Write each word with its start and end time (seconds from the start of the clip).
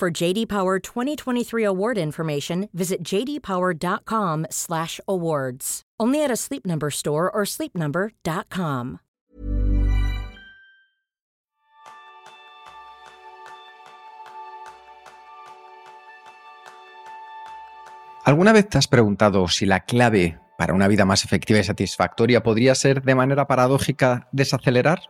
For 0.00 0.10
JD 0.10 0.48
Power 0.48 0.80
2023 0.80 1.62
award 1.62 1.98
information, 1.98 2.70
visit 2.72 3.04
jdpower.com/awards. 3.04 5.82
Only 6.00 6.24
at 6.24 6.30
a 6.30 6.36
Sleep 6.36 6.64
Number 6.64 6.88
store 6.88 7.30
or 7.30 7.44
sleepnumber.com. 7.44 9.00
¿Alguna 18.24 18.54
vez 18.54 18.70
te 18.70 18.78
has 18.78 18.88
preguntado 18.88 19.46
si 19.48 19.66
la 19.66 19.80
clave 19.80 20.40
para 20.56 20.72
una 20.72 20.88
vida 20.88 21.04
más 21.04 21.26
efectiva 21.26 21.58
y 21.58 21.64
satisfactoria 21.64 22.42
podría 22.42 22.74
ser 22.74 23.02
de 23.02 23.14
manera 23.14 23.46
paradójica 23.46 24.30
desacelerar? 24.32 25.00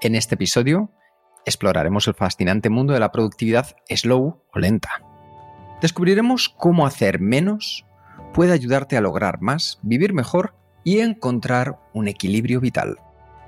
En 0.00 0.14
este 0.14 0.36
episodio 0.36 0.90
exploraremos 1.46 2.08
el 2.08 2.14
fascinante 2.14 2.70
mundo 2.70 2.92
de 2.92 3.00
la 3.00 3.12
productividad 3.12 3.76
slow 3.88 4.42
o 4.52 4.58
lenta. 4.58 5.02
Descubriremos 5.80 6.48
cómo 6.48 6.86
hacer 6.86 7.20
menos 7.20 7.84
puede 8.32 8.52
ayudarte 8.52 8.96
a 8.96 9.00
lograr 9.00 9.40
más, 9.40 9.78
vivir 9.82 10.12
mejor 10.12 10.54
y 10.84 11.00
encontrar 11.00 11.78
un 11.92 12.08
equilibrio 12.08 12.60
vital. 12.60 12.96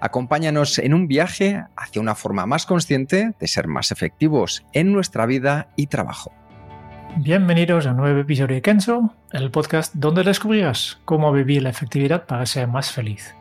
Acompáñanos 0.01 0.79
en 0.79 0.93
un 0.93 1.09
viaje 1.09 1.65
hacia 1.77 2.03
una 2.03 2.15
forma 2.15 2.47
más 2.47 2.67
consciente 2.67 3.33
de 3.39 3.49
ser 3.49 3.69
más 3.69 3.91
efectivos 3.91 4.65
en 4.73 4.93
nuestra 4.93 5.25
vida 5.25 5.69
y 5.77 5.87
trabajo. 5.87 6.33
Bienvenidos 7.17 7.87
a 7.87 7.93
un 7.93 7.99
nuevo 7.99 8.21
episodio 8.21 8.57
de 8.57 8.63
Kenzo, 8.63 9.15
el 9.33 9.51
podcast 9.51 9.95
donde 9.95 10.25
descubrirás 10.25 10.99
cómo 11.05 11.33
vivir 11.33 11.63
la 11.63 11.71
efectividad 11.71 12.27
para 12.27 12.45
ser 12.45 12.67
más 12.67 12.91
feliz. 12.91 13.35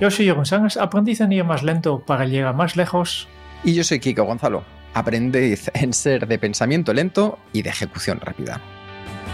Yo 0.00 0.10
soy 0.10 0.32
Sánchez, 0.44 0.78
aprendiz 0.78 1.20
en 1.20 1.32
ir 1.32 1.44
más 1.44 1.62
lento 1.62 2.04
para 2.06 2.24
llegar 2.24 2.54
más 2.54 2.76
lejos. 2.76 3.28
Y 3.62 3.74
yo 3.74 3.84
soy 3.84 4.00
Kiko 4.00 4.24
Gonzalo, 4.24 4.64
aprendiz 4.94 5.70
en 5.74 5.92
ser 5.92 6.26
de 6.26 6.38
pensamiento 6.38 6.94
lento 6.94 7.38
y 7.52 7.60
de 7.60 7.68
ejecución 7.68 8.18
rápida. 8.18 8.60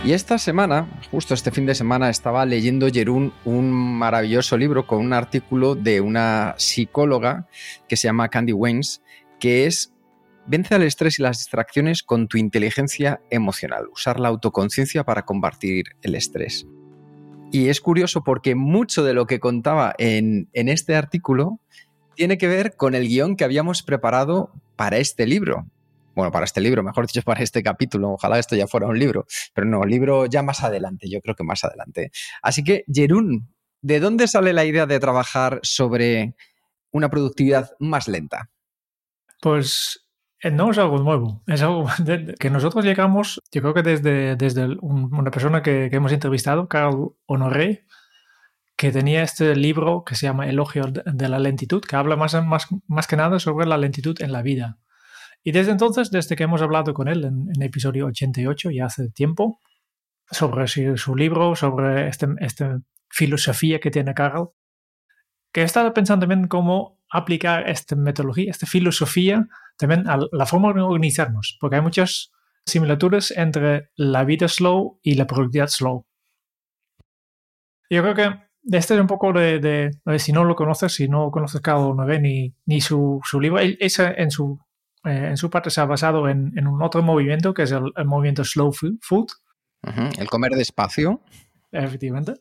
Y 0.05 0.13
esta 0.13 0.39
semana, 0.39 0.89
justo 1.11 1.33
este 1.33 1.53
fin 1.53 1.65
de 1.65 1.75
semana, 1.77 2.11
estaba 2.11 2.45
leyendo 2.45 2.89
Jerún 2.89 3.33
un 3.45 3.73
maravilloso 3.73 4.57
libro 4.57 4.87
con 4.87 4.99
un 4.99 5.13
artículo 5.13 5.77
de 5.77 6.01
una 6.01 6.55
psicóloga 6.59 7.47
que 7.89 7.97
se 7.97 8.09
llama 8.09 8.29
Candy 8.29 8.53
Waynes, 8.53 9.03
que 9.39 9.67
es 9.67 9.93
Vence 10.49 10.77
al 10.77 10.83
estrés 10.85 11.19
y 11.19 11.23
las 11.23 11.39
distracciones 11.39 12.05
con 12.05 12.29
tu 12.29 12.39
inteligencia 12.39 13.21
emocional, 13.31 13.87
usar 13.93 14.21
la 14.21 14.29
autoconciencia 14.29 15.03
para 15.03 15.25
combatir 15.25 15.87
el 16.03 16.15
estrés. 16.15 16.69
Y 17.51 17.69
es 17.69 17.81
curioso 17.81 18.23
porque 18.23 18.55
mucho 18.55 19.03
de 19.03 19.15
lo 19.15 19.27
que 19.27 19.41
contaba 19.41 19.95
en, 19.99 20.49
en 20.53 20.69
este 20.69 20.95
artículo 20.95 21.61
tiene 22.17 22.39
que 22.39 22.49
ver 22.49 22.77
con 22.77 22.95
el 22.95 23.09
guion 23.09 23.37
que 23.37 23.45
habíamos 23.45 23.83
preparado 23.83 24.53
para 24.75 24.99
este 24.99 25.27
libro. 25.27 25.67
Bueno, 26.15 26.33
para 26.33 26.47
este 26.47 26.61
libro, 26.61 26.83
mejor 26.83 27.07
dicho, 27.07 27.23
para 27.25 27.43
este 27.43 27.63
capítulo. 27.63 28.13
Ojalá 28.13 28.39
esto 28.39 28.57
ya 28.57 28.67
fuera 28.67 28.87
un 28.87 28.99
libro. 28.99 29.27
Pero 29.55 29.67
no, 29.67 29.85
libro 29.85 30.27
ya 30.27 30.43
más 30.43 30.65
adelante, 30.65 31.09
yo 31.09 31.21
creo 31.21 31.35
que 31.35 31.45
más 31.45 31.63
adelante. 31.63 32.11
Así 32.43 32.65
que, 32.65 32.85
Jerún, 32.93 33.55
¿de 33.83 34.01
dónde 34.01 34.27
sale 34.27 34.53
la 34.53 34.65
idea 34.65 34.87
de 34.87 34.99
trabajar 34.99 35.61
sobre 35.63 36.35
una 36.91 37.11
productividad 37.11 37.71
más 37.79 38.09
lenta? 38.09 38.51
Pues 39.41 40.07
no 40.51 40.71
es 40.71 40.79
algo 40.79 40.99
nuevo, 40.99 41.43
es 41.47 41.63
algo 41.63 41.87
que 42.39 42.51
nosotros 42.51 42.85
llegamos, 42.85 43.43
yo 43.51 43.63
creo 43.63 43.75
que 43.75 43.83
desde, 43.83 44.37
desde 44.37 44.67
una 44.81 45.31
persona 45.31 45.63
que, 45.63 45.89
hemos 45.93 46.13
entrevistado, 46.13 46.69
Carl 46.69 47.13
Honoré, 47.27 47.87
que 48.77 48.93
tenía 48.93 49.23
este 49.23 49.57
libro 49.57 50.05
que 50.05 50.15
se 50.15 50.27
llama 50.27 50.49
Elogio 50.49 50.85
de 50.87 51.29
la 51.29 51.39
lentitud, 51.39 51.83
que 51.83 51.97
habla 51.97 52.17
más, 52.17 52.35
más, 52.45 52.67
más 52.87 53.07
que 53.07 53.17
nada 53.17 53.39
sobre 53.39 53.67
la 53.67 53.79
lentitud 53.79 54.21
en 54.21 54.33
la 54.33 54.43
vida. 54.43 54.79
Y 55.43 55.53
desde 55.53 55.73
entonces, 55.73 56.11
desde 56.11 56.37
que 56.37 56.45
hemos 56.45 56.61
hablado 56.61 56.93
con 56.93 57.09
él 57.09 57.25
en, 57.25 57.49
el 57.55 57.63
episodio 57.63 58.07
88, 58.07 58.71
ya 58.71 58.87
hace 58.87 59.09
tiempo, 59.11 59.61
sobre 60.31 60.67
su, 60.97 61.15
libro, 61.15 61.55
sobre 61.55 62.09
esta 62.09 62.29
este 62.41 62.79
filosofía 63.09 63.79
que 63.79 63.91
tiene 63.91 64.13
Carl, 64.13 64.51
que 65.53 65.63
he 65.63 65.65
estado 65.65 65.95
pensando 65.95 66.27
también 66.27 66.49
cómo 66.49 67.01
aplicar 67.09 67.71
esta 67.71 67.97
metodología, 67.97 68.51
esta 68.51 68.67
filosofía, 68.67 69.47
también 69.79 70.09
a 70.09 70.19
la 70.33 70.47
forma 70.47 70.73
de 70.73 70.81
organizarnos, 70.81 71.57
porque 71.61 71.77
hay 71.77 71.83
muchas 71.83 72.33
similitudes 72.67 73.31
entre 73.31 73.91
la 73.95 74.25
vida 74.25 74.49
slow 74.49 74.99
y 75.03 75.15
la 75.15 75.27
productividad 75.27 75.69
slow. 75.69 76.07
Yo 77.89 78.03
creo 78.03 78.15
que 78.15 78.46
este 78.71 78.95
es 78.95 79.01
un 79.01 79.07
poco 79.07 79.33
de, 79.33 79.91
si 80.19 80.33
no 80.33 80.45
lo 80.45 80.55
conoces, 80.55 80.93
si 80.93 81.09
no 81.09 81.31
conoces 81.31 81.61
cada 81.61 81.79
uno 81.79 82.05
ni, 82.05 82.55
ni 82.67 82.81
su, 82.81 83.21
su 83.25 83.41
libro, 83.41 83.61
ese 83.61 84.15
en 84.17 84.31
su, 84.31 84.59
eh, 85.05 85.29
en 85.31 85.37
su 85.37 85.51
parte 85.51 85.71
se 85.71 85.81
ha 85.81 85.85
basado 85.85 86.29
en, 86.29 86.53
en, 86.57 86.67
un 86.67 86.83
otro 86.83 87.03
movimiento 87.03 87.55
que 87.55 87.63
es 87.63 87.73
el, 87.73 87.93
movimiento 88.05 88.45
slow 88.45 88.73
food. 88.73 89.29
El 90.19 90.29
comer 90.29 90.53
despacio. 90.53 91.21
Efectivamente 91.71 92.35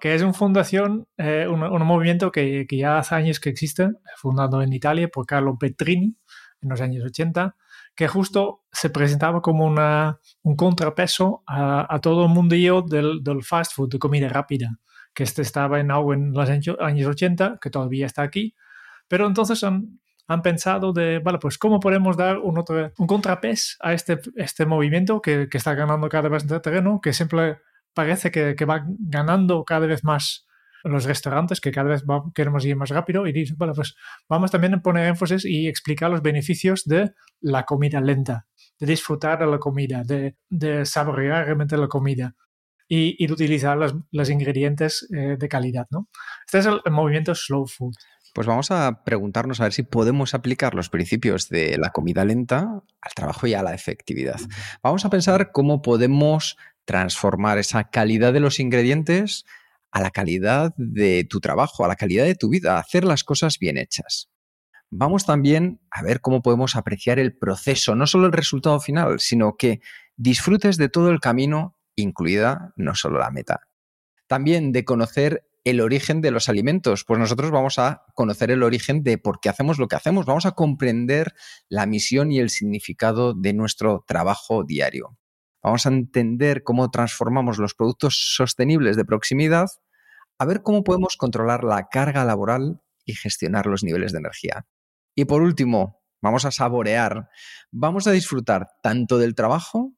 que 0.00 0.14
es 0.14 0.20
una 0.20 0.34
fundación, 0.34 1.08
eh, 1.16 1.46
un, 1.48 1.62
un, 1.62 1.82
movimiento 1.86 2.30
que, 2.30 2.66
que, 2.68 2.76
ya 2.76 2.98
hace 2.98 3.14
años 3.14 3.40
que 3.40 3.48
existe, 3.48 3.88
fundado 4.18 4.60
en 4.60 4.70
Italia 4.70 5.08
por 5.08 5.24
Carlo 5.24 5.56
Petrini 5.58 6.14
en 6.60 6.68
los 6.68 6.82
años 6.82 7.04
80, 7.04 7.56
que 7.94 8.06
justo 8.06 8.64
se 8.70 8.90
presentaba 8.90 9.40
como 9.40 9.64
una, 9.64 10.20
un 10.42 10.56
contrapeso 10.56 11.42
a, 11.46 11.86
a 11.88 12.00
todo 12.00 12.24
el 12.24 12.30
mundillo 12.30 12.82
del, 12.82 13.22
del, 13.22 13.42
fast 13.44 13.72
food, 13.74 13.92
de 13.92 13.98
comida 13.98 14.28
rápida, 14.28 14.78
que 15.14 15.22
este 15.22 15.42
estaba 15.42 15.80
en 15.80 15.90
auge 15.90 16.14
en 16.14 16.32
los 16.32 16.48
años 16.48 17.06
80, 17.06 17.58
que 17.60 17.70
todavía 17.70 18.06
está 18.06 18.22
aquí, 18.22 18.54
pero 19.08 19.26
entonces 19.26 19.62
han, 19.64 20.00
han 20.26 20.42
pensado 20.42 20.92
de, 20.92 21.18
vale, 21.18 21.38
pues 21.38 21.58
cómo 21.58 21.80
podemos 21.80 22.16
dar 22.16 22.38
un, 22.38 22.58
otro, 22.58 22.92
un 22.98 23.06
contrapeso 23.06 23.76
a 23.80 23.92
este, 23.92 24.18
este 24.36 24.66
movimiento 24.66 25.20
que, 25.20 25.48
que 25.48 25.58
está 25.58 25.74
ganando 25.74 26.08
cada 26.08 26.28
vez 26.28 26.46
de 26.46 26.60
terreno, 26.60 27.00
que 27.02 27.12
siempre 27.12 27.58
parece 27.92 28.30
que, 28.30 28.56
que, 28.56 28.64
va 28.64 28.84
ganando 28.98 29.64
cada 29.64 29.86
vez 29.86 30.02
más 30.02 30.46
los 30.82 31.04
restaurantes, 31.04 31.60
que 31.60 31.70
cada 31.70 31.90
vez 31.90 32.04
queremos 32.34 32.64
ir 32.64 32.76
más 32.76 32.90
rápido 32.90 33.26
y 33.26 33.32
dice, 33.32 33.54
bueno, 33.56 33.72
pues 33.72 33.94
vamos 34.28 34.50
también 34.50 34.74
a 34.74 34.82
poner 34.82 35.06
énfasis 35.08 35.44
y 35.44 35.68
explicar 35.68 36.10
los 36.10 36.20
beneficios 36.20 36.84
de 36.84 37.12
la 37.40 37.64
comida 37.64 38.00
lenta, 38.00 38.46
de 38.78 38.86
disfrutar 38.86 39.38
de 39.38 39.46
la 39.46 39.58
comida, 39.58 40.02
de, 40.04 40.36
de 40.50 40.84
saborear 40.84 41.46
realmente 41.46 41.76
la 41.76 41.88
comida 41.88 42.34
y, 42.88 43.30
utilizar 43.30 43.76
los, 43.76 44.30
ingredientes 44.30 45.08
eh, 45.14 45.36
de 45.38 45.48
calidad, 45.48 45.86
¿no? 45.90 46.08
Este 46.46 46.58
es 46.58 46.66
el, 46.66 46.80
el 46.84 46.92
movimiento 46.92 47.34
slow 47.34 47.66
food. 47.66 47.94
Pues 48.34 48.46
vamos 48.46 48.70
a 48.72 49.04
preguntarnos 49.04 49.60
a 49.60 49.64
ver 49.64 49.72
si 49.72 49.84
podemos 49.84 50.34
aplicar 50.34 50.74
los 50.74 50.90
principios 50.90 51.48
de 51.48 51.78
la 51.78 51.90
comida 51.90 52.24
lenta 52.24 52.82
al 53.00 53.14
trabajo 53.14 53.46
y 53.46 53.54
a 53.54 53.62
la 53.62 53.74
efectividad. 53.74 54.40
Vamos 54.82 55.04
a 55.04 55.10
pensar 55.10 55.52
cómo 55.52 55.82
podemos 55.82 56.56
transformar 56.84 57.58
esa 57.58 57.84
calidad 57.90 58.32
de 58.32 58.40
los 58.40 58.58
ingredientes 58.60 59.44
a 59.92 60.00
la 60.00 60.10
calidad 60.10 60.74
de 60.76 61.24
tu 61.24 61.40
trabajo, 61.40 61.84
a 61.84 61.88
la 61.88 61.94
calidad 61.94 62.24
de 62.24 62.34
tu 62.34 62.48
vida, 62.48 62.78
hacer 62.78 63.04
las 63.04 63.22
cosas 63.22 63.60
bien 63.60 63.78
hechas. 63.78 64.28
Vamos 64.90 65.24
también 65.24 65.80
a 65.90 66.02
ver 66.02 66.20
cómo 66.20 66.42
podemos 66.42 66.74
apreciar 66.74 67.20
el 67.20 67.36
proceso, 67.36 67.94
no 67.94 68.08
solo 68.08 68.26
el 68.26 68.32
resultado 68.32 68.80
final, 68.80 69.20
sino 69.20 69.56
que 69.56 69.80
disfrutes 70.16 70.76
de 70.76 70.88
todo 70.88 71.10
el 71.10 71.20
camino, 71.20 71.76
incluida 71.96 72.72
no 72.76 72.94
solo 72.94 73.18
la 73.18 73.30
meta. 73.30 73.60
También 74.26 74.72
de 74.72 74.84
conocer 74.84 75.48
el 75.64 75.80
origen 75.80 76.20
de 76.20 76.30
los 76.30 76.48
alimentos, 76.48 77.04
pues 77.04 77.18
nosotros 77.18 77.50
vamos 77.50 77.78
a 77.78 78.04
conocer 78.14 78.50
el 78.50 78.62
origen 78.62 79.02
de 79.02 79.16
por 79.18 79.40
qué 79.40 79.48
hacemos 79.48 79.78
lo 79.78 79.88
que 79.88 79.96
hacemos, 79.96 80.26
vamos 80.26 80.46
a 80.46 80.52
comprender 80.52 81.34
la 81.68 81.86
misión 81.86 82.32
y 82.32 82.38
el 82.38 82.50
significado 82.50 83.32
de 83.32 83.54
nuestro 83.54 84.04
trabajo 84.06 84.64
diario 84.64 85.16
vamos 85.64 85.86
a 85.86 85.88
entender 85.88 86.62
cómo 86.62 86.90
transformamos 86.90 87.58
los 87.58 87.74
productos 87.74 88.34
sostenibles 88.36 88.96
de 88.96 89.06
proximidad, 89.06 89.68
a 90.38 90.44
ver 90.44 90.62
cómo 90.62 90.84
podemos 90.84 91.16
controlar 91.16 91.64
la 91.64 91.88
carga 91.88 92.24
laboral 92.24 92.82
y 93.06 93.14
gestionar 93.14 93.66
los 93.66 93.82
niveles 93.82 94.12
de 94.12 94.18
energía. 94.18 94.66
Y 95.16 95.24
por 95.24 95.40
último, 95.40 96.02
vamos 96.20 96.44
a 96.44 96.50
saborear, 96.50 97.30
vamos 97.70 98.06
a 98.06 98.12
disfrutar 98.12 98.68
tanto 98.82 99.16
del 99.16 99.34
trabajo 99.34 99.94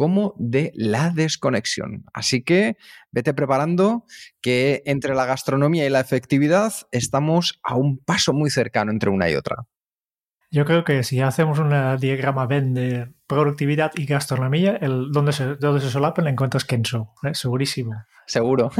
como 0.00 0.32
de 0.38 0.72
la 0.74 1.10
desconexión. 1.10 2.06
Así 2.14 2.42
que 2.42 2.78
vete 3.12 3.34
preparando 3.34 4.06
que 4.40 4.82
entre 4.86 5.14
la 5.14 5.26
gastronomía 5.26 5.84
y 5.84 5.90
la 5.90 6.00
efectividad 6.00 6.72
estamos 6.90 7.60
a 7.62 7.76
un 7.76 7.98
paso 7.98 8.32
muy 8.32 8.48
cercano 8.48 8.92
entre 8.92 9.10
una 9.10 9.28
y 9.28 9.34
otra. 9.34 9.66
Yo 10.50 10.64
creo 10.64 10.84
que 10.84 11.02
si 11.02 11.20
hacemos 11.20 11.58
un 11.58 11.68
diagrama 11.98 12.46
Venn 12.46 12.72
de 12.72 13.12
productividad 13.26 13.92
y 13.94 14.06
gastronomía, 14.06 14.74
el, 14.76 15.12
donde, 15.12 15.32
se, 15.32 15.56
donde 15.56 15.82
se 15.82 15.90
solapan 15.90 16.28
encuentras 16.28 16.64
Kenzo, 16.64 17.12
¿eh? 17.22 17.34
segurísimo. 17.34 17.92
Seguro. 18.26 18.70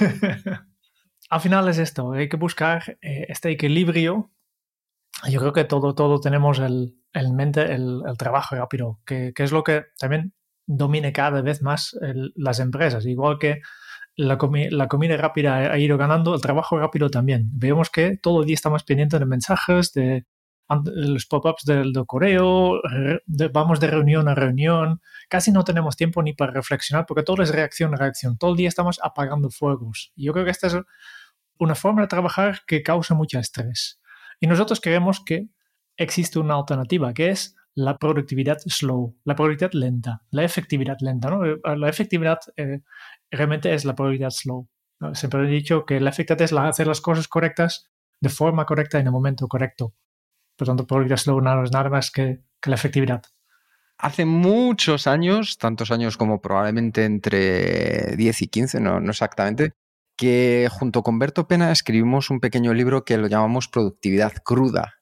Al 1.30 1.40
final 1.40 1.68
es 1.68 1.78
esto, 1.78 2.14
hay 2.14 2.28
que 2.28 2.36
buscar 2.36 2.98
eh, 3.00 3.26
este 3.28 3.52
equilibrio. 3.52 4.32
Yo 5.30 5.38
creo 5.38 5.52
que 5.52 5.62
todo, 5.62 5.94
todo 5.94 6.18
tenemos 6.18 6.58
el, 6.58 6.96
en 7.12 7.36
mente 7.36 7.62
el, 7.72 8.02
el 8.08 8.16
trabajo 8.18 8.56
rápido, 8.56 8.98
que, 9.06 9.32
que, 9.32 9.44
es 9.44 9.52
lo 9.52 9.62
que 9.62 9.84
también 10.00 10.34
domine 10.66 11.12
cada 11.12 11.42
vez 11.42 11.62
más 11.62 11.96
el, 12.00 12.32
las 12.36 12.60
empresas, 12.60 13.06
igual 13.06 13.38
que 13.38 13.60
la, 14.16 14.38
comi 14.38 14.70
la, 14.70 14.88
comida 14.88 15.16
rápida 15.16 15.56
ha 15.72 15.78
ido 15.78 15.98
ganando, 15.98 16.34
el 16.34 16.40
trabajo 16.40 16.78
rápido 16.78 17.10
también. 17.10 17.50
Vemos 17.52 17.90
que 17.90 18.16
todo 18.16 18.40
el 18.40 18.46
día 18.46 18.54
estamos 18.54 18.84
pendientes 18.84 19.18
de 19.20 19.26
mensajes, 19.26 19.92
de 19.92 20.26
los 20.68 21.26
pop-ups 21.26 21.64
del, 21.64 21.92
del, 21.92 22.06
correo, 22.06 22.80
de, 23.26 23.48
vamos 23.48 23.80
de 23.80 23.86
reunión 23.88 24.28
a 24.28 24.34
reunión, 24.34 25.00
casi 25.28 25.52
no 25.52 25.64
tenemos 25.64 25.96
tiempo 25.96 26.22
ni 26.22 26.32
para 26.32 26.52
reflexionar 26.52 27.04
porque 27.06 27.22
todo 27.22 27.42
es 27.42 27.50
reacción 27.50 27.92
reacción, 27.96 28.38
todo 28.38 28.52
el 28.52 28.56
día 28.56 28.68
estamos 28.68 28.98
apagando 29.02 29.50
fuegos. 29.50 30.12
Yo 30.16 30.32
creo 30.32 30.44
que 30.44 30.50
esta 30.50 30.68
es 30.68 30.76
una 31.58 31.74
forma 31.74 32.02
de 32.02 32.08
trabajar 32.08 32.62
que 32.66 32.82
causa 32.82 33.14
mucho 33.14 33.38
estrés. 33.38 34.00
Y 34.40 34.46
nosotros 34.46 34.80
creemos 34.80 35.22
que 35.24 35.48
existe 35.96 36.38
una 36.38 36.54
alternativa, 36.54 37.12
que 37.12 37.30
es 37.30 37.56
la 37.74 37.98
productividad 37.98 38.58
slow, 38.66 39.16
la 39.24 39.34
productividad 39.34 39.72
lenta, 39.72 40.22
la 40.30 40.44
efectividad 40.44 40.96
lenta. 41.00 41.30
¿no? 41.30 41.42
La 41.76 41.88
efectividad 41.88 42.38
eh, 42.56 42.80
realmente 43.30 43.74
es 43.74 43.84
la 43.84 43.94
productividad 43.94 44.30
slow. 44.30 44.68
Siempre 45.12 45.44
he 45.44 45.50
dicho 45.50 45.84
que 45.84 46.00
la 46.00 46.10
efectividad 46.10 46.42
es 46.42 46.52
hacer 46.52 46.86
las 46.86 47.00
cosas 47.00 47.28
correctas 47.28 47.90
de 48.20 48.28
forma 48.28 48.64
correcta 48.64 48.98
en 48.98 49.06
el 49.06 49.12
momento 49.12 49.48
correcto. 49.48 49.92
Por 50.56 50.68
tanto, 50.68 50.86
productividad 50.86 51.18
slow 51.18 51.40
no 51.40 51.64
es 51.64 51.72
nada 51.72 51.90
más 51.90 52.10
que, 52.10 52.42
que 52.60 52.70
la 52.70 52.76
efectividad. 52.76 53.22
Hace 53.98 54.24
muchos 54.24 55.06
años, 55.06 55.58
tantos 55.58 55.90
años 55.90 56.16
como 56.16 56.40
probablemente 56.40 57.04
entre 57.04 58.16
10 58.16 58.42
y 58.42 58.48
15, 58.48 58.80
no, 58.80 59.00
no 59.00 59.10
exactamente, 59.10 59.72
que 60.16 60.68
junto 60.70 61.02
con 61.02 61.18
Berto 61.18 61.46
Pena 61.46 61.72
escribimos 61.72 62.30
un 62.30 62.40
pequeño 62.40 62.72
libro 62.72 63.04
que 63.04 63.18
lo 63.18 63.26
llamamos 63.26 63.68
Productividad 63.68 64.32
Cruda 64.44 64.94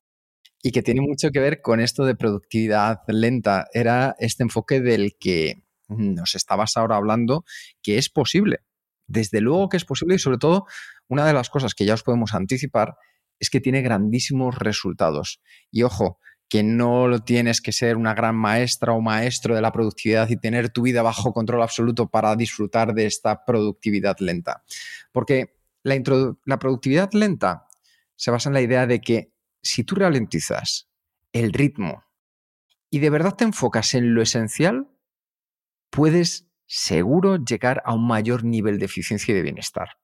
y 0.62 0.70
que 0.70 0.82
tiene 0.82 1.00
mucho 1.00 1.30
que 1.30 1.40
ver 1.40 1.60
con 1.60 1.80
esto 1.80 2.04
de 2.04 2.14
productividad 2.14 3.00
lenta. 3.08 3.66
Era 3.72 4.14
este 4.18 4.44
enfoque 4.44 4.80
del 4.80 5.16
que 5.18 5.64
nos 5.88 6.34
estabas 6.34 6.76
ahora 6.76 6.96
hablando, 6.96 7.44
que 7.82 7.98
es 7.98 8.08
posible. 8.08 8.60
Desde 9.06 9.40
luego 9.40 9.68
que 9.68 9.76
es 9.76 9.84
posible 9.84 10.14
y 10.14 10.18
sobre 10.18 10.38
todo 10.38 10.66
una 11.08 11.26
de 11.26 11.32
las 11.32 11.50
cosas 11.50 11.74
que 11.74 11.84
ya 11.84 11.94
os 11.94 12.02
podemos 12.02 12.32
anticipar 12.34 12.96
es 13.40 13.50
que 13.50 13.60
tiene 13.60 13.82
grandísimos 13.82 14.56
resultados. 14.56 15.42
Y 15.70 15.82
ojo, 15.82 16.18
que 16.48 16.62
no 16.62 17.08
lo 17.08 17.20
tienes 17.20 17.60
que 17.60 17.72
ser 17.72 17.96
una 17.96 18.14
gran 18.14 18.36
maestra 18.36 18.92
o 18.92 19.00
maestro 19.00 19.54
de 19.54 19.62
la 19.62 19.72
productividad 19.72 20.28
y 20.28 20.36
tener 20.36 20.70
tu 20.70 20.82
vida 20.82 21.02
bajo 21.02 21.32
control 21.32 21.62
absoluto 21.62 22.08
para 22.08 22.36
disfrutar 22.36 22.94
de 22.94 23.06
esta 23.06 23.44
productividad 23.44 24.18
lenta. 24.20 24.62
Porque 25.10 25.56
la, 25.82 26.00
la 26.44 26.58
productividad 26.58 27.10
lenta 27.14 27.66
se 28.16 28.30
basa 28.30 28.48
en 28.48 28.54
la 28.54 28.60
idea 28.60 28.86
de 28.86 29.00
que 29.00 29.31
si 29.62 29.84
tú 29.84 29.94
ralentizas 29.94 30.88
el 31.32 31.52
ritmo 31.52 32.04
y 32.90 32.98
de 32.98 33.10
verdad 33.10 33.34
te 33.36 33.44
enfocas 33.44 33.94
en 33.94 34.14
lo 34.14 34.22
esencial, 34.22 34.88
puedes 35.90 36.48
seguro 36.66 37.36
llegar 37.36 37.82
a 37.84 37.94
un 37.94 38.06
mayor 38.06 38.44
nivel 38.44 38.78
de 38.78 38.86
eficiencia 38.86 39.32
y 39.32 39.36
de 39.36 39.42
bienestar. 39.42 39.98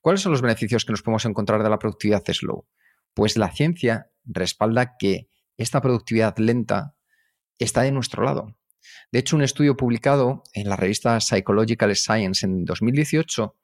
¿Cuáles 0.00 0.20
son 0.20 0.32
los 0.32 0.42
beneficios 0.42 0.84
que 0.84 0.92
nos 0.92 1.02
podemos 1.02 1.24
encontrar 1.24 1.62
de 1.62 1.70
la 1.70 1.78
productividad 1.78 2.24
slow? 2.26 2.66
Pues 3.14 3.36
la 3.36 3.52
ciencia 3.52 4.10
respalda 4.24 4.96
que 4.98 5.28
esta 5.56 5.80
productividad 5.80 6.36
lenta 6.38 6.96
está 7.58 7.82
de 7.82 7.92
nuestro 7.92 8.24
lado. 8.24 8.56
De 9.12 9.20
hecho, 9.20 9.36
un 9.36 9.42
estudio 9.42 9.76
publicado 9.76 10.42
en 10.54 10.68
la 10.68 10.76
revista 10.76 11.20
Psychological 11.20 11.94
Science 11.94 12.44
en 12.44 12.64
2018 12.64 13.56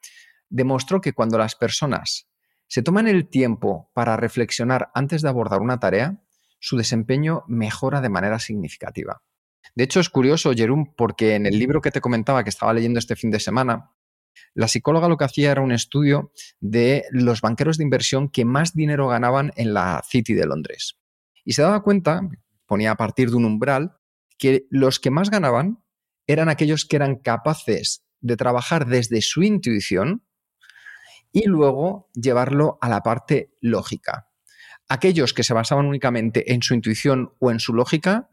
demostró 0.49 1.01
que 1.01 1.13
cuando 1.13 1.39
las 1.39 1.57
personas 1.57 2.28
se 2.69 2.83
toman 2.83 3.09
el 3.09 3.29
tiempo 3.29 3.91
para 3.95 4.17
reflexionar 4.17 4.91
antes 4.95 5.23
de 5.23 5.29
abordar 5.29 5.61
una 5.61 5.81
tarea, 5.81 6.23
su 6.61 6.77
desempeño 6.77 7.45
mejora 7.49 8.01
de 8.01 8.09
manera 8.09 8.39
significativa. 8.39 9.23
De 9.75 9.85
hecho, 9.85 10.01
es 10.01 10.09
curioso, 10.09 10.53
Jerum, 10.53 10.95
porque 10.97 11.35
en 11.35 11.47
el 11.47 11.59
libro 11.59 11.81
que 11.81 11.91
te 11.91 12.01
comentaba 12.01 12.45
que 12.45 12.51
estaba 12.51 12.73
leyendo 12.73 12.99
este 12.99 13.17
fin 13.17 13.31
de 13.31 13.41
semana, 13.41 13.93
la 14.55 14.69
psicóloga 14.69 15.09
lo 15.09 15.17
que 15.17 15.25
hacía 15.25 15.51
era 15.51 15.63
un 15.63 15.73
estudio 15.73 16.33
de 16.61 17.05
los 17.11 17.41
banqueros 17.41 17.79
de 17.79 17.85
inversión 17.85 18.29
que 18.29 18.45
más 18.45 18.75
dinero 18.75 19.09
ganaban 19.09 19.53
en 19.57 19.75
la 19.75 20.03
City 20.07 20.35
de 20.35 20.47
Londres. 20.47 20.99
Y 21.45 21.53
se 21.53 21.63
daba 21.63 21.83
cuenta, 21.83 22.21
ponía 22.67 22.93
a 22.93 22.97
partir 22.97 23.31
de 23.31 23.37
un 23.37 23.45
umbral, 23.45 23.97
que 24.37 24.67
los 24.71 25.01
que 25.01 25.11
más 25.11 25.31
ganaban 25.31 25.83
eran 26.27 26.49
aquellos 26.49 26.85
que 26.85 26.97
eran 26.97 27.17
capaces 27.17 28.05
de 28.21 28.37
trabajar 28.37 28.87
desde 28.87 29.23
su 29.23 29.43
intuición 29.43 30.28
y 31.33 31.47
luego 31.47 32.11
llevarlo 32.15 32.79
a 32.81 32.89
la 32.89 33.03
parte 33.03 33.55
lógica. 33.61 34.29
Aquellos 34.89 35.35
que 35.35 35.45
se 35.45 35.55
basaban 35.55 35.87
únicamente 35.87 36.53
en 36.53 36.63
su 36.63 36.75
intuición 36.75 37.33
o 37.39 37.51
en 37.51 37.61
su 37.61 37.75
lógica 37.75 38.31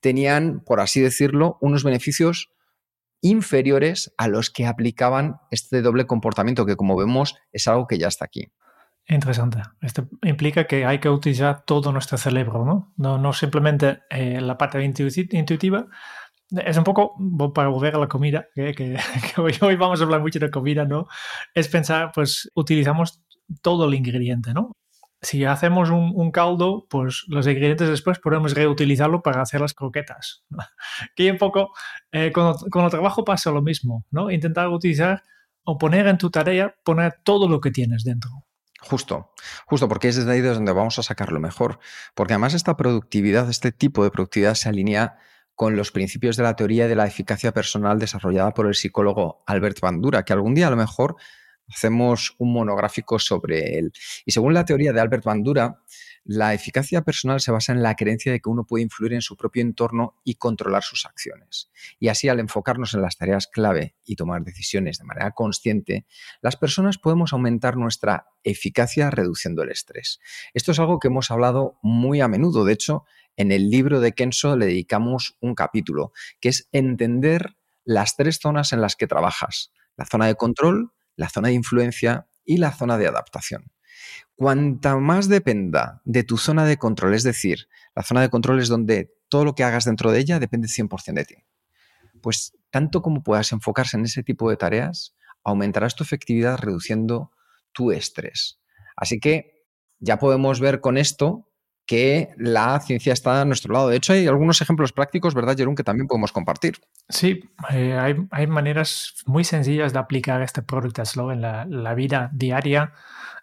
tenían, 0.00 0.60
por 0.60 0.80
así 0.80 1.00
decirlo, 1.00 1.58
unos 1.60 1.84
beneficios 1.84 2.50
inferiores 3.20 4.12
a 4.18 4.26
los 4.28 4.50
que 4.50 4.66
aplicaban 4.66 5.36
este 5.50 5.80
doble 5.80 6.06
comportamiento, 6.06 6.66
que 6.66 6.76
como 6.76 6.96
vemos 6.96 7.36
es 7.52 7.68
algo 7.68 7.86
que 7.86 7.98
ya 7.98 8.08
está 8.08 8.24
aquí. 8.24 8.52
Interesante. 9.08 9.62
Esto 9.80 10.08
implica 10.22 10.66
que 10.66 10.86
hay 10.86 10.98
que 10.98 11.08
utilizar 11.08 11.64
todo 11.64 11.92
nuestro 11.92 12.18
cerebro, 12.18 12.64
¿no? 12.64 12.92
No, 12.96 13.32
simplemente 13.32 14.02
eh, 14.10 14.40
la 14.40 14.56
parte 14.56 14.82
intuitiva. 14.82 15.86
Es 16.64 16.76
un 16.76 16.84
poco, 16.84 17.14
para 17.54 17.68
volver 17.68 17.94
a 17.94 17.98
la 17.98 18.08
comida, 18.08 18.46
que, 18.54 18.74
que, 18.74 18.96
hoy, 19.40 19.76
vamos 19.76 20.00
a 20.00 20.04
hablar 20.04 20.20
mucho 20.20 20.38
de 20.38 20.50
comida, 20.50 20.84
¿no? 20.84 21.06
Es 21.54 21.68
pensar, 21.68 22.12
pues 22.14 22.50
utilizamos 22.54 23.22
todo 23.62 23.86
el 23.86 23.94
ingrediente, 23.94 24.52
¿no? 24.52 24.72
si 25.24 25.44
hacemos 25.44 25.88
un, 25.90 26.32
caldo, 26.32 26.84
pues 26.90 27.24
los 27.28 27.46
ingredientes 27.46 27.88
después 27.88 28.18
podemos 28.18 28.54
reutilizarlo 28.54 29.22
para 29.22 29.40
hacer 29.40 29.60
las 29.60 29.72
croquetas. 29.72 30.44
que 31.14 31.30
un 31.30 31.38
poco, 31.38 31.72
eh, 32.10 32.32
con, 32.32 32.56
el 32.84 32.90
trabajo 32.90 33.24
pasa 33.24 33.52
lo 33.52 33.62
mismo, 33.62 34.04
¿no? 34.10 34.32
Intentar 34.32 34.68
utilizar 34.68 35.22
o 35.62 35.78
poner 35.78 36.08
en 36.08 36.18
tu 36.18 36.28
tarea, 36.28 36.74
poner 36.84 37.20
todo 37.22 37.48
lo 37.48 37.60
que 37.60 37.70
tienes 37.70 38.02
dentro. 38.02 38.30
Justo, 38.80 39.30
justo 39.64 39.88
porque 39.88 40.08
es 40.08 40.16
desde 40.16 40.32
ahí 40.32 40.40
desde 40.40 40.56
donde 40.56 40.72
vamos 40.72 40.98
a 40.98 41.04
sacar 41.04 41.30
lo 41.30 41.38
mejor. 41.38 41.78
Porque 42.16 42.32
además 42.32 42.54
esta 42.54 42.76
productividad, 42.76 43.48
este 43.48 43.70
tipo 43.70 44.02
de 44.02 44.10
productividad 44.10 44.54
se 44.54 44.68
alinea 44.68 45.18
con 45.54 45.76
los 45.76 45.92
principios 45.92 46.36
de 46.36 46.42
la 46.42 46.56
teoría 46.56 46.88
de 46.88 46.96
la 46.96 47.06
eficacia 47.06 47.52
personal 47.52 47.98
desarrollada 47.98 48.54
por 48.54 48.66
el 48.66 48.74
psicólogo 48.74 49.42
Albert 49.46 49.80
Bandura, 49.80 50.24
que 50.24 50.32
algún 50.32 50.54
día 50.54 50.68
a 50.68 50.70
lo 50.70 50.76
mejor 50.76 51.16
hacemos 51.74 52.34
un 52.38 52.52
monográfico 52.52 53.18
sobre 53.18 53.78
él. 53.78 53.92
Y 54.24 54.32
según 54.32 54.54
la 54.54 54.64
teoría 54.64 54.92
de 54.92 55.00
Albert 55.00 55.24
Bandura, 55.24 55.80
la 56.24 56.54
eficacia 56.54 57.02
personal 57.02 57.40
se 57.40 57.50
basa 57.50 57.72
en 57.72 57.82
la 57.82 57.96
creencia 57.96 58.30
de 58.30 58.40
que 58.40 58.48
uno 58.48 58.64
puede 58.64 58.84
influir 58.84 59.12
en 59.12 59.22
su 59.22 59.36
propio 59.36 59.62
entorno 59.62 60.20
y 60.22 60.36
controlar 60.36 60.84
sus 60.84 61.04
acciones. 61.04 61.70
Y 61.98 62.08
así, 62.08 62.28
al 62.28 62.38
enfocarnos 62.38 62.94
en 62.94 63.02
las 63.02 63.16
tareas 63.16 63.48
clave 63.48 63.96
y 64.04 64.14
tomar 64.14 64.44
decisiones 64.44 64.98
de 64.98 65.04
manera 65.04 65.32
consciente, 65.32 66.06
las 66.40 66.56
personas 66.56 66.98
podemos 66.98 67.32
aumentar 67.32 67.76
nuestra 67.76 68.28
eficacia 68.44 69.10
reduciendo 69.10 69.62
el 69.62 69.70
estrés. 69.70 70.20
Esto 70.54 70.70
es 70.72 70.78
algo 70.78 71.00
que 71.00 71.08
hemos 71.08 71.30
hablado 71.30 71.78
muy 71.82 72.20
a 72.20 72.28
menudo. 72.28 72.64
De 72.64 72.72
hecho, 72.72 73.04
en 73.36 73.50
el 73.50 73.70
libro 73.70 74.00
de 74.00 74.12
Kenso 74.12 74.56
le 74.56 74.66
dedicamos 74.66 75.36
un 75.40 75.54
capítulo, 75.54 76.12
que 76.40 76.50
es 76.50 76.68
entender 76.70 77.56
las 77.84 78.16
tres 78.16 78.38
zonas 78.40 78.72
en 78.72 78.80
las 78.80 78.94
que 78.94 79.08
trabajas. 79.08 79.72
La 79.96 80.06
zona 80.06 80.26
de 80.26 80.36
control, 80.36 80.92
la 81.16 81.28
zona 81.28 81.48
de 81.48 81.54
influencia 81.54 82.26
y 82.44 82.56
la 82.56 82.72
zona 82.72 82.98
de 82.98 83.06
adaptación. 83.06 83.70
Cuanta 84.34 84.96
más 84.96 85.28
dependa 85.28 86.02
de 86.04 86.24
tu 86.24 86.36
zona 86.38 86.64
de 86.64 86.76
control, 86.76 87.14
es 87.14 87.22
decir, 87.22 87.68
la 87.94 88.02
zona 88.02 88.20
de 88.20 88.30
control 88.30 88.60
es 88.60 88.68
donde 88.68 89.14
todo 89.28 89.44
lo 89.44 89.54
que 89.54 89.64
hagas 89.64 89.84
dentro 89.84 90.10
de 90.10 90.18
ella 90.18 90.38
depende 90.38 90.68
100% 90.68 91.14
de 91.14 91.24
ti. 91.24 91.36
Pues 92.20 92.54
tanto 92.70 93.02
como 93.02 93.22
puedas 93.22 93.52
enfocarse 93.52 93.96
en 93.96 94.04
ese 94.04 94.22
tipo 94.22 94.50
de 94.50 94.56
tareas, 94.56 95.14
aumentarás 95.44 95.94
tu 95.94 96.04
efectividad 96.04 96.58
reduciendo 96.58 97.30
tu 97.72 97.92
estrés. 97.92 98.60
Así 98.96 99.20
que 99.20 99.66
ya 99.98 100.18
podemos 100.18 100.60
ver 100.60 100.80
con 100.80 100.98
esto 100.98 101.51
que 101.86 102.30
la 102.36 102.80
ciencia 102.80 103.12
está 103.12 103.40
a 103.40 103.44
nuestro 103.44 103.72
lado. 103.72 103.88
De 103.88 103.96
hecho, 103.96 104.12
hay 104.12 104.26
algunos 104.26 104.60
ejemplos 104.60 104.92
prácticos, 104.92 105.34
¿verdad, 105.34 105.56
Jerón, 105.56 105.74
que 105.74 105.84
también 105.84 106.06
podemos 106.06 106.32
compartir? 106.32 106.78
Sí, 107.08 107.40
eh, 107.70 107.98
hay, 107.98 108.14
hay, 108.30 108.46
maneras 108.46 109.14
muy 109.26 109.44
sencillas 109.44 109.92
de 109.92 109.98
aplicar 109.98 110.42
este 110.42 110.62
Product 110.62 111.04
Slow 111.04 111.30
en 111.30 111.42
la, 111.42 111.94
vida 111.94 112.30
diaria 112.32 112.92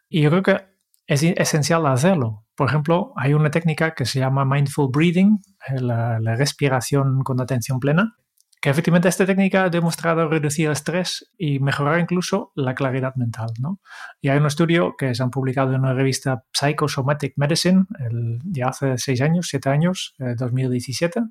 y 0.08 0.22
yo 0.22 0.30
creo 0.30 0.44
que 0.44 0.66
es 1.06 1.24
esencial 1.24 1.86
hacerlo. 1.86 2.46
Por 2.56 2.70
ejemplo, 2.70 3.14
hay 3.16 3.34
una 3.34 3.52
técnica 3.52 3.94
que 3.94 4.06
se 4.06 4.20
llama 4.20 4.46
Mindful 4.46 4.90
Breathing, 4.92 5.42
eh, 5.68 5.82
la 5.82 6.36
respiración 6.36 7.24
con 7.24 7.42
atención 7.42 7.80
plena, 7.80 8.16
que 8.62 8.70
efectivamente 8.70 9.08
esta 9.08 9.26
técnica 9.26 9.66
ha 9.66 9.70
demostrado 9.70 10.28
reducir 10.28 10.66
el 10.66 10.74
estrés 10.74 11.32
y 11.38 11.60
mejorar 11.60 12.00
incluso 12.00 12.52
la 12.56 12.76
claridad 12.76 13.16
mental. 13.16 13.52
¿no? 13.60 13.80
Y 14.22 14.30
hay 14.30 14.38
un 14.38 14.46
estudio 14.46 14.96
que 14.98 15.16
se 15.16 15.24
han 15.24 15.32
publicado 15.32 15.74
en 15.74 15.80
una 15.80 15.94
revista 15.94 16.44
Psychosomatic 16.52 17.34
Medicine 17.38 17.86
el, 18.00 18.40
ya 18.44 18.68
hace 18.68 18.98
seis 18.98 19.22
años, 19.22 19.48
siete 19.50 19.70
años, 19.70 20.16
eh, 20.20 20.36
2017, 20.38 21.22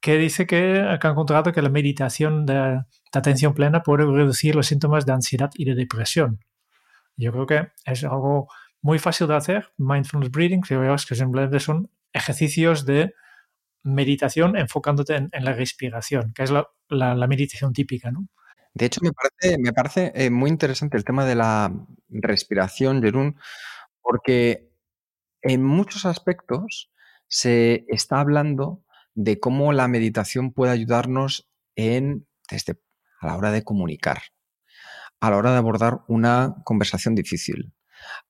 que 0.00 0.16
dice 0.16 0.46
que, 0.46 0.80
ha 0.80 1.08
encontrado 1.08 1.52
que 1.52 1.62
la 1.62 1.68
meditación 1.68 2.46
de, 2.46 2.80
atención 3.12 3.54
plena 3.54 3.82
puede 3.82 4.04
reducir 4.04 4.54
los 4.54 4.68
síntomas 4.68 5.04
de 5.06 5.12
ansiedad 5.12 5.50
y 5.54 5.64
de 5.64 5.74
depresión. 5.74 6.40
Yo 7.16 7.32
creo 7.32 7.46
que 7.46 7.68
es 7.84 8.04
algo 8.04 8.48
muy 8.80 8.98
fácil 8.98 9.26
de 9.26 9.34
hacer, 9.34 9.72
mindfulness 9.76 10.30
breathing, 10.30 10.62
que 10.62 11.14
simplemente 11.14 11.60
son 11.60 11.90
ejercicios 12.12 12.86
de 12.86 13.14
meditación 13.82 14.56
enfocándote 14.56 15.16
en, 15.16 15.44
la 15.44 15.52
respiración, 15.52 16.32
que 16.34 16.42
es 16.42 16.50
la, 16.50 17.26
meditación 17.26 17.72
típica, 17.72 18.10
¿no? 18.10 18.28
De 18.72 18.86
hecho, 18.86 19.00
me 19.02 19.72
parece, 19.72 20.12
eh, 20.14 20.30
muy 20.30 20.48
interesante 20.48 20.96
el 20.96 21.04
tema 21.04 21.24
de 21.24 21.34
la 21.34 21.72
respiración, 22.08 23.02
Jerún, 23.02 23.36
porque 24.00 24.70
en 25.42 25.64
muchos 25.64 26.06
aspectos 26.06 26.92
se 27.26 27.84
está 27.88 28.20
hablando 28.20 28.84
de 29.14 29.40
cómo 29.40 29.72
la 29.72 29.88
meditación 29.88 30.52
puede 30.52 30.72
ayudarnos 30.72 31.50
en, 31.74 32.26
desde, 32.50 32.80
a 33.20 33.26
la 33.26 33.36
hora 33.36 33.50
de 33.50 33.64
comunicar, 33.64 34.22
a 35.20 35.30
la 35.30 35.36
hora 35.36 35.52
de 35.52 35.58
abordar 35.58 36.00
una 36.08 36.56
conversación 36.64 37.14
difícil, 37.14 37.72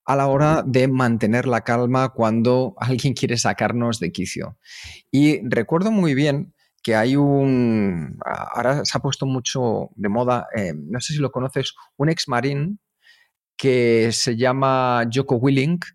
a 0.05 0.15
la 0.15 0.27
hora 0.27 0.63
de 0.65 0.87
mantener 0.87 1.47
la 1.47 1.61
calma 1.61 2.09
cuando 2.09 2.75
alguien 2.77 3.13
quiere 3.13 3.37
sacarnos 3.37 3.99
de 3.99 4.11
quicio. 4.11 4.57
Y 5.11 5.39
recuerdo 5.47 5.91
muy 5.91 6.13
bien 6.13 6.53
que 6.83 6.95
hay 6.95 7.15
un, 7.15 8.17
ahora 8.25 8.83
se 8.85 8.97
ha 8.97 9.01
puesto 9.01 9.25
mucho 9.25 9.89
de 9.95 10.09
moda, 10.09 10.47
eh, 10.55 10.73
no 10.75 10.99
sé 10.99 11.13
si 11.13 11.19
lo 11.19 11.31
conoces, 11.31 11.73
un 11.97 12.09
ex 12.09 12.27
marín 12.27 12.79
que 13.55 14.11
se 14.11 14.35
llama 14.35 15.03
Joko 15.13 15.35
Willink, 15.35 15.85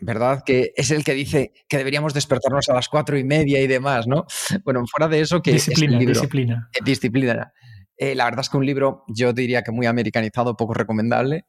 ¿verdad? 0.00 0.42
Que 0.44 0.72
es 0.74 0.90
el 0.90 1.04
que 1.04 1.14
dice 1.14 1.52
que 1.68 1.78
deberíamos 1.78 2.14
despertarnos 2.14 2.68
a 2.68 2.74
las 2.74 2.88
cuatro 2.88 3.16
y 3.16 3.24
media 3.24 3.60
y 3.60 3.66
demás, 3.66 4.06
¿no? 4.06 4.26
Bueno, 4.64 4.82
fuera 4.86 5.08
de 5.08 5.20
eso, 5.20 5.42
que 5.42 5.52
disciplina, 5.52 5.98
es 5.98 6.06
disciplina. 6.06 6.68
Eh, 6.72 6.80
disciplina. 6.84 7.52
Eh, 7.96 8.14
la 8.14 8.24
verdad 8.24 8.40
es 8.40 8.48
que 8.48 8.56
un 8.56 8.66
libro, 8.66 9.04
yo 9.08 9.32
diría 9.32 9.62
que 9.62 9.72
muy 9.72 9.86
americanizado, 9.86 10.56
poco 10.56 10.74
recomendable. 10.74 11.46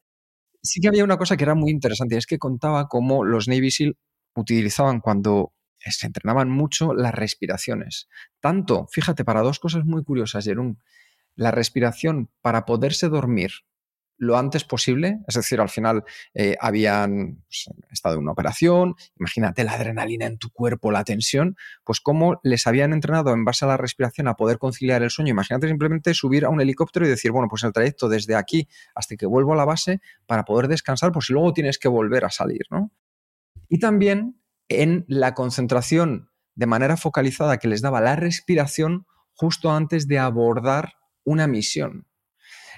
Sí 0.63 0.79
que 0.79 0.87
había 0.87 1.03
una 1.03 1.17
cosa 1.17 1.37
que 1.37 1.43
era 1.43 1.55
muy 1.55 1.71
interesante, 1.71 2.17
es 2.17 2.27
que 2.27 2.37
contaba 2.37 2.87
cómo 2.87 3.23
los 3.23 3.47
Navy 3.47 3.71
SEAL 3.71 3.97
utilizaban 4.35 4.99
cuando 4.99 5.53
se 5.79 6.05
entrenaban 6.05 6.49
mucho 6.49 6.93
las 6.93 7.13
respiraciones. 7.13 8.07
Tanto, 8.39 8.87
fíjate, 8.91 9.25
para 9.25 9.41
dos 9.41 9.59
cosas 9.59 9.85
muy 9.85 10.03
curiosas, 10.03 10.45
Jerón. 10.45 10.79
La 11.35 11.51
respiración 11.51 12.29
para 12.41 12.65
poderse 12.65 13.09
dormir 13.09 13.51
lo 14.21 14.37
antes 14.37 14.63
posible, 14.63 15.17
es 15.27 15.33
decir, 15.33 15.59
al 15.59 15.69
final 15.69 16.03
eh, 16.35 16.55
habían 16.61 17.43
pues, 17.47 17.65
estado 17.89 18.15
en 18.15 18.21
una 18.21 18.33
operación, 18.33 18.93
imagínate 19.19 19.63
la 19.63 19.73
adrenalina 19.73 20.27
en 20.27 20.37
tu 20.37 20.51
cuerpo, 20.51 20.91
la 20.91 21.03
tensión, 21.03 21.57
pues 21.83 21.99
cómo 22.01 22.39
les 22.43 22.67
habían 22.67 22.93
entrenado 22.93 23.33
en 23.33 23.43
base 23.45 23.65
a 23.65 23.67
la 23.67 23.77
respiración 23.77 24.27
a 24.27 24.35
poder 24.35 24.59
conciliar 24.59 25.01
el 25.01 25.09
sueño. 25.09 25.31
Imagínate 25.31 25.67
simplemente 25.67 26.13
subir 26.13 26.45
a 26.45 26.49
un 26.49 26.61
helicóptero 26.61 27.07
y 27.07 27.09
decir, 27.09 27.31
bueno, 27.31 27.47
pues 27.49 27.63
el 27.63 27.73
trayecto 27.73 28.09
desde 28.09 28.35
aquí 28.35 28.67
hasta 28.93 29.15
que 29.15 29.25
vuelvo 29.25 29.53
a 29.53 29.55
la 29.55 29.65
base 29.65 30.01
para 30.27 30.45
poder 30.45 30.67
descansar, 30.67 31.11
pues 31.11 31.31
luego 31.31 31.51
tienes 31.51 31.79
que 31.79 31.87
volver 31.87 32.23
a 32.23 32.29
salir, 32.29 32.67
¿no? 32.69 32.91
Y 33.69 33.79
también 33.79 34.39
en 34.69 35.03
la 35.07 35.33
concentración 35.33 36.29
de 36.53 36.67
manera 36.67 36.95
focalizada 36.95 37.57
que 37.57 37.67
les 37.67 37.81
daba 37.81 38.01
la 38.01 38.15
respiración 38.15 39.07
justo 39.33 39.71
antes 39.71 40.07
de 40.07 40.19
abordar 40.19 40.93
una 41.23 41.47
misión. 41.47 42.05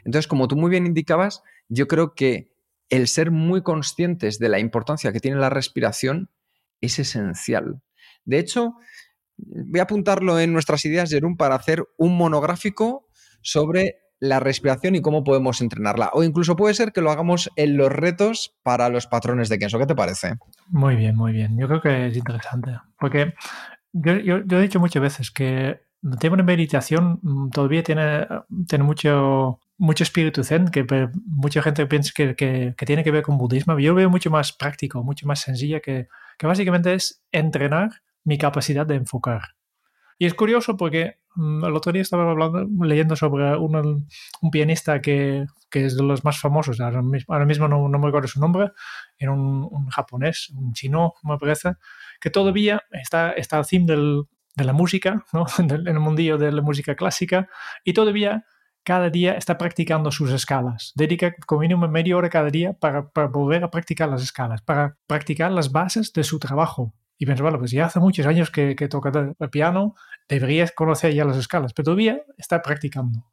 Entonces, 0.05 0.27
como 0.27 0.47
tú 0.47 0.55
muy 0.55 0.69
bien 0.69 0.85
indicabas, 0.85 1.43
yo 1.69 1.87
creo 1.87 2.15
que 2.15 2.53
el 2.89 3.07
ser 3.07 3.31
muy 3.31 3.63
conscientes 3.63 4.39
de 4.39 4.49
la 4.49 4.59
importancia 4.59 5.11
que 5.11 5.19
tiene 5.19 5.37
la 5.37 5.49
respiración 5.49 6.29
es 6.81 6.99
esencial. 6.99 7.81
De 8.25 8.39
hecho, 8.39 8.75
voy 9.37 9.79
a 9.79 9.83
apuntarlo 9.83 10.39
en 10.39 10.53
nuestras 10.53 10.85
ideas, 10.85 11.09
Jerón, 11.09 11.37
para 11.37 11.55
hacer 11.55 11.83
un 11.97 12.15
monográfico 12.17 13.07
sobre 13.41 14.03
la 14.19 14.39
respiración 14.39 14.95
y 14.95 15.01
cómo 15.01 15.23
podemos 15.23 15.59
entrenarla. 15.59 16.09
O 16.13 16.23
incluso 16.23 16.55
puede 16.55 16.73
ser 16.73 16.93
que 16.93 17.01
lo 17.01 17.11
hagamos 17.11 17.49
en 17.57 17.75
los 17.75 17.91
retos 17.91 18.55
para 18.63 18.87
los 18.87 19.05
patrones 19.05 19.49
de 19.49 19.59
Kenso. 19.59 19.79
¿Qué 19.79 19.85
te 19.85 19.95
parece? 19.95 20.35
Muy 20.69 20.95
bien, 20.95 21.15
muy 21.15 21.33
bien. 21.33 21.57
Yo 21.57 21.67
creo 21.67 21.81
que 21.81 22.07
es 22.07 22.15
interesante. 22.15 22.71
Porque 22.97 23.33
yo, 23.91 24.37
he 24.37 24.61
dicho 24.61 24.79
muchas 24.79 25.01
veces 25.01 25.29
que 25.29 25.81
el 26.03 26.19
tema 26.19 26.37
de 26.37 26.43
meditación 26.43 27.19
mm, 27.21 27.49
todavía 27.49 27.83
tiene, 27.83 28.25
tiene 28.65 28.85
mucho, 28.85 29.59
mucho 29.77 30.03
espíritu 30.03 30.43
zen, 30.43 30.69
que 30.69 30.85
mucha 31.25 31.61
gente 31.61 31.85
piensa 31.87 32.11
que, 32.15 32.35
que, 32.35 32.85
tiene 32.85 33.03
que 33.03 33.11
ver 33.11 33.23
con 33.23 33.37
budismo. 33.37 33.77
Yo 33.79 33.95
veo 33.95 34.09
mucho 34.09 34.29
más 34.29 34.53
práctico, 34.53 35.03
mucho 35.03 35.27
más 35.27 35.41
sencilla, 35.41 35.79
que, 35.79 36.07
que 36.37 36.47
básicamente 36.47 36.93
es 36.93 37.23
entrenar 37.31 37.89
mi 38.23 38.37
capacidad 38.37 38.85
de 38.85 38.95
enfocar. 38.95 39.55
Y 40.19 40.25
es 40.25 40.33
curioso 40.33 40.77
porque 40.77 41.17
mm, 41.35 41.65
el 41.65 41.75
otro 41.75 41.91
día 41.91 42.01
estaba 42.01 42.29
hablando, 42.29 42.65
leyendo 42.85 43.15
sobre 43.15 43.57
un, 43.57 44.07
un 44.41 44.51
pianista 44.51 45.01
que, 45.01 45.45
que, 45.69 45.85
es 45.85 45.97
de 45.97 46.03
los 46.03 46.23
más 46.23 46.39
famosos, 46.39 46.79
ahora 46.79 47.01
mismo, 47.01 47.33
ahora 47.33 47.45
mismo 47.45 47.67
no, 47.67 47.89
no, 47.89 47.99
me 47.99 48.07
acuerdo 48.07 48.27
su 48.27 48.39
nombre, 48.39 48.71
era 49.17 49.31
un, 49.31 49.67
un, 49.69 49.89
japonés, 49.89 50.49
un 50.55 50.73
chino, 50.73 51.13
me 51.23 51.37
parece, 51.37 51.73
que 52.21 52.29
todavía 52.29 52.83
está, 52.91 53.31
está 53.31 53.57
al 53.57 53.65
fin 53.65 53.85
del, 53.85 54.23
de 54.55 54.63
la 54.63 54.73
música, 54.73 55.25
¿no? 55.33 55.45
en 55.57 55.87
el 55.87 55.99
mundillo 55.99 56.37
de 56.37 56.51
la 56.51 56.61
música 56.61 56.95
clásica, 56.95 57.49
y 57.83 57.93
todavía 57.93 58.45
cada 58.83 59.09
día 59.09 59.33
está 59.33 59.57
practicando 59.57 60.11
sus 60.11 60.31
escalas. 60.31 60.91
Dedica 60.95 61.33
como 61.45 61.61
mínimo 61.61 61.87
media 61.87 62.17
hora 62.17 62.29
cada 62.29 62.49
día 62.49 62.73
para, 62.73 63.09
para 63.09 63.27
volver 63.27 63.63
a 63.63 63.71
practicar 63.71 64.09
las 64.09 64.21
escalas, 64.21 64.61
para 64.61 64.97
practicar 65.07 65.51
las 65.51 65.71
bases 65.71 66.11
de 66.13 66.23
su 66.23 66.39
trabajo. 66.39 66.93
Y 67.17 67.25
pienso, 67.25 67.43
bueno, 67.43 67.59
pues 67.59 67.71
ya 67.71 67.85
hace 67.85 67.99
muchos 67.99 68.25
años 68.25 68.51
que, 68.51 68.75
toca 68.89 69.33
el 69.39 69.49
piano, 69.49 69.95
deberías 70.27 70.71
conocer 70.71 71.13
ya 71.13 71.23
las 71.23 71.37
escalas, 71.37 71.73
pero 71.73 71.85
todavía 71.85 72.21
está 72.37 72.61
practicando. 72.61 73.25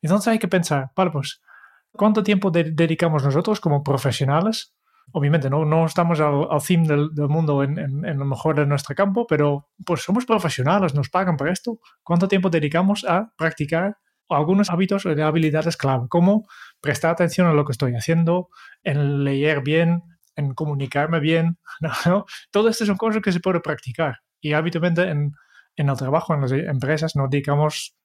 Entonces 0.00 0.28
hay 0.28 0.38
que 0.38 0.48
pensar, 0.48 0.92
vale, 0.94 1.10
pues, 1.10 1.42
¿cuánto 1.90 2.22
tiempo 2.22 2.50
dedicamos 2.50 3.24
nosotros 3.24 3.60
como 3.60 3.82
profesionales? 3.82 4.74
Obviamente 5.10 5.50
no, 5.50 5.64
no 5.64 5.86
estamos 5.86 6.20
al, 6.20 6.46
al 6.50 6.86
del, 6.86 7.14
del 7.14 7.28
mundo 7.28 7.62
en, 7.62 7.78
en, 7.78 8.04
en, 8.04 8.18
lo 8.18 8.26
mejor 8.26 8.54
de 8.54 8.66
nuestro 8.66 8.94
campo, 8.94 9.26
pero 9.26 9.68
pues 9.84 10.02
somos 10.02 10.26
profesionales, 10.26 10.94
nos 10.94 11.08
pagan 11.08 11.36
por 11.36 11.48
esto. 11.48 11.80
¿Cuánto 12.04 12.28
tiempo 12.28 12.50
dedicamos 12.50 13.04
a 13.08 13.32
practicar 13.36 13.96
algunos 14.28 14.70
hábitos 14.70 15.04
de 15.04 15.22
habilidades 15.22 15.76
clave, 15.76 16.08
como 16.08 16.46
prestar 16.80 17.12
atención 17.12 17.46
a 17.46 17.52
lo 17.52 17.64
que 17.64 17.72
estoy 17.72 17.94
haciendo, 17.94 18.48
en 18.82 19.24
leer 19.24 19.62
bien, 19.62 20.02
en 20.36 20.54
comunicarme 20.54 21.20
bien. 21.20 21.58
¿no? 22.06 22.26
Todo 22.50 22.68
esto 22.68 22.86
son 22.86 22.96
cosas 22.96 23.22
que 23.22 23.32
se 23.32 23.40
puede 23.40 23.60
practicar 23.60 24.20
y 24.40 24.52
habitualmente 24.52 25.02
en, 25.02 25.34
el 25.76 25.96
trabajo, 25.96 26.34
en 26.34 26.42
las 26.42 26.52
empresas, 26.52 27.16
no 27.16 27.28
dedicamos 27.28 27.96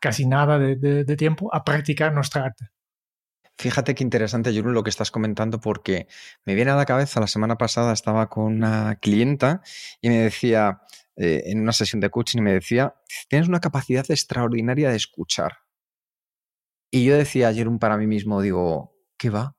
casi 0.00 0.26
nada 0.26 0.58
de, 0.58 1.16
tiempo 1.16 1.52
a 1.54 1.64
practicar 1.64 2.12
nuestra 2.12 2.44
arte. 2.44 2.66
Fíjate 3.58 3.94
qué 3.94 4.02
interesante, 4.02 4.54
Jurun, 4.54 4.72
lo 4.72 4.82
que 4.82 4.90
estás 4.90 5.10
comentando, 5.10 5.60
porque 5.60 6.08
me 6.46 6.54
viene 6.54 6.70
a 6.70 6.76
la 6.76 6.86
cabeza, 6.86 7.20
la 7.20 7.26
semana 7.26 7.56
pasada 7.56 7.92
estaba 7.92 8.28
con 8.30 8.44
una 8.44 8.96
clienta 8.96 9.60
y 10.00 10.08
me 10.08 10.16
decía, 10.16 10.80
eh, 11.16 11.42
en 11.46 11.60
una 11.60 11.72
sesión 11.72 12.00
de 12.00 12.08
coaching, 12.08 12.40
me 12.40 12.54
decía, 12.54 12.94
tienes 13.28 13.48
una 13.48 13.60
capacidad 13.60 14.10
extraordinaria 14.10 14.88
de 14.88 14.96
escuchar. 14.96 15.58
Y 16.90 17.04
yo 17.04 17.16
decía, 17.16 17.52
Jurun, 17.54 17.78
para 17.78 17.96
mí 17.96 18.06
mismo, 18.06 18.42
digo, 18.42 18.96
¿qué 19.16 19.30
va? 19.30 19.56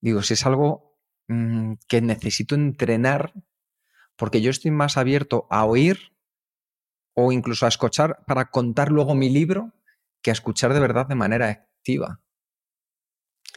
Digo, 0.00 0.22
si 0.22 0.34
es 0.34 0.46
algo 0.46 0.86
Mm, 1.28 1.74
que 1.88 2.00
necesito 2.00 2.54
entrenar 2.54 3.32
porque 4.16 4.40
yo 4.40 4.50
estoy 4.50 4.70
más 4.70 4.96
abierto 4.96 5.46
a 5.50 5.64
oír 5.64 6.12
o 7.14 7.32
incluso 7.32 7.66
a 7.66 7.68
escuchar 7.68 8.24
para 8.26 8.50
contar 8.50 8.92
luego 8.92 9.14
mi 9.14 9.28
libro 9.28 9.72
que 10.22 10.30
a 10.30 10.32
escuchar 10.32 10.72
de 10.72 10.80
verdad 10.80 11.06
de 11.06 11.16
manera 11.16 11.48
activa. 11.48 12.20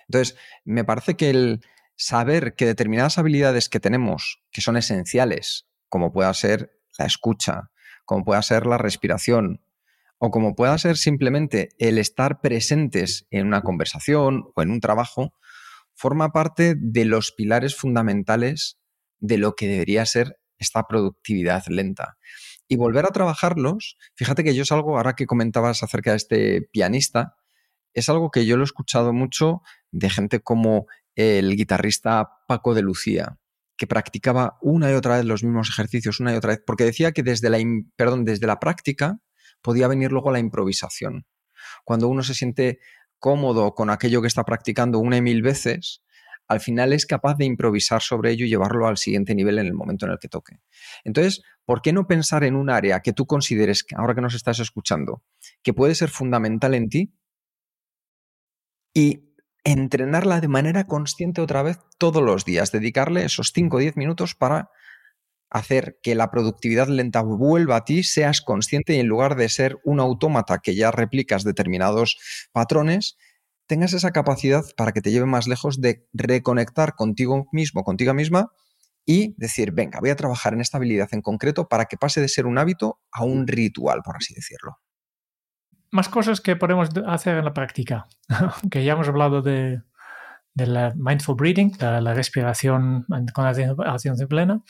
Entonces, 0.08 0.36
me 0.66 0.84
parece 0.84 1.16
que 1.16 1.30
el 1.30 1.62
saber 1.96 2.56
que 2.56 2.66
determinadas 2.66 3.20
habilidades 3.20 3.70
que 3.70 3.80
tenemos, 3.80 4.42
que 4.52 4.62
son 4.62 4.76
esenciales, 4.76 5.68
como 5.90 6.12
pueda 6.12 6.34
ser 6.34 6.72
la 6.98 7.06
escucha, 7.06 7.72
como 8.06 8.26
pueda 8.26 8.42
ser 8.42 8.66
la 8.66 8.80
respiración, 8.80 9.62
o 10.20 10.32
como 10.32 10.54
pueda 10.54 10.78
ser 10.78 10.98
simplemente 10.98 11.70
el 11.80 11.98
estar 11.98 12.42
presentes 12.42 13.26
en 13.32 13.48
una 13.48 13.62
conversación 13.62 14.52
o 14.54 14.62
en 14.62 14.70
un 14.70 14.82
trabajo, 14.82 15.34
forma 15.96 16.32
parte 16.32 16.76
de 16.78 17.06
los 17.06 17.32
pilares 17.32 17.76
fundamentales 17.76 18.78
de 19.20 19.38
lo 19.38 19.56
que 19.56 19.68
debería 19.68 20.06
ser 20.06 20.40
esta 20.58 20.84
productividad 20.88 21.64
lenta. 21.68 22.18
Y 22.68 22.76
volver 22.76 23.06
a 23.06 23.12
trabajarlos, 23.12 23.98
fíjate 24.16 24.44
que 24.44 24.54
yo 24.54 24.64
es 24.64 24.72
algo, 24.72 24.98
ahora 24.98 25.16
que 25.16 25.26
comentabas 25.26 25.84
acerca 25.84 26.12
de 26.12 26.18
este 26.18 26.62
pianista, 26.62 27.36
es 27.94 28.10
algo 28.10 28.30
que 28.30 28.46
yo 28.46 28.58
lo 28.58 28.64
he 28.64 28.66
escuchado 28.66 29.14
mucho 29.14 29.62
de 29.92 30.10
gente 30.10 30.42
como 30.42 30.86
el 31.16 31.56
guitarrista 31.56 32.30
Paco 32.48 32.76
de 32.76 32.82
Lucía, 32.82 33.40
que 33.78 33.88
practicaba 33.88 34.58
una 34.62 34.92
y 34.92 34.94
otra 34.94 35.18
vez 35.18 35.26
los 35.26 35.44
mismos 35.44 35.70
ejercicios, 35.70 36.20
una 36.20 36.34
y 36.34 36.36
otra 36.36 36.52
vez, 36.52 36.64
porque 36.66 36.84
decía 36.84 37.14
que 37.14 37.24
desde 37.24 37.50
la, 37.50 37.60
perdón, 37.96 38.26
desde 38.26 38.46
la 38.48 38.60
práctica 38.60 39.20
podía 39.62 39.88
venir 39.88 40.12
luego 40.12 40.32
la 40.32 40.40
improvisación. 40.40 41.26
Cuando 41.84 42.08
uno 42.08 42.24
se 42.24 42.34
siente 42.34 42.80
cómodo 43.20 43.74
con 43.76 43.90
aquello 43.90 44.22
que 44.22 44.28
está 44.28 44.44
practicando 44.44 45.00
una 45.00 45.18
y 45.18 45.22
mil 45.22 45.42
veces, 45.42 46.02
al 46.48 46.60
final 46.60 46.94
es 46.94 47.06
capaz 47.06 47.36
de 47.38 47.46
improvisar 47.46 48.02
sobre 48.02 48.32
ello 48.32 48.46
y 48.46 48.50
llevarlo 48.50 48.88
al 48.88 48.98
siguiente 48.98 49.36
nivel 49.36 49.60
en 49.60 49.68
el 49.68 49.76
momento 49.76 50.06
en 50.06 50.14
el 50.14 50.20
que 50.20 50.30
toque. 50.30 50.60
Entonces, 51.04 51.44
¿por 51.64 51.82
qué 51.82 51.94
no 51.94 52.08
pensar 52.08 52.44
en 52.44 52.56
un 52.56 52.72
área 52.72 53.02
que 53.02 53.14
tú 53.14 53.28
consideres, 53.28 53.86
ahora 53.96 54.16
que 54.16 54.22
nos 54.22 54.34
estás 54.34 54.60
escuchando, 54.60 55.24
que 55.62 55.74
puede 55.74 55.94
ser 55.94 56.10
fundamental 56.10 56.74
en 56.74 56.90
ti 56.90 57.14
y 58.96 59.30
entrenarla 59.64 60.42
de 60.42 60.48
manera 60.48 60.88
consciente 60.88 61.42
otra 61.42 61.62
vez 61.62 61.78
todos 62.00 62.24
los 62.24 62.46
días, 62.46 62.72
dedicarle 62.72 63.26
esos 63.26 63.52
5 63.54 63.78
o 63.78 63.80
10 63.80 63.98
minutos 63.98 64.34
para 64.34 64.72
hacer 65.50 66.00
que 66.04 66.16
la 66.16 66.32
productividad 66.32 66.88
lenta 66.88 67.22
vuelva 67.22 67.78
a 67.78 67.86
ti, 67.86 68.04
seas 68.04 68.42
consciente 68.42 68.96
y 68.96 69.00
en 69.00 69.08
lugar 69.08 69.36
de 69.36 69.50
ser 69.50 69.78
un 69.84 70.00
autómata 70.00 70.60
que 70.60 70.76
ya 70.76 70.92
replicas 70.92 71.44
determinados 71.44 72.18
patrones, 72.52 73.18
tengas 73.68 73.94
esa 73.94 74.12
capacidad 74.12 74.64
para 74.78 74.92
que 74.92 75.02
te 75.02 75.12
lleve 75.12 75.26
más 75.26 75.48
lejos 75.48 75.82
de 75.82 76.08
reconectar 76.14 76.96
contigo 76.96 77.48
mismo, 77.52 77.84
contigo 77.84 78.14
misma 78.14 78.52
y 79.06 79.34
decir, 79.38 79.72
venga, 79.72 80.00
voy 80.00 80.10
a 80.12 80.16
trabajar 80.16 80.54
en 80.54 80.62
esta 80.62 80.78
habilidad 80.78 81.10
en 81.14 81.22
concreto 81.22 81.68
para 81.68 81.86
que 81.86 81.98
pase 81.98 82.22
de 82.22 82.30
ser 82.30 82.46
un 82.46 82.58
hábito 82.58 83.00
a 83.12 83.24
un 83.24 83.48
ritual, 83.48 84.02
por 84.04 84.18
así 84.18 84.34
decirlo. 84.34 84.78
Más 85.92 86.10
cosas 86.10 86.42
que 86.42 86.56
podemos 86.56 86.90
hacer 87.08 87.38
en 87.38 87.46
la 87.46 87.54
práctica, 87.54 88.08
que 88.70 88.84
ya 88.84 88.94
hemos 88.94 89.08
hablado 89.08 89.42
de, 89.42 89.82
la 90.68 90.94
mindful 90.96 91.36
breathing, 91.36 91.72
la, 91.80 92.14
respiración 92.14 93.06
con 93.34 93.46
atención 93.46 94.28
plena. 94.28 94.62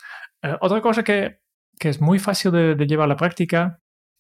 Eh, 0.42 0.56
otra 0.62 0.82
cosa 0.82 1.04
que, 1.04 1.40
es 1.80 2.02
muy 2.02 2.20
fácil 2.20 2.52
de, 2.52 2.88
llevar 2.88 3.06
a 3.06 3.10
la 3.10 3.16
práctica 3.16 3.80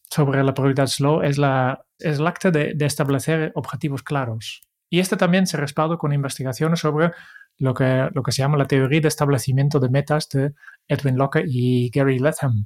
sobre 0.10 0.44
la 0.44 0.54
prioridad 0.54 0.88
slow 0.88 1.22
es, 1.22 1.38
la, 1.38 1.84
es 2.00 2.20
el 2.20 2.28
acto 2.28 2.52
de, 2.52 2.76
establecer 2.80 3.52
objetivos 3.56 4.04
claros. 4.04 4.62
Y 4.90 5.00
este 5.00 5.18
también 5.18 5.46
se 5.46 5.58
respalda 5.58 5.98
con 5.98 6.14
investigaciones 6.14 6.80
sobre 6.80 7.12
lo 7.58 7.74
que, 7.74 8.10
lo 8.14 8.24
que 8.24 8.32
se 8.32 8.42
llama 8.42 8.58
la 8.58 8.66
teoría 8.66 9.02
de 9.02 9.08
establecimiento 9.08 9.80
de 9.80 9.90
metas 9.90 10.30
de 10.30 10.54
Edwin 10.88 11.18
Locke 11.18 11.44
y 11.46 11.92
Gary 11.92 12.18
Latham, 12.18 12.66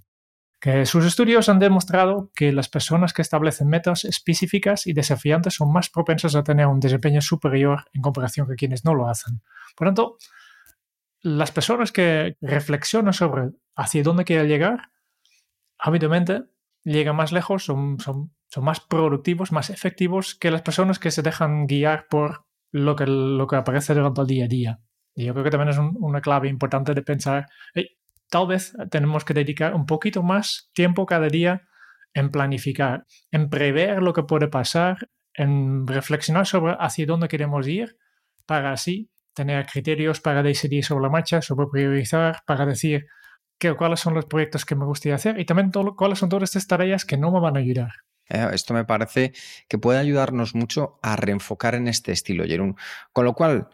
que 0.64 0.86
sus 0.86 1.04
estudios 1.04 1.50
han 1.50 1.60
demostrado 1.60 2.32
que 2.34 2.54
las 2.54 2.70
personas 2.70 3.12
que 3.12 3.22
establecen 3.22 3.68
metas 3.68 4.06
específicas 4.06 4.88
y 4.88 4.94
desafiantes 4.94 5.56
son 5.56 5.74
más 5.74 5.90
propensas 5.90 6.36
a 6.36 6.44
tener 6.46 6.68
un 6.68 6.80
desempeño 6.80 7.20
superior 7.20 7.84
en 7.92 8.02
comparación 8.02 8.48
con 8.48 8.56
quienes 8.56 8.86
no 8.86 8.94
lo 8.94 9.10
hacen. 9.10 9.42
Por 9.76 9.90
tanto, 9.90 10.18
las 11.22 11.52
personas 11.52 11.92
que 11.92 12.38
reflexionan 12.40 13.12
sobre 13.12 13.50
hacia 13.76 14.04
dónde 14.04 14.24
quieren 14.24 14.48
llegar, 14.48 14.94
habitualmente 15.78 16.44
llegan 16.86 17.18
más 17.18 17.34
lejos, 17.34 17.66
son, 17.66 18.00
son, 18.00 18.34
son, 18.48 18.64
más 18.64 18.80
productivos, 18.80 19.52
más 19.52 19.70
efectivos 19.70 20.34
que 20.34 20.50
las 20.50 20.62
personas 20.62 20.98
que 20.98 21.12
se 21.12 21.24
dejan 21.24 21.68
guiar 21.68 22.08
por 22.10 22.46
lo 22.72 22.96
que, 22.96 23.06
lo 23.06 23.48
que 23.48 23.58
aparece 23.58 23.96
durante 23.96 24.22
el 24.22 24.28
día 24.28 24.46
a 24.46 24.48
día. 24.48 24.80
Y 25.14 25.26
yo 25.26 25.34
creo 25.34 25.44
que 25.44 25.52
también 25.52 25.72
es 25.72 25.78
una 25.78 26.22
clave 26.22 26.48
importante 26.48 26.94
de 26.94 27.02
pensar, 27.02 27.50
tal 28.34 28.48
vez 28.48 28.74
tenemos 28.90 29.24
que 29.26 29.36
dedicar 29.36 29.76
un 29.76 29.86
poquito 29.86 30.24
más 30.24 30.72
tiempo 30.74 31.06
cada 31.06 31.28
día 31.28 31.68
en 32.16 32.32
planificar, 32.32 33.06
en 33.30 33.48
prever 33.48 34.02
lo 34.02 34.12
que 34.12 34.24
puede 34.24 34.48
pasar, 34.48 35.08
en 35.36 35.86
reflexionar 35.86 36.48
sobre 36.48 36.76
hacia 36.80 37.06
dónde 37.06 37.28
queremos 37.28 37.68
ir, 37.68 37.96
para 38.48 38.72
así 38.72 39.12
tener 39.36 39.68
criterios 39.68 40.20
para 40.20 40.42
decidir 40.42 40.84
sobre 40.84 41.04
la 41.04 41.10
marcha, 41.12 41.44
sobre 41.44 41.68
priorizar, 41.68 42.42
para 42.48 42.66
decir 42.66 43.06
cuáles 43.78 44.00
son 44.00 44.16
los 44.16 44.26
proyectos 44.26 44.66
que 44.66 44.76
me 44.76 44.86
gustaría 44.86 45.14
hacer 45.14 45.40
y 45.40 45.46
también 45.46 45.72
cuáles 45.96 46.18
son 46.18 46.30
todas 46.30 46.50
estas 46.50 46.66
tareas 46.66 47.06
que 47.06 47.18
no 47.18 47.32
me 47.32 47.40
van 47.40 47.56
a 47.56 47.60
ayudar. 47.60 47.92
Eh, 48.30 48.48
esto 48.52 48.74
me 48.74 48.84
parece 48.84 49.32
que 49.70 49.78
puede 49.78 50.00
ayudarnos 50.00 50.56
mucho 50.56 50.98
a 51.04 51.16
reenfocar 51.16 51.76
en 51.76 51.88
este 51.88 52.12
estilo, 52.12 52.46
Jerón. 52.46 52.78
Con 53.12 53.26
lo 53.26 53.34
cual, 53.36 53.70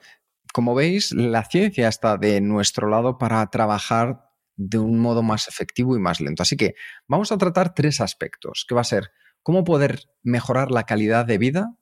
como 0.51 0.75
veis, 0.75 1.13
la 1.13 1.45
ciencia 1.45 1.87
está 1.87 2.17
de 2.17 2.41
nuestro 2.41 2.89
lado 2.89 3.17
para 3.17 3.49
trabajar 3.49 4.28
de 4.61 4.77
un 4.77 4.99
modo 4.99 5.23
más 5.23 5.47
efectivo 5.47 5.95
y 5.95 5.99
más 6.01 6.19
lento. 6.19 6.43
Así 6.43 6.57
que 6.57 6.75
vamos 7.07 7.31
a 7.31 7.37
tratar 7.37 7.73
tres 7.73 8.01
aspectos, 8.01 8.65
que 8.67 8.75
va 8.75 8.81
a 8.81 8.83
ser 8.83 9.11
cómo 9.41 9.63
poder 9.63 10.09
mejorar 10.21 10.69
la 10.69 10.83
calidad 10.83 11.25
de 11.25 11.37
vida, 11.37 11.77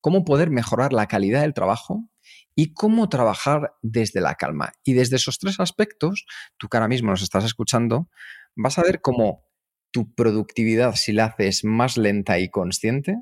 cómo 0.00 0.24
poder 0.24 0.48
mejorar 0.48 0.94
la 0.94 1.06
calidad 1.06 1.42
del 1.42 1.52
trabajo 1.52 2.08
y 2.54 2.72
cómo 2.72 3.10
trabajar 3.10 3.74
desde 3.82 4.22
la 4.22 4.36
calma. 4.36 4.72
Y 4.84 4.94
desde 4.94 5.16
esos 5.16 5.38
tres 5.38 5.60
aspectos, 5.60 6.24
tú 6.56 6.68
que 6.68 6.78
ahora 6.78 6.88
mismo 6.88 7.10
nos 7.10 7.20
estás 7.20 7.44
escuchando, 7.44 8.08
vas 8.56 8.78
a 8.78 8.82
ver 8.82 9.02
cómo 9.02 9.44
tu 9.90 10.14
productividad, 10.14 10.94
si 10.94 11.12
la 11.12 11.26
haces 11.26 11.62
más 11.62 11.98
lenta 11.98 12.38
y 12.38 12.48
consciente, 12.48 13.18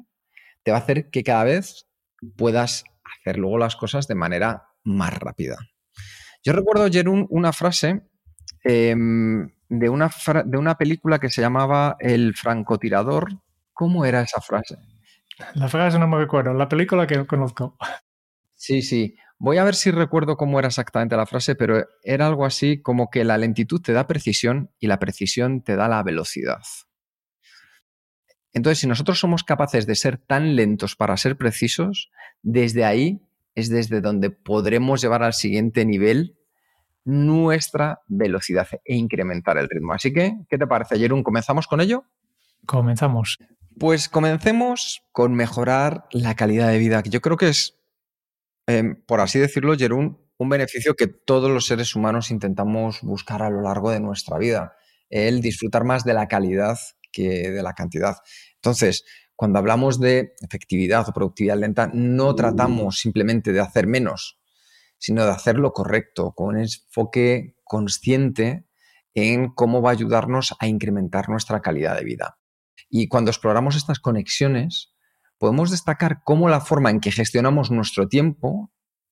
te 0.62 0.70
va 0.70 0.76
a 0.76 0.80
hacer 0.80 1.10
que 1.10 1.24
cada 1.24 1.42
vez 1.42 1.88
puedas 2.36 2.84
hacer 3.02 3.36
luego 3.36 3.58
las 3.58 3.74
cosas 3.74 4.06
de 4.06 4.14
manera 4.14 4.68
más 4.84 5.12
rápida. 5.12 5.56
Yo 6.44 6.52
recuerdo, 6.52 6.88
Jerún, 6.88 7.26
una 7.30 7.52
frase 7.52 8.02
em, 8.62 9.50
de, 9.68 9.88
una 9.88 10.10
de 10.44 10.58
una 10.58 10.76
película 10.76 11.18
que 11.18 11.30
se 11.30 11.40
llamaba 11.40 11.96
El 11.98 12.34
francotirador. 12.34 13.38
¿Cómo 13.72 14.04
era 14.04 14.22
esa 14.22 14.40
frase? 14.40 14.76
La 15.54 15.68
frase 15.68 15.98
no 15.98 16.06
me 16.06 16.18
recuerdo, 16.18 16.54
la 16.54 16.68
película 16.68 17.06
que 17.06 17.26
conozco. 17.26 17.76
Sí, 18.54 18.82
sí. 18.82 19.16
Voy 19.38 19.58
a 19.58 19.64
ver 19.64 19.74
si 19.74 19.90
recuerdo 19.90 20.36
cómo 20.36 20.60
era 20.60 20.68
exactamente 20.68 21.16
la 21.16 21.26
frase, 21.26 21.56
pero 21.56 21.84
era 22.04 22.28
algo 22.28 22.44
así 22.44 22.80
como 22.80 23.10
que 23.10 23.24
la 23.24 23.38
lentitud 23.38 23.80
te 23.80 23.92
da 23.92 24.06
precisión 24.06 24.70
y 24.78 24.86
la 24.86 25.00
precisión 25.00 25.62
te 25.62 25.74
da 25.74 25.88
la 25.88 26.02
velocidad. 26.04 26.62
Entonces, 28.52 28.78
si 28.78 28.86
nosotros 28.86 29.18
somos 29.18 29.42
capaces 29.42 29.86
de 29.86 29.96
ser 29.96 30.18
tan 30.18 30.54
lentos 30.54 30.94
para 30.94 31.16
ser 31.16 31.36
precisos, 31.36 32.10
desde 32.42 32.84
ahí 32.84 33.20
es 33.54 33.68
desde 33.68 34.00
donde 34.00 34.30
podremos 34.30 35.02
llevar 35.02 35.22
al 35.22 35.34
siguiente 35.34 35.84
nivel 35.84 36.36
nuestra 37.04 38.00
velocidad 38.06 38.68
e 38.84 38.94
incrementar 38.94 39.58
el 39.58 39.68
ritmo. 39.68 39.92
Así 39.92 40.12
que, 40.12 40.36
¿qué 40.48 40.58
te 40.58 40.66
parece, 40.66 40.98
Jerón? 40.98 41.22
¿Comenzamos 41.22 41.66
con 41.66 41.80
ello? 41.80 42.04
Comenzamos. 42.66 43.38
Pues 43.78 44.08
comencemos 44.08 45.02
con 45.12 45.34
mejorar 45.34 46.06
la 46.12 46.36
calidad 46.36 46.68
de 46.68 46.78
vida, 46.78 47.02
que 47.02 47.10
yo 47.10 47.20
creo 47.20 47.36
que 47.36 47.48
es 47.48 47.82
Em, 48.66 48.96
por 49.06 49.20
así 49.20 49.38
decirlo, 49.38 49.76
Jerún, 49.76 50.18
un 50.38 50.48
beneficio 50.48 50.94
que 50.94 51.06
todos 51.06 51.50
los 51.50 51.66
seres 51.66 51.94
humanos 51.94 52.30
intentamos 52.30 53.00
buscar 53.02 53.42
a 53.42 53.50
lo 53.50 53.62
largo 53.62 53.90
de 53.90 54.00
nuestra 54.00 54.38
vida, 54.38 54.76
el 55.10 55.40
disfrutar 55.40 55.84
más 55.84 56.04
de 56.04 56.14
la 56.14 56.28
calidad 56.28 56.78
que 57.10 57.50
de 57.50 57.62
la 57.62 57.74
cantidad. 57.74 58.16
Entonces, 58.56 59.04
cuando 59.36 59.58
hablamos 59.58 60.00
de 60.00 60.34
efectividad 60.40 61.08
o 61.08 61.12
productividad 61.12 61.58
lenta, 61.58 61.90
no 61.92 62.34
tratamos 62.34 62.98
simplemente 62.98 63.52
de 63.52 63.60
hacer 63.60 63.86
menos, 63.86 64.38
sino 65.02 65.24
de 65.24 65.32
hacer 65.32 65.56
lo 65.56 65.72
correcto, 65.72 66.30
con 66.30 66.54
un 66.54 66.60
enfoque 66.60 67.56
consciente 67.64 68.66
en 69.14 69.48
cómo 69.48 69.82
va 69.82 69.90
a 69.90 69.94
ayudarnos 69.94 70.54
a 70.60 70.68
incrementar 70.68 71.28
nuestra 71.28 71.60
calidad 71.60 71.96
de 71.96 72.04
vida. 72.04 72.38
Y 72.88 73.08
cuando 73.08 73.32
exploramos 73.32 73.74
estas 73.74 73.98
conexiones, 73.98 74.94
podemos 75.38 75.72
destacar 75.72 76.22
cómo 76.22 76.48
la 76.48 76.60
forma 76.60 76.88
en 76.90 77.00
que 77.00 77.10
gestionamos 77.10 77.72
nuestro 77.72 78.06
tiempo, 78.06 78.70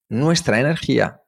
nuestra 0.09 0.61
energía, 0.61 1.23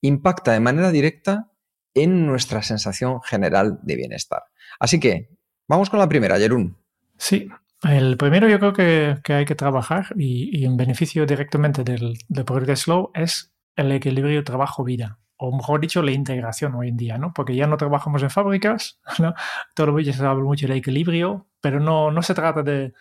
impacta 0.00 0.52
de 0.52 0.60
manera 0.60 0.92
directa 0.92 1.52
en 1.92 2.24
nuestra 2.24 2.62
sensación 2.62 3.20
general 3.20 3.80
de 3.82 3.96
bienestar. 3.96 4.44
Así 4.80 4.98
que, 4.98 5.28
vamos 5.68 5.90
con 5.90 5.98
la 5.98 6.08
primera, 6.08 6.38
Jerún. 6.38 6.78
Sí, 7.18 7.50
el 7.82 8.16
primero 8.16 8.48
yo 8.48 8.58
creo 8.58 8.72
que, 8.72 9.34
hay 9.34 9.44
que 9.44 9.54
trabajar 9.54 10.14
y, 10.16 10.64
en 10.64 10.78
beneficio 10.78 11.26
directamente 11.26 11.84
del, 11.84 12.16
del 12.28 12.76
Slow 12.78 13.10
es 13.12 13.52
el 13.76 13.92
equilibrio 13.92 14.42
trabajo-vida 14.44 15.18
o 15.38 15.54
mejor 15.54 15.80
dicho, 15.80 16.02
la 16.02 16.12
integración 16.12 16.74
hoy 16.74 16.88
en 16.88 16.96
día, 16.96 17.18
¿no? 17.18 17.32
Porque 17.34 17.54
ya 17.54 17.66
no 17.66 17.76
trabajamos 17.76 18.22
en 18.22 18.30
fábricas, 18.30 19.00
¿no? 19.18 19.34
Todo 19.74 19.98
el 19.98 20.14
se 20.14 20.24
habla 20.24 20.44
mucho 20.44 20.66
del 20.66 20.78
equilibrio, 20.78 21.46
pero 21.60 21.80
no, 21.80 22.10
no 22.10 22.22
se 22.22 22.34
trata 22.34 22.62
de, 22.62 22.94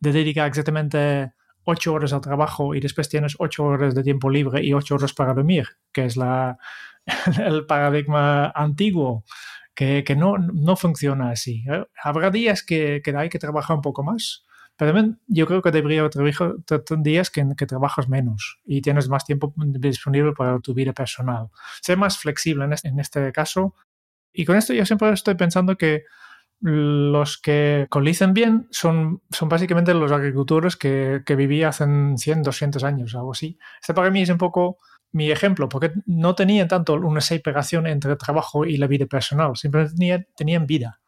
de 0.00 0.12
dedicar 0.12 0.48
exactamente 0.48 1.32
ocho 1.64 1.94
horas 1.94 2.12
al 2.12 2.20
trabajo 2.20 2.74
y 2.74 2.80
después 2.80 3.08
tienes 3.08 3.36
ocho 3.38 3.64
horas 3.64 3.94
de 3.94 4.02
tiempo 4.02 4.30
libre 4.30 4.62
y 4.62 4.72
ocho 4.72 4.94
horas 4.94 5.12
para 5.12 5.34
dormir, 5.34 5.66
que 5.92 6.04
es 6.06 6.16
la, 6.16 6.58
el 7.38 7.66
paradigma 7.66 8.50
antiguo, 8.50 9.24
que, 9.74 10.04
que 10.04 10.16
no, 10.16 10.38
no, 10.38 10.76
funciona 10.76 11.30
así. 11.30 11.64
¿eh? 11.70 11.84
Habrá 12.02 12.30
días 12.30 12.62
que, 12.62 13.02
que, 13.04 13.16
hay 13.16 13.28
que 13.28 13.38
trabajar 13.38 13.76
un 13.76 13.82
poco 13.82 14.02
más, 14.02 14.44
pero 14.76 14.92
también 14.92 15.20
yo 15.26 15.46
creo 15.46 15.62
que 15.62 15.70
debería 15.70 16.00
haber 16.00 16.34
días 17.02 17.30
que, 17.30 17.46
que, 17.56 17.66
trabajas 17.66 18.08
menos 18.08 18.58
y 18.64 18.80
tienes 18.80 19.08
más 19.08 19.24
tiempo 19.24 19.52
disponible 19.56 20.32
para 20.32 20.58
tu 20.58 20.74
vida 20.74 20.92
personal. 20.92 21.48
Ser 21.80 21.96
más 21.96 22.18
flexible 22.18 22.64
en 22.64 22.72
este, 22.72 22.88
en 22.88 22.98
este 22.98 23.32
caso. 23.32 23.74
Y 24.32 24.44
con 24.44 24.56
esto 24.56 24.72
yo 24.72 24.84
siempre 24.84 25.12
estoy 25.12 25.36
pensando 25.36 25.76
que 25.76 26.04
los 26.60 27.38
que 27.38 27.86
colicen 27.90 28.32
bien 28.32 28.66
son, 28.70 29.22
son 29.30 29.48
básicamente 29.48 29.94
los 29.94 30.10
agricultores 30.10 30.76
que, 30.76 31.22
que 31.24 31.36
vivían 31.36 31.68
hace 31.68 31.84
100, 31.84 32.42
200 32.42 32.82
años, 32.84 33.14
algo 33.14 33.32
así. 33.32 33.58
Este 33.80 33.94
para 33.94 34.10
mí 34.10 34.22
es 34.22 34.30
un 34.30 34.38
poco 34.38 34.78
mi 35.12 35.30
ejemplo, 35.30 35.68
porque 35.68 35.92
no 36.06 36.34
tenían 36.34 36.66
tanto 36.66 36.94
una 36.94 37.20
separación 37.20 37.86
entre 37.86 38.10
el 38.10 38.18
trabajo 38.18 38.64
y 38.64 38.76
la 38.78 38.88
vida 38.88 39.06
personal, 39.06 39.56
simplemente 39.56 39.94
tenían, 39.94 40.26
tenían 40.36 40.66
vida 40.66 41.00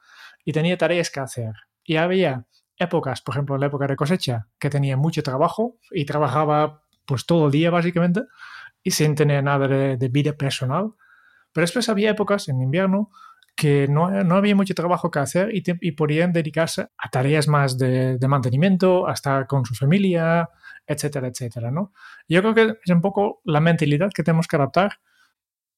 y 0.44 0.52
tenía 0.52 0.78
tareas 0.78 1.10
que 1.10 1.18
hacer. 1.18 1.52
Y 1.82 1.96
había 1.96 2.46
épocas, 2.78 3.22
por 3.22 3.34
ejemplo, 3.34 3.58
la 3.58 3.66
época 3.66 3.86
de 3.86 3.96
cosecha, 3.96 4.48
que 4.58 4.70
tenía 4.70 4.96
mucho 4.96 5.22
trabajo 5.22 5.78
y 5.90 6.04
trabajaba 6.04 6.82
pues 7.06 7.26
todo 7.26 7.46
el 7.46 7.52
día 7.52 7.70
básicamente, 7.70 8.22
y 8.82 8.90
sin 8.90 9.14
tener 9.14 9.42
nada 9.42 9.68
de, 9.68 10.08
vida 10.08 10.32
personal. 10.32 10.92
Pero 11.52 11.62
después 11.62 11.88
había 11.88 12.10
épocas 12.10 12.48
en 12.48 12.60
invierno 12.60 13.10
que 13.54 13.88
no, 13.88 14.10
no, 14.22 14.36
había 14.36 14.54
mucho 14.54 14.74
trabajo 14.74 15.10
que 15.10 15.18
hacer 15.18 15.54
y, 15.54 15.62
y 15.80 15.92
podían 15.92 16.32
dedicarse 16.32 16.88
a 16.98 17.08
tareas 17.08 17.48
más 17.48 17.78
de, 17.78 18.18
de, 18.18 18.28
mantenimiento, 18.28 19.08
a 19.08 19.14
estar 19.14 19.46
con 19.46 19.64
su 19.64 19.74
familia, 19.74 20.50
etcétera, 20.86 21.28
etcétera, 21.28 21.70
¿no? 21.70 21.92
Yo 22.28 22.42
creo 22.42 22.54
que 22.54 22.78
es 22.84 22.90
un 22.90 23.00
poco 23.00 23.40
la 23.44 23.60
mentalidad 23.60 24.10
que 24.14 24.22
tenemos 24.22 24.46
que 24.46 24.56
adaptar 24.56 25.00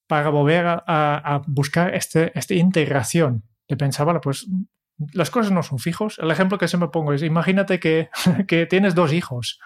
para 0.08 0.30
volver 0.30 0.66
a, 0.66 0.82
a 0.86 1.42
buscar 1.46 1.94
este, 1.94 2.36
esta 2.36 2.54
integración 2.54 3.44
de 3.68 3.76
pensar, 3.76 4.06
vale, 4.06 4.20
pues 4.20 4.48
las 5.12 5.30
cosas 5.30 5.52
no 5.52 5.62
son 5.62 5.78
fijos. 5.78 6.18
El 6.18 6.30
ejemplo 6.30 6.58
que 6.58 6.68
siempre 6.68 6.90
pongo 6.90 7.12
es, 7.12 7.22
imagínate 7.22 7.78
que, 7.80 8.10
que 8.48 8.66
tienes 8.66 8.94
dos 8.94 9.12
hijos. 9.12 9.60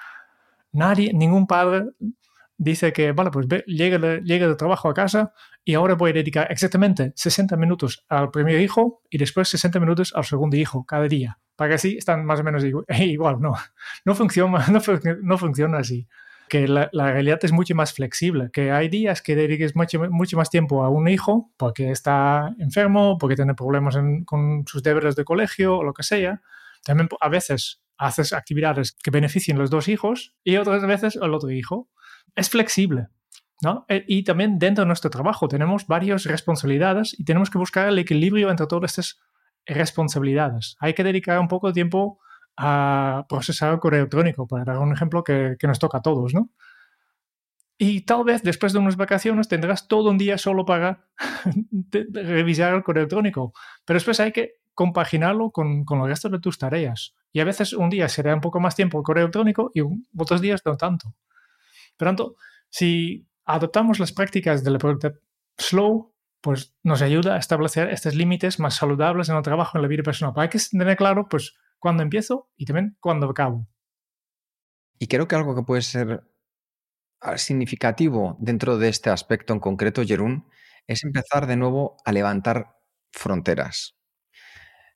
Nadie, 0.73 1.13
ningún 1.13 1.47
padre 1.47 1.85
dice 2.63 2.93
que, 2.93 3.13
vale, 3.13 3.31
pues 3.31 3.49
de, 3.49 3.65
llega 3.67 3.99
de 3.99 4.55
trabajo 4.57 4.89
a 4.89 4.95
casa 4.95 5.33
y 5.65 5.75
ahora 5.75 5.95
voy 5.95 6.11
a 6.11 6.15
dedicar 6.15 6.51
exactamente 6.51 7.13
60 7.17 7.57
minutos 7.57 8.05
al 8.09 8.31
primer 8.31 8.61
hijo 8.61 9.03
y 9.11 9.19
después 9.19 9.49
60 9.49 9.81
minutos 9.81 10.13
al 10.15 10.25
segundo 10.25 10.57
hijo 10.57 10.85
cada 10.85 11.09
día. 11.09 11.39
Para 11.57 11.71
que 11.71 11.75
así 11.75 11.97
están 11.99 12.25
más 12.25 12.41
o 12.41 12.45
menos 12.45 12.65
igual. 12.99 13.41
No, 13.41 13.55
no 14.05 14.15
funciona, 14.15 14.67
no, 14.69 14.81
no 15.23 15.39
funciona 15.39 15.79
así. 15.79 16.07
Que 16.53 16.69
la, 16.69 16.91
la, 16.93 17.11
realidad 17.11 17.39
es 17.45 17.51
mucho 17.51 17.75
más 17.75 17.95
flexible, 17.95 18.51
que 18.53 18.73
hay 18.73 18.91
días 18.91 19.23
que 19.23 19.35
dediques 19.35 19.75
mucho, 19.75 19.99
mucho 20.11 20.37
más 20.37 20.51
tiempo 20.51 20.85
a 20.85 20.91
un 20.91 21.09
hijo 21.09 21.51
porque 21.57 21.91
está 21.91 22.55
enfermo, 22.59 23.17
porque 23.17 23.37
tiene 23.37 23.55
problemas 23.55 23.97
en, 23.97 24.27
con 24.27 24.67
sus 24.67 24.83
deberes 24.83 25.17
de 25.17 25.25
colegio 25.25 25.79
o 25.79 25.83
lo 25.83 25.95
que 25.95 26.03
sea. 26.03 26.43
También 26.85 27.09
a 27.23 27.31
veces 27.31 27.81
haces 27.97 28.35
actividades 28.35 28.93
que 29.03 29.11
beneficien 29.11 29.57
los 29.57 29.71
dos 29.71 29.89
hijos 29.89 30.35
y 30.45 30.59
otras 30.59 30.87
veces 30.87 31.17
el 31.17 31.33
otro 31.33 31.51
hijo 31.51 31.89
es 32.37 32.51
flexible. 32.51 33.09
¿no? 33.63 33.87
E, 33.89 34.05
y 34.07 34.23
también 34.23 34.59
dentro 34.59 34.85
de 34.85 34.89
nuestro 34.89 35.09
trabajo 35.09 35.49
tenemos 35.49 35.87
varias 35.87 36.25
responsabilidades 36.25 37.19
y 37.19 37.25
tenemos 37.25 37.49
que 37.49 37.57
buscar 37.57 37.89
el 37.89 37.99
equilibrio 37.99 38.51
entre 38.51 38.67
todas 38.67 38.91
estas 38.91 39.21
responsabilidades. 39.65 40.77
Hay 40.81 40.93
que 40.93 41.03
dedicar 41.03 41.39
un 41.39 41.49
poco 41.49 41.69
de 41.69 41.73
tiempo 41.73 42.19
a 42.57 43.27
procesar 43.29 43.79
correo 43.79 44.01
electrónico, 44.01 44.47
para 44.47 44.79
un 44.81 44.93
ejemplo 44.93 45.25
que, 45.25 45.57
nos 45.63 45.79
toca 45.79 45.99
a 45.99 46.03
todos, 46.03 46.35
¿no? 46.35 46.51
Y 47.79 48.03
tal 48.03 48.25
vez 48.25 48.43
después 48.43 48.73
de 48.73 48.79
unas 48.79 48.97
vacaciones 48.97 49.49
tendrás 49.49 49.89
todo 49.89 50.11
un 50.11 50.19
día 50.19 50.39
solo 50.39 50.65
para 50.65 51.07
revisar 52.13 52.75
el 52.75 52.83
correo 52.83 53.03
electrónico, 53.03 53.53
pero 53.85 53.97
después 53.97 54.21
hay 54.21 54.33
que 54.33 54.55
compaginarlo 54.75 55.51
con, 55.51 55.85
con 55.85 56.01
el 56.01 56.09
resto 56.09 56.29
de 56.29 56.39
tus 56.39 56.59
tareas. 56.59 57.15
Y 57.33 57.41
a 57.41 57.45
veces 57.45 57.73
un 57.73 57.91
día 57.91 58.09
será 58.09 58.35
un 58.35 58.41
poco 58.41 58.61
más 58.61 58.77
tiempo 58.77 58.99
el 58.99 59.05
correo 59.05 59.25
electrónico 59.25 59.71
y 59.75 59.81
otros 60.17 60.41
días 60.41 60.63
no 60.65 60.77
tanto. 60.77 61.15
Por 61.97 62.09
tanto, 62.09 62.37
si 62.69 63.27
adoptamos 63.45 63.99
las 63.99 64.13
prácticas 64.13 64.63
de 64.63 64.71
la 64.71 64.79
productividad 64.79 65.19
slow, 65.59 66.13
pues 66.43 66.75
nos 66.83 67.03
ayuda 67.03 67.37
a 67.37 67.39
establecer 67.39 67.91
estos 67.91 68.15
límites 68.15 68.59
más 68.59 68.75
saludables 68.75 69.29
en 69.29 69.37
el 69.37 69.43
trabajo, 69.43 69.79
en 69.79 69.83
la 69.83 69.89
vida 69.89 70.03
personal. 70.03 70.35
Para 70.35 70.51
que 70.51 70.59
tener 70.59 70.97
claro, 70.97 71.29
pues, 71.29 71.55
cuándo 71.83 72.05
empiezo 72.05 72.49
y 72.57 72.65
también 72.65 72.97
cuándo 73.01 73.29
acabo. 73.29 73.69
Y 75.01 75.09
creo 75.09 75.27
que 75.27 75.35
algo 75.35 75.57
que 75.57 75.65
puede 75.65 75.83
ser 75.83 76.23
ah, 77.21 77.37
significativo 77.37 78.37
dentro 78.39 78.79
de 78.79 78.89
este 78.89 79.11
aspecto 79.11 79.53
en 79.53 79.59
concreto, 79.59 80.05
Jerún, 80.05 80.47
es 80.87 81.03
empezar 81.03 81.49
de 81.49 81.57
nuevo 81.57 81.97
a 82.05 82.13
levantar 82.13 82.79
fronteras. 83.11 83.97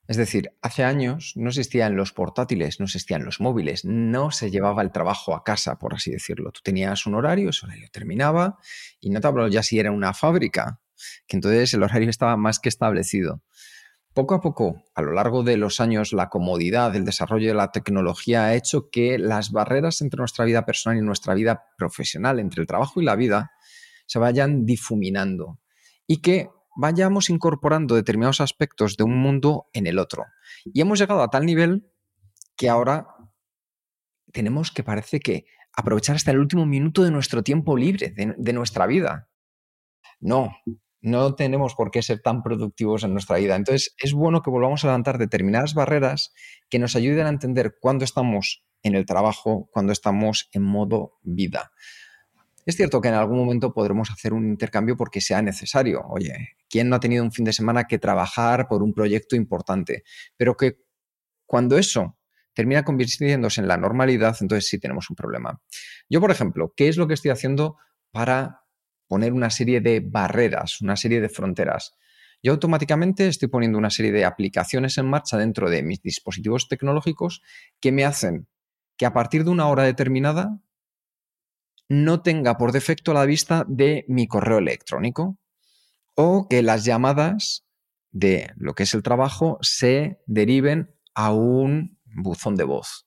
Es 0.07 0.17
decir, 0.17 0.53
hace 0.63 0.85
años 0.85 1.33
no 1.35 1.49
existían 1.49 1.97
los 1.97 2.13
portátiles, 2.13 2.79
no 2.79 2.85
existían 2.85 3.25
los 3.25 3.41
móviles, 3.41 3.85
no 3.85 4.31
se 4.31 4.53
llevaba 4.53 4.83
el 4.83 4.93
trabajo 4.93 5.35
a 5.35 5.43
casa, 5.43 5.81
por 5.81 5.95
así 5.95 6.13
decirlo. 6.13 6.53
Tú 6.53 6.61
tenías 6.63 7.05
un 7.07 7.17
horario, 7.17 7.51
ese 7.51 7.67
horario 7.67 7.89
terminaba 7.91 8.59
y 9.01 9.11
no 9.11 9.21
te 9.21 9.27
hablo 9.27 9.49
ya 9.49 9.65
si 9.65 9.81
era 9.81 9.91
una 9.91 10.15
fábrica, 10.15 10.81
que 11.27 11.37
entonces 11.37 11.75
el 11.75 11.83
horario 11.83 12.11
estaba 12.11 12.37
más 12.37 12.61
que 12.61 12.69
establecido. 12.69 13.43
Poco 14.17 14.35
a 14.35 14.41
poco, 14.41 14.83
a 14.95 15.03
lo 15.03 15.13
largo 15.13 15.43
de 15.43 15.59
los 15.59 15.79
años, 15.79 16.15
la 16.15 16.31
comodidad, 16.31 16.97
el 16.97 17.05
desarrollo 17.05 17.49
de 17.49 17.55
la 17.55 17.71
tecnología 17.71 18.47
ha 18.47 18.55
hecho 18.55 18.89
que 18.89 19.19
las 19.19 19.53
barreras 19.53 20.01
entre 20.01 20.17
nuestra 20.17 20.47
vida 20.47 20.65
personal 20.65 20.99
y 20.99 21.03
nuestra 21.03 21.35
vida 21.35 21.67
profesional, 21.77 22.41
entre 22.41 22.63
el 22.63 22.67
trabajo 22.67 22.99
y 22.99 23.05
la 23.05 23.15
vida, 23.15 23.53
se 24.07 24.19
vayan 24.19 24.65
difuminando 24.65 25.61
y 26.07 26.23
que 26.23 26.49
vayamos 26.75 27.29
incorporando 27.29 27.95
determinados 27.95 28.41
aspectos 28.41 28.97
de 28.97 29.05
un 29.05 29.19
mundo 29.19 29.67
en 29.75 29.87
el 29.87 29.99
otro. 29.99 30.25
Y 30.65 30.81
hemos 30.81 30.99
llegado 30.99 31.23
a 31.23 31.29
tal 31.29 31.45
nivel 31.45 31.87
que 32.57 32.71
ahora 32.71 33.09
tenemos 34.33 34.73
que 34.73 34.83
parece 34.83 35.21
que 35.21 35.45
aprovechar 35.75 36.17
hasta 36.17 36.31
el 36.31 36.39
último 36.39 36.65
minuto 36.65 37.05
de 37.05 37.11
nuestro 37.11 37.43
tiempo 37.43 37.77
libre, 37.77 38.15
de, 38.17 38.53
nuestra 38.55 38.87
vida. 38.87 39.29
No, 40.21 40.57
no 41.07 41.37
tenemos 41.37 41.77
por 41.77 41.93
qué 41.93 42.03
ser 42.03 42.21
tan 42.21 42.43
productivos 42.43 43.05
en 43.05 43.13
nuestra 43.13 43.37
vida. 43.37 43.55
Entonces, 43.55 43.95
es 43.97 44.13
bueno 44.13 44.43
que 44.43 44.51
volvamos 44.51 44.83
a 44.83 44.89
levantar 44.89 45.19
determinadas 45.19 45.73
barreras 45.73 46.33
que 46.69 46.81
nos 46.81 46.97
ayuden 46.97 47.27
a 47.27 47.29
entender 47.29 47.77
cuándo 47.81 48.05
estamos 48.05 48.65
en 48.83 48.97
el 48.97 49.07
trabajo, 49.07 49.71
cuándo 49.73 49.93
estamos 49.93 50.49
en 50.53 50.65
modo 50.65 51.13
vida. 51.23 51.71
Es 52.65 52.75
cierto 52.75 53.01
que 53.01 53.07
en 53.07 53.15
algún 53.15 53.39
momento 53.39 53.73
podremos 53.73 54.11
hacer 54.11 54.33
un 54.33 54.49
intercambio 54.49 54.97
porque 54.97 55.21
sea 55.21 55.43
necesario. 55.43 56.03
Oye, 56.09 56.57
¿quién 56.69 56.89
no 56.89 56.97
ha 56.97 57.01
tenido 57.01 57.23
un 57.23 57.31
fin 57.31 57.45
de 57.45 57.53
semana 57.53 57.85
que 57.85 58.01
trabajar 58.01 58.67
por 58.67 58.83
un 58.83 58.93
proyecto 58.93 59.37
importante? 59.37 60.03
Pero 60.37 60.57
que 60.57 60.79
cuando 61.47 61.79
eso 61.79 62.19
termina 62.53 62.83
convirtiéndose 62.83 63.61
en 63.61 63.69
la 63.69 63.77
normalidad, 63.77 64.37
entonces 64.41 64.69
sí 64.69 64.81
tenemos 64.81 65.09
un 65.09 65.15
problema. 65.15 65.63
Yo, 66.11 66.21
por 66.21 66.33
ejemplo, 66.33 66.75
¿qué 66.77 66.89
es 66.89 66.97
lo 66.97 67.07
que 67.07 67.15
estoy 67.15 67.31
haciendo 67.31 67.77
para 68.11 68.66
poner 69.09 69.33
una 69.33 69.51
serie 69.51 69.81
de 69.81 70.01
barreras, 70.01 70.81
una 70.81 70.97
serie 70.97 71.21
de 71.21 71.29
fronteras? 71.29 71.95
Yo 72.43 72.53
automáticamente 72.53 73.29
estoy 73.29 73.49
poniendo 73.49 73.79
una 73.79 73.91
serie 73.91 74.13
de 74.13 74.25
aplicaciones 74.25 74.99
en 74.99 75.07
marcha 75.07 75.37
dentro 75.37 75.71
de 75.71 75.83
mis 75.83 76.03
dispositivos 76.03 76.69
tecnológicos 76.69 77.43
que 77.81 77.93
me 77.93 78.05
hacen 78.05 78.47
que 78.97 79.07
a 79.07 79.13
partir 79.13 79.45
de 79.45 79.51
una 79.51 79.69
hora 79.69 79.83
determinada 79.83 80.61
no 81.89 82.23
tenga 82.23 82.57
por 82.57 82.73
defecto 82.73 83.13
la 83.13 83.25
vista 83.25 83.65
de 83.69 84.05
mi 84.09 84.27
correo 84.27 84.59
electrónico 84.59 85.39
o 86.15 86.49
que 86.49 86.63
las 86.63 86.85
llamadas 86.85 87.67
de 88.11 88.51
lo 88.57 88.75
que 88.75 88.85
es 88.85 88.95
el 88.95 89.03
trabajo 89.03 89.59
se 89.61 90.21
deriven 90.27 90.95
a 91.15 91.33
un 91.33 91.99
buzón 92.05 92.57
de 92.57 92.65
voz. 92.65 93.07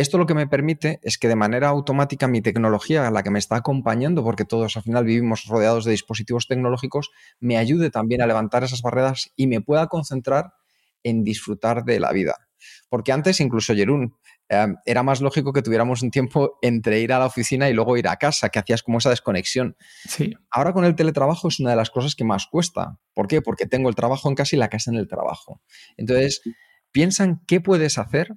Esto 0.00 0.18
lo 0.18 0.26
que 0.26 0.34
me 0.34 0.46
permite 0.46 1.00
es 1.02 1.18
que 1.18 1.28
de 1.28 1.36
manera 1.36 1.68
automática 1.68 2.28
mi 2.28 2.40
tecnología, 2.40 3.10
la 3.10 3.22
que 3.22 3.30
me 3.30 3.38
está 3.38 3.56
acompañando, 3.56 4.24
porque 4.24 4.44
todos 4.44 4.76
al 4.76 4.82
final 4.82 5.04
vivimos 5.04 5.44
rodeados 5.46 5.84
de 5.84 5.90
dispositivos 5.90 6.46
tecnológicos, 6.46 7.10
me 7.38 7.56
ayude 7.56 7.90
también 7.90 8.22
a 8.22 8.26
levantar 8.26 8.64
esas 8.64 8.82
barreras 8.82 9.32
y 9.36 9.46
me 9.46 9.60
pueda 9.60 9.88
concentrar 9.88 10.54
en 11.02 11.24
disfrutar 11.24 11.84
de 11.84 12.00
la 12.00 12.12
vida. 12.12 12.48
Porque 12.88 13.12
antes, 13.12 13.40
incluso 13.40 13.74
Jerún, 13.74 14.14
Em, 14.52 14.74
era 14.84 15.04
más 15.04 15.20
lógico 15.20 15.52
que 15.52 15.62
tuviéramos 15.62 16.02
un 16.02 16.10
tiempo 16.10 16.58
entre 16.60 16.98
ir 17.00 17.12
a 17.12 17.20
la 17.20 17.26
oficina 17.26 17.70
y 17.70 17.72
luego 17.72 17.96
ir 17.96 18.08
a 18.08 18.16
casa, 18.16 18.48
que 18.48 18.58
hacías 18.58 18.82
como 18.82 18.98
esa 18.98 19.08
desconexión. 19.10 19.76
Sí. 20.08 20.34
Ahora 20.50 20.72
con 20.72 20.84
el 20.84 20.96
teletrabajo 20.96 21.46
es 21.46 21.60
una 21.60 21.70
de 21.70 21.76
las 21.76 21.88
cosas 21.88 22.16
que 22.16 22.24
más 22.24 22.48
cuesta. 22.50 22.98
¿Por 23.14 23.28
qué? 23.28 23.42
Porque 23.42 23.66
tengo 23.66 23.88
el 23.88 23.94
trabajo 23.94 24.28
en 24.28 24.34
casa 24.34 24.56
y 24.56 24.58
la 24.58 24.68
casa 24.68 24.90
en 24.90 24.96
el 24.96 25.06
trabajo. 25.06 25.62
Entonces, 25.96 26.42
piensa 26.90 27.22
en 27.22 27.40
qué 27.46 27.60
puedes 27.60 27.96
hacer 27.96 28.34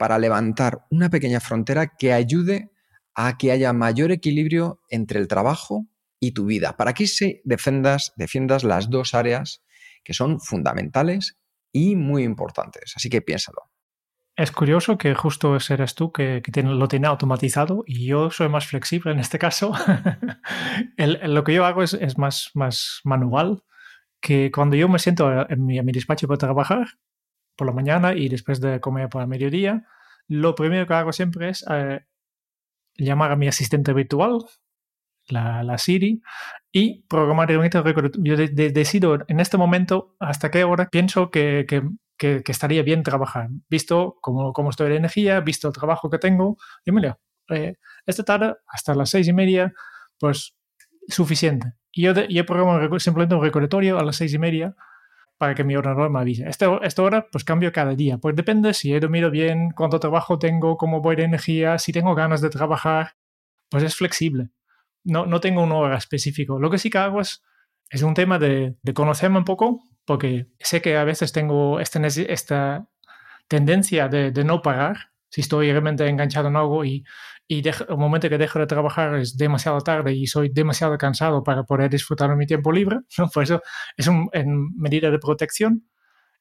para 0.00 0.18
levantar 0.18 0.86
una 0.88 1.10
pequeña 1.10 1.40
frontera 1.40 1.94
que 1.98 2.14
ayude 2.14 2.70
a 3.14 3.36
que 3.36 3.52
haya 3.52 3.74
mayor 3.74 4.12
equilibrio 4.12 4.80
entre 4.88 5.20
el 5.20 5.28
trabajo 5.28 5.88
y 6.18 6.32
tu 6.32 6.46
vida, 6.46 6.78
para 6.78 6.94
que 6.94 7.06
se 7.06 7.42
defendas, 7.44 8.14
defiendas 8.16 8.64
las 8.64 8.88
dos 8.88 9.12
áreas 9.12 9.62
que 10.02 10.14
son 10.14 10.40
fundamentales 10.40 11.36
y 11.70 11.96
muy 11.96 12.22
importantes. 12.22 12.94
Así 12.96 13.10
que 13.10 13.20
piénsalo. 13.20 13.70
Es 14.36 14.52
curioso 14.52 14.96
que 14.96 15.14
justo 15.14 15.58
eres 15.68 15.94
tú 15.94 16.12
que, 16.12 16.40
lo 16.54 16.88
tiene 16.88 17.06
automatizado 17.06 17.84
y 17.86 18.06
yo 18.06 18.30
soy 18.30 18.48
más 18.48 18.66
flexible 18.66 19.12
en 19.12 19.18
este 19.18 19.38
caso. 19.38 19.74
lo 20.96 21.44
que 21.44 21.52
yo 21.52 21.66
hago 21.66 21.82
es, 21.82 22.16
más, 22.16 22.52
más 22.54 23.02
manual, 23.04 23.64
que 24.18 24.50
cuando 24.50 24.76
yo 24.76 24.88
me 24.88 24.98
siento 24.98 25.46
en 25.50 25.66
mi, 25.66 25.78
despacho 25.92 26.26
para 26.26 26.38
trabajar 26.38 26.86
por 27.60 27.66
la 27.66 27.74
mañana 27.74 28.14
y 28.14 28.30
después 28.30 28.58
de 28.58 28.80
comer 28.80 29.10
por 29.10 29.20
el 29.20 29.28
mediodía, 29.28 29.84
lo 30.28 30.54
primero 30.54 30.86
que 30.86 30.94
hago 30.94 31.12
siempre 31.12 31.50
es 31.50 31.62
eh, 31.68 32.00
llamar 32.96 33.32
a 33.32 33.36
mi 33.36 33.48
asistente 33.48 33.92
virtual, 33.92 34.46
la, 35.28 35.76
Siri, 35.76 36.22
y 36.72 37.02
programar 37.02 37.48
directamente. 37.48 38.18
Yo 38.22 38.36
decido 38.38 39.18
en 39.28 39.40
este 39.40 39.58
momento 39.58 40.16
hasta 40.18 40.50
qué 40.50 40.64
hora 40.64 40.88
pienso 40.88 41.30
que, 41.30 41.66
estaría 42.18 42.82
bien 42.82 43.02
trabajar, 43.02 43.50
visto 43.68 44.16
cómo, 44.22 44.70
estoy 44.70 44.88
de 44.88 44.96
energía, 44.96 45.40
visto 45.40 45.68
el 45.68 45.74
trabajo 45.74 46.08
que 46.08 46.18
tengo. 46.18 46.56
Y 46.86 46.92
mira, 46.92 47.18
eh, 47.50 47.74
esta 48.06 48.24
tarde 48.24 48.54
hasta 48.68 48.94
las 48.94 49.10
seis 49.10 49.28
y 49.28 49.34
media, 49.34 49.74
pues 50.18 50.56
suficiente. 51.08 51.74
Yo, 51.92 52.14
yo 52.14 52.46
programo 52.46 52.98
simplemente 52.98 53.34
un 53.34 53.42
recordatorio 53.42 53.98
a 53.98 54.02
las 54.02 54.16
seis 54.16 54.32
y 54.32 54.38
media 54.38 54.74
para 55.40 55.54
que 55.54 55.64
mi 55.64 55.74
ordenador 55.74 56.10
me 56.10 56.20
avise. 56.20 56.46
Esta, 56.46 56.66
esta 56.82 57.02
hora, 57.02 57.26
pues 57.32 57.44
cambio 57.44 57.72
cada 57.72 57.94
día. 57.94 58.18
Pues 58.18 58.36
depende 58.36 58.74
si 58.74 58.92
he 58.92 59.00
dormido 59.00 59.30
bien, 59.30 59.70
cuánto 59.74 59.98
trabajo 59.98 60.38
tengo, 60.38 60.76
cómo 60.76 61.00
voy 61.00 61.16
de 61.16 61.22
energía, 61.24 61.78
si 61.78 61.92
tengo 61.92 62.14
ganas 62.14 62.42
de 62.42 62.50
trabajar, 62.50 63.14
pues 63.70 63.82
es 63.82 63.96
flexible. 63.96 64.50
no, 65.02 65.24
no 65.24 65.40
tengo 65.40 65.62
una 65.62 65.76
hora 65.76 65.96
específico. 65.96 66.58
Lo 66.58 66.68
que 66.68 66.76
sí 66.76 66.90
que 66.90 66.98
hago 66.98 67.22
es, 67.22 67.42
es 67.88 68.02
un 68.02 68.12
tema 68.12 68.38
de, 68.38 68.76
de 68.82 68.92
conocerme 68.92 69.38
un 69.38 69.46
poco, 69.46 69.82
porque 70.04 70.48
sé 70.58 70.82
que 70.82 70.98
a 70.98 71.04
veces 71.04 71.32
tengo 71.32 71.80
esta, 71.80 72.06
esta 72.06 72.86
tendencia 73.48 74.08
de, 74.08 74.32
de 74.32 74.44
no 74.44 74.60
parar. 74.60 75.12
Si 75.30 75.40
estoy 75.40 75.70
realmente 75.72 76.06
enganchado 76.06 76.48
en 76.48 76.56
algo 76.56 76.84
y, 76.84 77.02
y 77.52 77.66
el 77.66 77.96
momento 77.96 78.28
que 78.28 78.38
dejo 78.38 78.60
de 78.60 78.66
trabajar 78.68 79.16
es 79.16 79.36
demasiado 79.36 79.80
tarde 79.80 80.14
y 80.14 80.28
soy 80.28 80.50
demasiado 80.50 80.96
cansado 80.96 81.42
para 81.42 81.64
poder 81.64 81.90
disfrutar 81.90 82.30
de 82.30 82.36
mi 82.36 82.46
tiempo 82.46 82.70
libre, 82.70 82.98
¿no? 83.18 83.28
por 83.28 83.42
eso 83.42 83.60
es 83.96 84.06
una 84.06 84.28
medida 84.76 85.10
de 85.10 85.18
protección. 85.18 85.84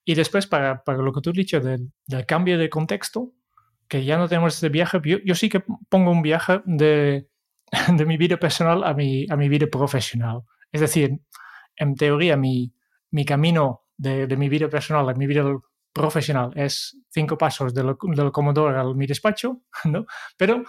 Y 0.05 0.13
después, 0.13 0.45
para, 0.45 0.83
para 0.83 0.99
lo 0.99 1.11
que 1.11 1.21
tú 1.21 1.31
has 1.31 1.35
dicho 1.35 1.59
del, 1.61 1.91
del, 2.05 2.27
cambio 2.27 2.59
de 2.59 2.69
contexto, 2.69 3.33
que 3.87 4.05
ya 4.05 4.19
no 4.19 4.27
tenemos 4.27 4.53
este 4.53 4.69
viaje, 4.69 5.01
yo, 5.03 5.17
yo 5.25 5.33
sí 5.33 5.49
que 5.49 5.63
pongo 5.89 6.11
un 6.11 6.21
viaje 6.21 6.61
de, 6.65 7.27
de 7.91 8.05
mi 8.05 8.17
vida 8.17 8.37
personal 8.37 8.83
a 8.83 8.93
mi, 8.93 9.25
a 9.31 9.35
mi 9.35 9.49
vida 9.49 9.65
profesional. 9.65 10.43
Es 10.71 10.81
decir, 10.81 11.19
en 11.75 11.95
teoría, 11.95 12.37
mi, 12.37 12.71
mi 13.09 13.25
camino 13.25 13.81
de, 13.97 14.27
de, 14.27 14.37
mi 14.37 14.47
vida 14.47 14.69
personal 14.69 15.09
a 15.09 15.15
mi 15.15 15.25
vida 15.25 15.43
profesional 15.91 16.51
es 16.53 16.99
cinco 17.09 17.35
pasos 17.35 17.73
del, 17.73 17.95
del 18.15 18.31
comedor 18.31 18.77
a 18.77 18.83
mi 18.93 19.07
despacho, 19.07 19.63
¿no? 19.85 20.05
Pero 20.37 20.63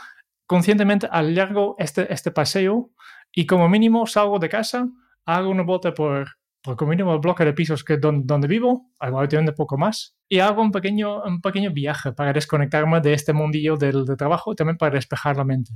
conscientemente 0.50 1.06
alargo 1.08 1.76
este, 1.78 2.12
este 2.12 2.32
paseo 2.32 2.90
y 3.30 3.46
como 3.46 3.68
mínimo 3.68 4.04
salgo 4.08 4.40
de 4.40 4.48
casa, 4.48 4.88
hago 5.24 5.48
una 5.48 5.62
vuelta 5.62 5.94
por, 5.94 6.26
por 6.60 6.74
como 6.74 6.90
mínimo 6.90 7.14
el 7.14 7.20
bloque 7.20 7.44
de 7.44 7.52
pisos 7.52 7.84
que 7.84 7.98
donde, 7.98 8.24
donde 8.26 8.48
vivo, 8.48 8.90
un 9.00 9.54
poco 9.56 9.78
más, 9.78 10.16
y 10.28 10.40
hago 10.40 10.60
un 10.60 10.72
pequeño, 10.72 11.22
un 11.22 11.40
pequeño 11.40 11.70
viaje 11.72 12.10
para 12.10 12.32
desconectarme 12.32 13.00
de 13.00 13.12
este 13.12 13.32
mundillo 13.32 13.76
del, 13.76 14.04
del 14.04 14.16
trabajo 14.16 14.52
y 14.52 14.56
también 14.56 14.76
para 14.76 14.96
despejar 14.96 15.36
la 15.36 15.44
mente 15.44 15.72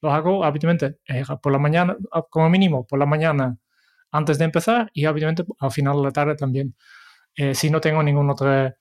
lo 0.00 0.10
hago 0.14 0.44
habitualmente 0.44 0.98
eh, 1.06 1.22
por 1.42 1.52
la 1.52 1.58
mañana, 1.58 1.94
como 2.30 2.48
mínimo 2.48 2.86
por 2.86 2.98
la 2.98 3.04
mañana 3.04 3.58
antes 4.10 4.38
de 4.38 4.46
empezar 4.46 4.90
y 4.94 5.04
habitualmente 5.04 5.44
al 5.58 5.70
final 5.70 5.98
de 5.98 6.02
la 6.04 6.10
tarde 6.10 6.36
también. 6.36 6.74
Eh, 7.34 7.54
si 7.54 7.68
no 7.68 7.82
tengo 7.82 8.02
ningún 8.02 8.30
otro, 8.30 8.72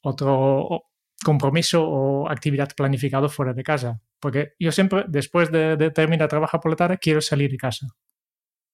otro 0.00 0.86
compromiso 1.24 1.88
o 1.88 2.28
actividad 2.28 2.68
planificado 2.76 3.28
fuera 3.28 3.52
de 3.54 3.62
casa. 3.62 4.00
Porque 4.20 4.54
yo 4.58 4.72
siempre, 4.72 5.04
después 5.08 5.50
de, 5.52 5.76
de 5.76 5.90
terminar 5.90 6.28
trabajar 6.28 6.60
por 6.60 6.70
la 6.70 6.76
tarde, 6.76 6.98
quiero 6.98 7.20
salir 7.20 7.50
de 7.50 7.56
casa. 7.56 7.86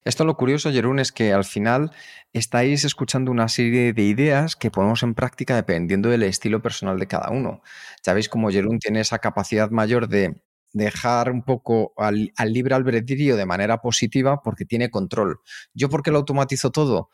Esto 0.04 0.24
lo 0.24 0.36
curioso, 0.36 0.72
Jerún, 0.72 0.98
es 0.98 1.12
que 1.12 1.32
al 1.32 1.44
final 1.44 1.92
estáis 2.32 2.84
escuchando 2.84 3.30
una 3.30 3.48
serie 3.48 3.92
de 3.92 4.02
ideas 4.02 4.56
que 4.56 4.70
ponemos 4.70 5.04
en 5.04 5.14
práctica 5.14 5.54
dependiendo 5.54 6.08
del 6.08 6.24
estilo 6.24 6.60
personal 6.60 6.98
de 6.98 7.06
cada 7.06 7.30
uno. 7.30 7.62
Ya 8.04 8.12
veis 8.12 8.28
cómo 8.28 8.50
Jerún 8.50 8.80
tiene 8.80 9.00
esa 9.00 9.20
capacidad 9.20 9.70
mayor 9.70 10.08
de 10.08 10.42
dejar 10.72 11.30
un 11.30 11.42
poco 11.42 11.92
al, 11.96 12.32
libre 12.46 12.74
albedrío 12.74 13.36
de 13.36 13.46
manera 13.46 13.78
positiva 13.78 14.42
porque 14.42 14.64
tiene 14.64 14.90
control. 14.90 15.40
¿Yo 15.72 15.88
por 15.88 16.02
qué 16.02 16.10
lo 16.10 16.18
automatizo 16.18 16.72
todo? 16.72 17.10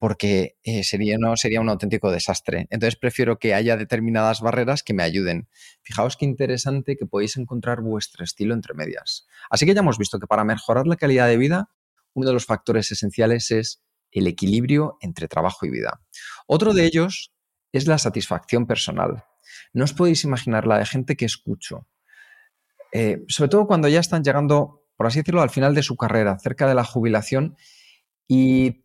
Porque 0.00 0.56
eh, 0.64 0.82
sería, 0.82 1.16
no, 1.16 1.36
sería 1.36 1.60
un 1.60 1.68
auténtico 1.68 2.10
desastre. 2.10 2.66
Entonces 2.70 2.96
prefiero 2.96 3.38
que 3.38 3.54
haya 3.54 3.76
determinadas 3.76 4.40
barreras 4.40 4.82
que 4.82 4.94
me 4.94 5.04
ayuden. 5.04 5.48
Fijaos 5.82 6.16
qué 6.16 6.24
interesante 6.24 6.96
que 6.96 7.06
podéis 7.06 7.36
encontrar 7.36 7.80
vuestro 7.82 8.24
estilo 8.24 8.54
entre 8.54 8.74
medias. 8.74 9.28
Así 9.48 9.64
que 9.64 9.74
ya 9.74 9.80
hemos 9.80 9.98
visto 9.98 10.18
que 10.18 10.26
para 10.26 10.42
mejorar 10.42 10.88
la 10.88 10.96
calidad 10.96 11.28
de 11.28 11.36
vida, 11.36 11.70
uno 12.14 12.26
de 12.26 12.32
los 12.32 12.46
factores 12.46 12.90
esenciales 12.90 13.52
es 13.52 13.84
el 14.10 14.26
equilibrio 14.26 14.98
entre 15.00 15.28
trabajo 15.28 15.66
y 15.66 15.70
vida. 15.70 16.00
Otro 16.48 16.74
de 16.74 16.84
ellos 16.84 17.32
es 17.70 17.86
la 17.86 17.98
satisfacción 17.98 18.66
personal. 18.66 19.24
No 19.72 19.84
os 19.84 19.92
podéis 19.92 20.24
imaginar 20.24 20.66
la 20.66 20.78
de 20.78 20.86
gente 20.86 21.16
que 21.16 21.26
escucho, 21.26 21.86
eh, 22.92 23.24
sobre 23.28 23.48
todo 23.48 23.66
cuando 23.66 23.88
ya 23.88 24.00
están 24.00 24.24
llegando, 24.24 24.84
por 24.96 25.06
así 25.06 25.20
decirlo, 25.20 25.42
al 25.42 25.50
final 25.50 25.74
de 25.74 25.82
su 25.82 25.96
carrera, 25.96 26.38
cerca 26.38 26.66
de 26.66 26.74
la 26.74 26.84
jubilación, 26.84 27.56
y 28.26 28.84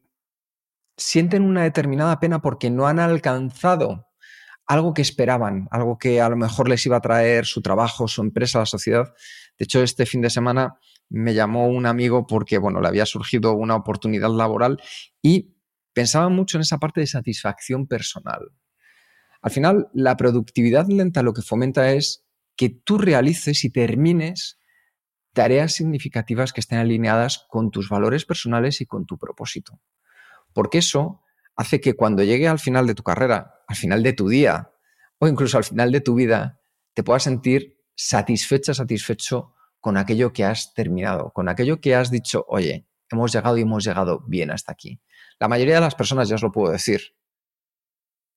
sienten 0.97 1.43
una 1.43 1.63
determinada 1.63 2.19
pena 2.19 2.41
porque 2.41 2.69
no 2.69 2.87
han 2.87 2.99
alcanzado 2.99 4.07
algo 4.67 4.93
que 4.93 5.01
esperaban, 5.01 5.67
algo 5.71 5.97
que 5.97 6.21
a 6.21 6.29
lo 6.29 6.37
mejor 6.37 6.69
les 6.69 6.85
iba 6.85 6.97
a 6.97 7.01
traer 7.01 7.45
su 7.45 7.61
trabajo, 7.61 8.07
su 8.07 8.21
empresa, 8.21 8.59
la 8.59 8.65
sociedad. 8.65 9.13
De 9.57 9.65
hecho, 9.65 9.83
este 9.83 10.05
fin 10.05 10.21
de 10.21 10.29
semana 10.29 10.79
me 11.09 11.33
llamó 11.33 11.67
un 11.67 11.85
amigo 11.85 12.25
porque, 12.25 12.57
bueno, 12.57 12.81
le 12.81 12.87
había 12.87 13.05
surgido 13.05 13.53
una 13.53 13.75
oportunidad 13.75 14.29
laboral 14.29 14.81
y 15.21 15.55
pensaba 15.93 16.29
mucho 16.29 16.57
en 16.57 16.61
esa 16.61 16.79
parte 16.79 17.01
de 17.01 17.07
satisfacción 17.07 17.87
personal. 17.87 18.51
Al 19.41 19.51
final, 19.51 19.87
la 19.93 20.17
productividad 20.17 20.87
lenta 20.87 21.21
lo 21.21 21.33
que 21.33 21.43
fomenta 21.43 21.91
es 21.91 22.25
que 22.55 22.69
tú 22.69 22.97
realices 22.97 23.63
y 23.63 23.69
termines 23.69 24.59
tareas 25.33 25.73
significativas 25.73 26.53
que 26.53 26.61
estén 26.61 26.79
alineadas 26.79 27.45
con 27.49 27.69
tus 27.69 27.89
valores 27.89 28.25
personales 28.25 28.81
y 28.81 28.85
con 28.85 29.05
tu 29.05 29.17
propósito. 29.17 29.79
Porque 30.55 30.77
eso 30.77 31.21
hace 31.57 31.81
que 31.81 31.93
cuando 31.95 32.23
llegue 32.23 32.47
al 32.47 32.59
final 32.59 32.87
de 32.87 32.95
tu 32.95 33.03
carrera, 33.03 33.61
al 33.67 33.75
final 33.75 34.01
de 34.03 34.13
tu 34.13 34.29
día 34.29 34.71
o 35.19 35.27
incluso 35.27 35.57
al 35.57 35.65
final 35.65 35.91
de 35.91 35.99
tu 35.99 36.15
vida, 36.15 36.61
te 36.93 37.03
puedas 37.03 37.23
sentir 37.23 37.83
satisfecha, 37.95 38.73
satisfecho 38.73 39.53
con 39.81 39.97
aquello 39.97 40.31
que 40.31 40.45
has 40.45 40.73
terminado, 40.73 41.31
con 41.31 41.49
aquello 41.49 41.81
que 41.81 41.93
has 41.93 42.09
dicho, 42.09 42.45
oye, 42.47 42.87
hemos 43.11 43.33
llegado 43.33 43.57
y 43.57 43.63
hemos 43.63 43.83
llegado 43.83 44.21
bien 44.27 44.49
hasta 44.49 44.71
aquí. 44.71 45.01
La 45.39 45.49
mayoría 45.49 45.75
de 45.75 45.81
las 45.81 45.95
personas, 45.95 46.29
ya 46.29 46.35
os 46.35 46.41
lo 46.41 46.53
puedo 46.53 46.71
decir, 46.71 47.01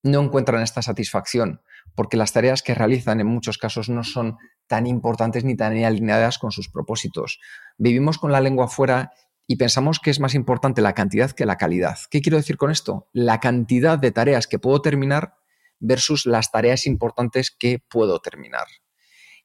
no 0.03 0.21
encuentran 0.21 0.61
esta 0.61 0.81
satisfacción 0.81 1.61
porque 1.95 2.17
las 2.17 2.33
tareas 2.33 2.61
que 2.61 2.75
realizan 2.75 3.21
en 3.21 3.27
muchos 3.27 3.57
casos 3.57 3.89
no 3.89 4.03
son 4.03 4.37
tan 4.67 4.87
importantes 4.87 5.45
ni 5.45 5.55
tan 5.55 5.81
alineadas 5.83 6.37
con 6.37 6.51
sus 6.51 6.69
propósitos. 6.69 7.39
Vivimos 7.77 8.17
con 8.17 8.31
la 8.31 8.41
lengua 8.41 8.67
fuera 8.67 9.11
y 9.51 9.55
pensamos 9.55 9.99
que 9.99 10.11
es 10.11 10.19
más 10.19 10.35
importante 10.35 10.79
la 10.79 10.93
cantidad 10.93 11.31
que 11.31 11.47
la 11.47 11.57
calidad. 11.57 11.97
¿Qué 12.11 12.21
quiero 12.21 12.37
decir 12.37 12.55
con 12.55 12.69
esto? 12.69 13.09
La 13.13 13.39
cantidad 13.39 13.97
de 13.97 14.11
tareas 14.11 14.45
que 14.45 14.59
puedo 14.59 14.79
terminar 14.79 15.33
versus 15.79 16.27
las 16.27 16.51
tareas 16.51 16.85
importantes 16.85 17.49
que 17.49 17.79
puedo 17.79 18.19
terminar. 18.19 18.67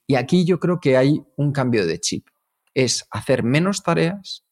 Y 0.06 0.16
aquí 0.16 0.44
yo 0.44 0.60
creo 0.60 0.78
que 0.78 0.98
hay 0.98 1.24
un 1.38 1.52
cambio 1.52 1.86
de 1.86 2.00
chip. 2.00 2.28
Es 2.74 3.06
hacer 3.10 3.44
menos 3.44 3.82
tareas 3.82 4.44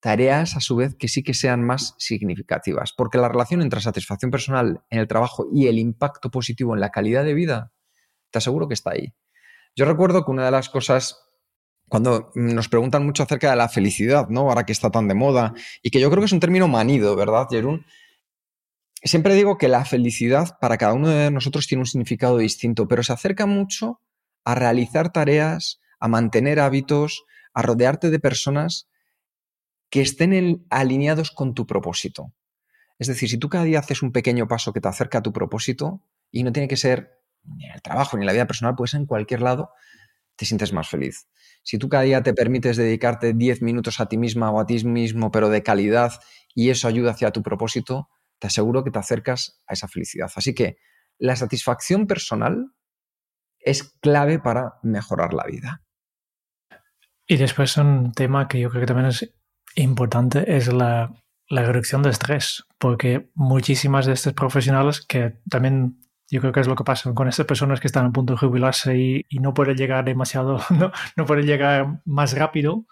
tareas 0.00 0.54
a 0.54 0.60
su 0.60 0.76
vez 0.76 0.94
que 0.94 1.08
sí 1.08 1.22
que 1.22 1.32
sean 1.32 1.64
más 1.64 1.94
significativas, 1.98 2.92
porque 2.92 3.16
la 3.16 3.28
relación 3.28 3.62
entre 3.62 3.80
satisfacción 3.80 4.30
personal 4.30 4.84
en 4.90 5.00
el 5.00 5.08
trabajo 5.08 5.48
y 5.50 5.66
el 5.66 5.78
impacto 5.78 6.30
positivo 6.30 6.74
en 6.74 6.80
la 6.80 6.90
calidad 6.90 7.24
de 7.24 7.32
vida, 7.32 7.72
te 8.30 8.38
aseguro 8.38 8.68
que 8.68 8.74
está 8.74 8.90
ahí. 8.90 9.14
Yo 9.74 9.86
recuerdo 9.86 10.26
que 10.26 10.30
una 10.30 10.44
de 10.44 10.50
las 10.50 10.68
cosas, 10.68 11.27
cuando 11.88 12.30
nos 12.34 12.68
preguntan 12.68 13.04
mucho 13.04 13.22
acerca 13.22 13.50
de 13.50 13.56
la 13.56 13.68
felicidad, 13.68 14.28
¿no? 14.28 14.42
Ahora 14.42 14.64
que 14.64 14.72
está 14.72 14.90
tan 14.90 15.08
de 15.08 15.14
moda, 15.14 15.54
y 15.82 15.90
que 15.90 16.00
yo 16.00 16.10
creo 16.10 16.20
que 16.20 16.26
es 16.26 16.32
un 16.32 16.40
término 16.40 16.68
manido, 16.68 17.16
¿verdad, 17.16 17.46
Jerún? 17.50 17.86
Siempre 19.02 19.34
digo 19.34 19.58
que 19.58 19.68
la 19.68 19.84
felicidad 19.84 20.58
para 20.60 20.76
cada 20.76 20.92
uno 20.92 21.08
de 21.08 21.30
nosotros 21.30 21.66
tiene 21.66 21.82
un 21.82 21.86
significado 21.86 22.38
distinto, 22.38 22.88
pero 22.88 23.02
se 23.02 23.12
acerca 23.12 23.46
mucho 23.46 24.00
a 24.44 24.54
realizar 24.54 25.12
tareas, 25.12 25.80
a 26.00 26.08
mantener 26.08 26.60
hábitos, 26.60 27.24
a 27.54 27.62
rodearte 27.62 28.10
de 28.10 28.18
personas 28.18 28.88
que 29.90 30.00
estén 30.00 30.66
alineados 30.70 31.30
con 31.30 31.54
tu 31.54 31.66
propósito. 31.66 32.32
Es 32.98 33.06
decir, 33.06 33.28
si 33.28 33.38
tú 33.38 33.48
cada 33.48 33.64
día 33.64 33.78
haces 33.78 34.02
un 34.02 34.12
pequeño 34.12 34.48
paso 34.48 34.72
que 34.72 34.80
te 34.80 34.88
acerca 34.88 35.18
a 35.18 35.22
tu 35.22 35.32
propósito, 35.32 36.02
y 36.30 36.42
no 36.42 36.52
tiene 36.52 36.68
que 36.68 36.76
ser 36.76 37.20
ni 37.44 37.64
en 37.66 37.72
el 37.72 37.82
trabajo 37.82 38.16
ni 38.16 38.22
en 38.22 38.26
la 38.26 38.32
vida 38.32 38.46
personal, 38.46 38.74
puede 38.74 38.88
ser 38.88 39.00
en 39.00 39.06
cualquier 39.06 39.40
lado, 39.40 39.70
te 40.38 40.46
sientes 40.46 40.72
más 40.72 40.88
feliz. 40.88 41.26
Si 41.64 41.78
tú 41.78 41.88
cada 41.88 42.04
día 42.04 42.22
te 42.22 42.32
permites 42.32 42.76
dedicarte 42.76 43.34
10 43.34 43.60
minutos 43.60 43.98
a 43.98 44.06
ti 44.06 44.16
misma 44.16 44.52
o 44.52 44.60
a 44.60 44.66
ti 44.66 44.82
mismo, 44.84 45.32
pero 45.32 45.50
de 45.50 45.64
calidad, 45.64 46.12
y 46.54 46.70
eso 46.70 46.86
ayuda 46.86 47.10
hacia 47.10 47.32
tu 47.32 47.42
propósito, 47.42 48.08
te 48.38 48.46
aseguro 48.46 48.84
que 48.84 48.92
te 48.92 49.00
acercas 49.00 49.60
a 49.66 49.74
esa 49.74 49.88
felicidad. 49.88 50.30
Así 50.36 50.54
que 50.54 50.78
la 51.18 51.34
satisfacción 51.34 52.06
personal 52.06 52.72
es 53.58 53.82
clave 54.00 54.38
para 54.38 54.74
mejorar 54.84 55.34
la 55.34 55.44
vida. 55.44 55.82
Y 57.26 57.36
después 57.36 57.76
un 57.76 58.12
tema 58.12 58.46
que 58.46 58.60
yo 58.60 58.70
creo 58.70 58.82
que 58.82 58.86
también 58.86 59.08
es 59.08 59.34
importante 59.74 60.56
es 60.56 60.72
la, 60.72 61.12
reducción 61.50 62.02
de 62.02 62.10
estrés, 62.10 62.64
porque 62.78 63.30
muchísimas 63.34 64.06
de 64.06 64.12
estos 64.12 64.34
profesionales 64.34 65.04
que 65.04 65.40
también 65.50 65.98
yo 66.30 66.40
creo 66.40 66.52
que 66.52 66.60
es 66.60 66.68
lo 66.68 66.76
que 66.76 66.84
pasa 66.84 67.12
con 67.14 67.28
estas 67.28 67.46
personas 67.46 67.80
que 67.80 67.86
están 67.86 68.06
a 68.06 68.12
punto 68.12 68.34
de 68.34 68.38
jubilarse 68.38 68.96
y, 68.96 69.38
no 69.40 69.54
pueden 69.54 69.76
llegar 69.76 70.04
demasiado, 70.04 70.60
no, 70.70 70.92
no 71.16 71.24
pueden 71.24 71.46
llegar 71.46 72.00
más 72.04 72.36
rápido, 72.36 72.84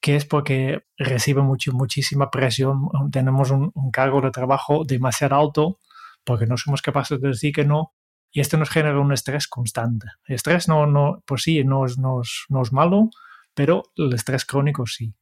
que 0.00 0.16
es 0.16 0.24
porque 0.24 0.84
reciben 0.96 1.44
mucho, 1.44 1.72
muchísima 1.72 2.30
presión, 2.30 2.88
tenemos 3.10 3.50
un, 3.50 3.72
cargo 3.92 4.20
de 4.20 4.30
trabajo 4.30 4.84
demasiado 4.84 5.36
alto, 5.36 5.78
porque 6.24 6.46
no 6.46 6.56
somos 6.56 6.82
capaces 6.82 7.20
de 7.20 7.28
decir 7.28 7.52
que 7.52 7.64
no, 7.64 7.92
y 8.30 8.40
esto 8.40 8.56
nos 8.56 8.70
genera 8.70 8.98
un 8.98 9.12
estrés 9.12 9.46
constante. 9.46 10.06
El 10.24 10.36
estrés 10.36 10.66
no, 10.66 10.86
no, 10.86 11.22
por 11.26 11.40
sí 11.40 11.62
no 11.64 11.84
es, 11.84 11.98
no 11.98 12.22
es 12.22 12.72
malo, 12.72 13.10
pero 13.54 13.82
el 13.96 14.14
estrés 14.14 14.46
crónico 14.46 14.86
sí. 14.86 15.14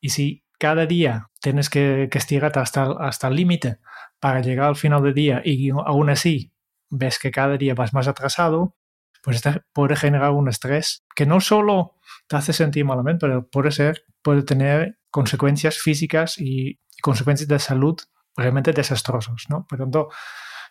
Y 0.00 0.10
si 0.10 0.44
cada 0.58 0.84
día 0.84 1.30
tienes 1.40 1.70
que, 1.70 2.08
que 2.10 2.18
estirarte 2.18 2.60
hasta, 2.60 2.92
hasta 3.00 3.28
el 3.28 3.36
límite 3.36 3.78
para 4.20 4.40
llegar 4.40 4.68
al 4.68 4.76
final 4.76 5.02
del 5.02 5.14
día 5.14 5.40
y 5.44 5.70
aún 5.70 6.10
así 6.10 6.52
ves 6.90 7.18
que 7.18 7.30
cada 7.30 7.56
día 7.56 7.74
vas 7.74 7.94
más 7.94 8.08
atrasado, 8.08 8.76
pues 9.22 9.36
este 9.36 9.62
puede 9.72 9.96
generar 9.96 10.30
un 10.30 10.48
estrés 10.48 11.04
que 11.14 11.26
no 11.26 11.40
solo 11.40 11.94
te 12.28 12.36
hace 12.36 12.52
sentir 12.52 12.84
malamente, 12.84 13.26
pero 13.26 13.48
puede 13.48 13.72
ser, 13.72 14.04
puede 14.22 14.42
tener 14.42 14.98
consecuencias 15.10 15.78
físicas 15.78 16.38
y, 16.38 16.80
consecuencias 17.00 17.48
de 17.48 17.58
salud 17.60 17.96
realmente 18.36 18.72
desastrosas, 18.72 19.44
¿no? 19.48 19.66
Por 19.68 19.78
tanto, 19.78 20.08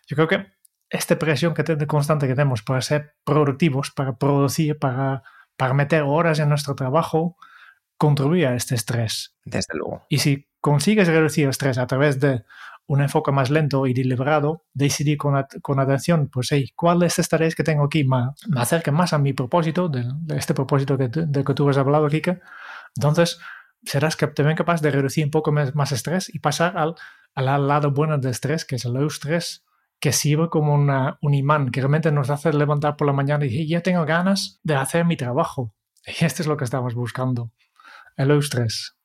yo 0.06 0.14
creo 0.14 0.28
que 0.28 0.46
esta 0.90 1.18
presión 1.18 1.54
que 1.54 1.86
constante 1.86 2.26
que 2.26 2.34
tenemos 2.34 2.62
para 2.62 2.82
ser 2.82 3.14
productivos, 3.24 3.90
para 3.90 4.18
producir, 4.18 4.78
para, 4.78 5.22
para 5.56 5.72
meter 5.72 6.02
horas 6.02 6.38
en 6.38 6.50
nuestro 6.50 6.74
trabajo, 6.74 7.36
contribuye 7.96 8.46
a 8.46 8.54
este 8.54 8.74
estrés. 8.74 9.34
Desde 9.44 9.74
luego. 9.76 10.04
Y 10.08 10.18
si 10.18 10.48
consigues 10.60 11.08
reducir 11.08 11.44
el 11.44 11.50
estrés 11.50 11.78
a 11.78 11.86
través 11.86 12.20
de 12.20 12.44
un 12.88 13.02
enfoque 13.02 13.32
más 13.32 13.50
lento 13.50 13.86
y 13.86 13.92
deliberado, 13.92 14.64
decidir 14.72 15.18
con, 15.18 15.44
con 15.60 15.78
atención, 15.78 16.28
pues, 16.32 16.48
hey, 16.50 16.72
¿cuál 16.74 16.98
de 16.98 17.06
estas 17.06 17.28
tareas 17.28 17.54
que 17.54 17.62
tengo 17.62 17.84
aquí 17.84 18.02
me, 18.02 18.30
me 18.48 18.60
acerca 18.60 18.90
más 18.90 19.12
a 19.12 19.18
mi 19.18 19.34
propósito, 19.34 19.88
de, 19.88 20.06
este 20.34 20.54
propósito 20.54 20.96
que, 20.96 21.08
de 21.08 21.44
que 21.44 21.54
tú 21.54 21.68
has 21.68 21.76
hablado, 21.76 22.08
Kika? 22.08 22.40
Entonces, 22.96 23.38
serás 23.84 24.16
también 24.16 24.56
capaz 24.56 24.80
de 24.80 24.90
reducir 24.90 25.24
un 25.24 25.30
poco 25.30 25.52
más, 25.52 25.92
estrés 25.92 26.34
y 26.34 26.38
pasar 26.38 26.78
al, 26.78 26.94
al, 27.34 27.68
lado 27.68 27.92
bueno 27.92 28.16
del 28.16 28.30
estrés, 28.30 28.64
que 28.64 28.76
es 28.76 28.86
el 28.86 28.96
eustrés, 28.96 29.66
que 30.00 30.12
sirve 30.12 30.48
como 30.48 30.74
una, 30.74 31.18
un 31.20 31.34
imán, 31.34 31.70
que 31.70 31.80
realmente 31.80 32.10
nos 32.10 32.30
hace 32.30 32.54
levantar 32.54 32.96
por 32.96 33.06
la 33.06 33.12
mañana 33.12 33.44
y 33.44 33.48
decir, 33.50 33.68
ya 33.68 33.82
tengo 33.82 34.06
ganas 34.06 34.60
de 34.62 34.76
hacer 34.76 35.04
mi 35.04 35.16
trabajo. 35.16 35.74
Y 36.06 36.24
esto 36.24 36.42
es 36.42 36.48
lo 36.48 36.56
que 36.56 36.64
estamos 36.64 36.94
buscando, 36.94 37.52
el 38.16 38.30
eustrés. 38.30 38.97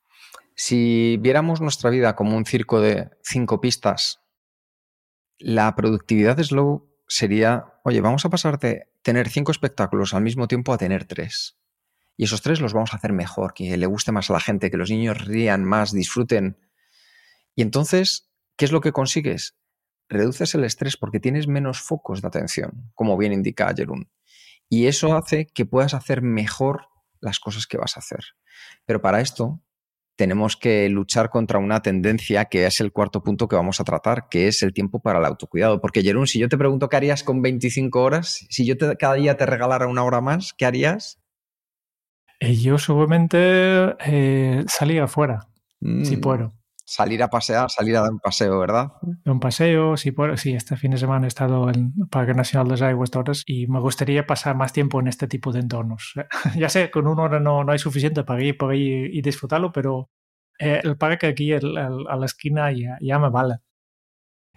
Si 0.55 1.17
viéramos 1.17 1.61
nuestra 1.61 1.89
vida 1.89 2.15
como 2.15 2.37
un 2.37 2.45
circo 2.45 2.79
de 2.79 3.09
cinco 3.23 3.59
pistas, 3.59 4.21
la 5.39 5.75
productividad 5.75 6.37
de 6.37 6.43
slow 6.43 6.89
sería, 7.07 7.79
oye, 7.83 8.01
vamos 8.01 8.25
a 8.25 8.29
pasar 8.29 8.59
de 8.59 8.87
tener 9.01 9.29
cinco 9.29 9.51
espectáculos 9.51 10.13
al 10.13 10.23
mismo 10.23 10.47
tiempo 10.47 10.73
a 10.73 10.77
tener 10.77 11.05
tres. 11.05 11.57
Y 12.15 12.25
esos 12.25 12.41
tres 12.41 12.61
los 12.61 12.73
vamos 12.73 12.93
a 12.93 12.97
hacer 12.97 13.11
mejor, 13.11 13.53
que 13.53 13.75
le 13.75 13.85
guste 13.87 14.11
más 14.11 14.29
a 14.29 14.33
la 14.33 14.39
gente, 14.39 14.69
que 14.69 14.77
los 14.77 14.89
niños 14.89 15.25
rían 15.25 15.65
más, 15.65 15.91
disfruten. 15.91 16.57
Y 17.55 17.63
entonces, 17.63 18.29
¿qué 18.55 18.65
es 18.65 18.71
lo 18.71 18.81
que 18.81 18.91
consigues? 18.91 19.55
Reduces 20.07 20.53
el 20.53 20.63
estrés 20.63 20.97
porque 20.97 21.19
tienes 21.19 21.47
menos 21.47 21.81
focos 21.81 22.21
de 22.21 22.27
atención, 22.27 22.91
como 22.93 23.17
bien 23.17 23.33
indica 23.33 23.73
Jerún. 23.75 24.11
Y 24.69 24.85
eso 24.87 25.15
hace 25.15 25.47
que 25.47 25.65
puedas 25.65 25.93
hacer 25.93 26.21
mejor 26.21 26.87
las 27.19 27.39
cosas 27.39 27.65
que 27.65 27.77
vas 27.77 27.97
a 27.97 27.99
hacer. 27.99 28.23
Pero 28.85 29.01
para 29.01 29.21
esto 29.21 29.61
tenemos 30.15 30.55
que 30.57 30.89
luchar 30.89 31.29
contra 31.29 31.59
una 31.59 31.81
tendencia 31.81 32.45
que 32.45 32.65
es 32.65 32.79
el 32.79 32.91
cuarto 32.91 33.23
punto 33.23 33.47
que 33.47 33.55
vamos 33.55 33.79
a 33.79 33.83
tratar, 33.83 34.27
que 34.29 34.47
es 34.47 34.61
el 34.61 34.73
tiempo 34.73 35.01
para 35.01 35.19
el 35.19 35.25
autocuidado. 35.25 35.81
Porque, 35.81 36.03
Jerún, 36.03 36.27
si 36.27 36.39
yo 36.39 36.49
te 36.49 36.57
pregunto 36.57 36.89
qué 36.89 36.97
harías 36.97 37.23
con 37.23 37.41
25 37.41 38.01
horas, 38.01 38.45
si 38.49 38.65
yo 38.65 38.75
cada 38.99 39.15
día 39.15 39.37
te 39.37 39.45
regalara 39.45 39.87
una 39.87 40.03
hora 40.03 40.21
más, 40.21 40.53
¿qué 40.53 40.65
harías? 40.65 41.19
Eh, 42.39 42.55
yo 42.55 42.77
seguramente 42.77 43.37
eh, 44.05 44.63
salir 44.67 45.01
afuera, 45.01 45.47
si 45.79 46.17
mm. 46.17 46.21
puedo. 46.21 46.53
Salir 46.85 47.23
a 47.23 47.29
pasear, 47.29 47.69
salir 47.69 47.95
a 47.95 48.01
dar 48.01 48.11
un 48.11 48.19
paseo, 48.19 48.59
¿verdad? 48.59 48.91
Un 49.25 49.39
paseo, 49.39 49.95
si 49.95 50.11
puedo. 50.11 50.35
Sí, 50.35 50.53
este 50.53 50.75
fin 50.75 50.91
de 50.91 50.97
semana 50.97 51.25
he 51.25 51.29
estado 51.29 51.69
en 51.69 51.93
el 51.97 52.07
Parque 52.09 52.33
Nacional 52.33 52.77
de 52.77 52.85
Aguas 52.85 53.09
Torres 53.09 53.43
y 53.45 53.67
me 53.67 53.79
gustaría 53.79 54.25
pasar 54.25 54.55
más 54.55 54.73
tiempo 54.73 54.99
en 54.99 55.07
este 55.07 55.27
tipo 55.27 55.51
de 55.53 55.61
entornos. 55.61 56.13
ya 56.57 56.67
sé, 56.67 56.91
con 56.91 57.07
una 57.07 57.23
hora 57.23 57.39
no, 57.39 57.63
no 57.63 57.71
hay 57.71 57.79
suficiente 57.79 58.23
para 58.23 58.43
ir 58.43 58.57
por 58.57 58.71
ahí 58.71 59.05
y 59.11 59.21
disfrutarlo, 59.21 59.71
pero 59.71 60.09
eh, 60.59 60.81
el 60.83 60.97
parque 60.97 61.27
aquí 61.27 61.53
a 61.53 61.59
la 61.61 62.25
esquina 62.25 62.71
ya, 62.71 62.97
ya 63.01 63.17
me 63.17 63.29
vale. 63.29 63.55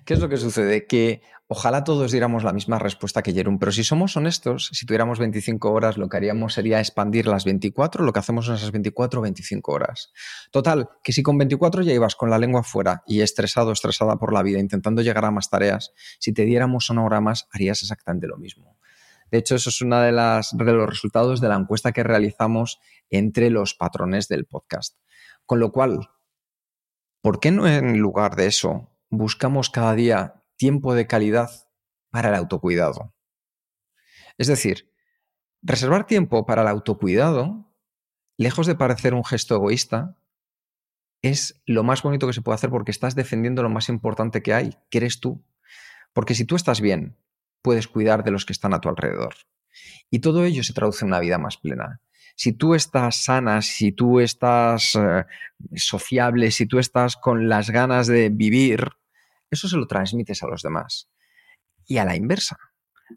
¿Qué 0.06 0.14
es 0.14 0.20
lo 0.20 0.28
que 0.28 0.36
sucede? 0.36 0.86
Que 0.86 1.20
ojalá 1.48 1.82
todos 1.82 2.12
diéramos 2.12 2.44
la 2.44 2.52
misma 2.52 2.78
respuesta 2.78 3.24
que 3.24 3.32
Jerón, 3.32 3.58
pero 3.58 3.72
si 3.72 3.82
somos 3.82 4.16
honestos, 4.16 4.70
si 4.72 4.86
tuviéramos 4.86 5.18
25 5.18 5.72
horas, 5.72 5.98
lo 5.98 6.08
que 6.08 6.16
haríamos 6.16 6.54
sería 6.54 6.78
expandir 6.78 7.26
las 7.26 7.44
24, 7.44 8.04
lo 8.04 8.12
que 8.12 8.20
hacemos 8.20 8.46
en 8.46 8.54
esas 8.54 8.70
24 8.70 9.18
o 9.18 9.22
25 9.24 9.72
horas. 9.72 10.12
Total, 10.52 10.88
que 11.02 11.12
si 11.12 11.24
con 11.24 11.36
24 11.38 11.82
ya 11.82 11.92
ibas 11.92 12.14
con 12.14 12.30
la 12.30 12.38
lengua 12.38 12.62
fuera 12.62 13.02
y 13.04 13.20
estresado, 13.20 13.72
estresada 13.72 14.16
por 14.16 14.32
la 14.32 14.44
vida, 14.44 14.60
intentando 14.60 15.02
llegar 15.02 15.24
a 15.24 15.32
más 15.32 15.50
tareas, 15.50 15.92
si 16.20 16.32
te 16.32 16.44
diéramos 16.44 16.88
una 16.88 17.04
hora 17.04 17.20
más, 17.20 17.48
harías 17.50 17.82
exactamente 17.82 18.28
lo 18.28 18.36
mismo. 18.36 18.78
De 19.32 19.38
hecho, 19.38 19.56
eso 19.56 19.70
es 19.70 19.80
uno 19.80 20.00
de, 20.02 20.12
de 20.12 20.72
los 20.72 20.88
resultados 20.88 21.40
de 21.40 21.48
la 21.48 21.56
encuesta 21.56 21.90
que 21.90 22.04
realizamos 22.04 22.78
entre 23.10 23.50
los 23.50 23.74
patrones 23.74 24.28
del 24.28 24.46
podcast. 24.46 24.98
Con 25.46 25.58
lo 25.58 25.72
cual, 25.72 26.10
¿por 27.22 27.40
qué 27.40 27.50
no 27.50 27.66
en 27.66 27.98
lugar 27.98 28.36
de 28.36 28.46
eso 28.46 28.92
buscamos 29.10 29.70
cada 29.70 29.94
día 29.94 30.42
tiempo 30.56 30.94
de 30.94 31.06
calidad 31.06 31.50
para 32.10 32.30
el 32.30 32.34
autocuidado. 32.34 33.14
Es 34.38 34.46
decir, 34.46 34.92
reservar 35.62 36.06
tiempo 36.06 36.46
para 36.46 36.62
el 36.62 36.68
autocuidado, 36.68 37.72
lejos 38.36 38.66
de 38.66 38.74
parecer 38.74 39.14
un 39.14 39.24
gesto 39.24 39.54
egoísta, 39.54 40.16
es 41.22 41.62
lo 41.66 41.82
más 41.82 42.02
bonito 42.02 42.26
que 42.26 42.32
se 42.32 42.42
puede 42.42 42.56
hacer 42.56 42.70
porque 42.70 42.90
estás 42.90 43.14
defendiendo 43.14 43.62
lo 43.62 43.70
más 43.70 43.88
importante 43.88 44.42
que 44.42 44.54
hay, 44.54 44.76
que 44.90 44.98
eres 44.98 45.20
tú. 45.20 45.44
Porque 46.12 46.34
si 46.34 46.44
tú 46.44 46.56
estás 46.56 46.80
bien, 46.80 47.16
puedes 47.62 47.88
cuidar 47.88 48.24
de 48.24 48.30
los 48.30 48.46
que 48.46 48.52
están 48.52 48.74
a 48.74 48.80
tu 48.80 48.88
alrededor. 48.88 49.34
Y 50.10 50.20
todo 50.20 50.44
ello 50.44 50.62
se 50.62 50.72
traduce 50.72 51.04
en 51.04 51.08
una 51.08 51.20
vida 51.20 51.38
más 51.38 51.56
plena. 51.56 52.00
Si 52.36 52.52
tú 52.52 52.74
estás 52.74 53.24
sana, 53.24 53.62
si 53.62 53.92
tú 53.92 54.20
estás 54.20 54.94
eh, 54.94 55.24
sociable, 55.74 56.50
si 56.50 56.66
tú 56.66 56.78
estás 56.78 57.16
con 57.16 57.48
las 57.48 57.70
ganas 57.70 58.06
de 58.06 58.28
vivir, 58.28 58.90
eso 59.50 59.68
se 59.68 59.76
lo 59.76 59.86
transmites 59.86 60.42
a 60.42 60.46
los 60.46 60.62
demás. 60.62 61.08
Y 61.86 61.98
a 61.98 62.04
la 62.04 62.14
inversa. 62.14 62.58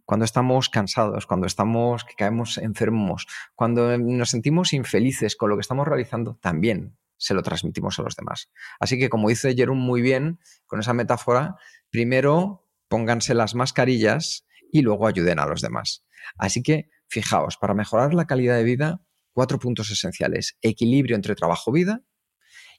Cuando 0.06 0.24
estamos 0.24 0.70
cansados, 0.70 1.26
cuando 1.26 1.48
estamos 1.48 2.06
que 2.06 2.14
caemos 2.14 2.58
enfermos, 2.58 3.28
cuando 3.56 3.98
nos 3.98 4.30
sentimos 4.30 4.74
infelices 4.74 5.36
con 5.36 5.50
lo 5.50 5.58
que 5.58 5.62
estamos 5.62 5.88
realizando, 5.88 6.38
también 6.42 6.98
se 7.18 7.34
lo 7.34 7.44
transmitimos 7.44 8.00
a 8.00 8.04
los 8.04 8.16
demás. 8.16 8.50
Así 8.80 8.98
que, 8.98 9.10
como 9.10 9.30
dice 9.30 9.54
Jerón 9.56 9.80
muy 9.80 10.02
bien 10.02 10.40
con 10.66 10.80
esa 10.80 10.94
metáfora, 10.94 11.56
primero 11.90 12.68
pónganse 12.88 13.34
las 13.34 13.56
mascarillas 13.56 14.46
y 14.72 14.82
luego 14.82 15.08
ayuden 15.08 15.40
a 15.40 15.46
los 15.46 15.62
demás. 15.62 16.06
Así 16.38 16.64
que, 16.64 16.90
fijaos, 17.08 17.58
para 17.58 17.74
mejorar 17.74 18.14
la 18.14 18.26
calidad 18.26 18.56
de 18.56 18.64
vida, 18.64 19.02
cuatro 19.40 19.58
puntos 19.58 19.90
esenciales. 19.90 20.58
Equilibrio 20.62 21.16
entre 21.16 21.34
trabajo-vida, 21.34 22.04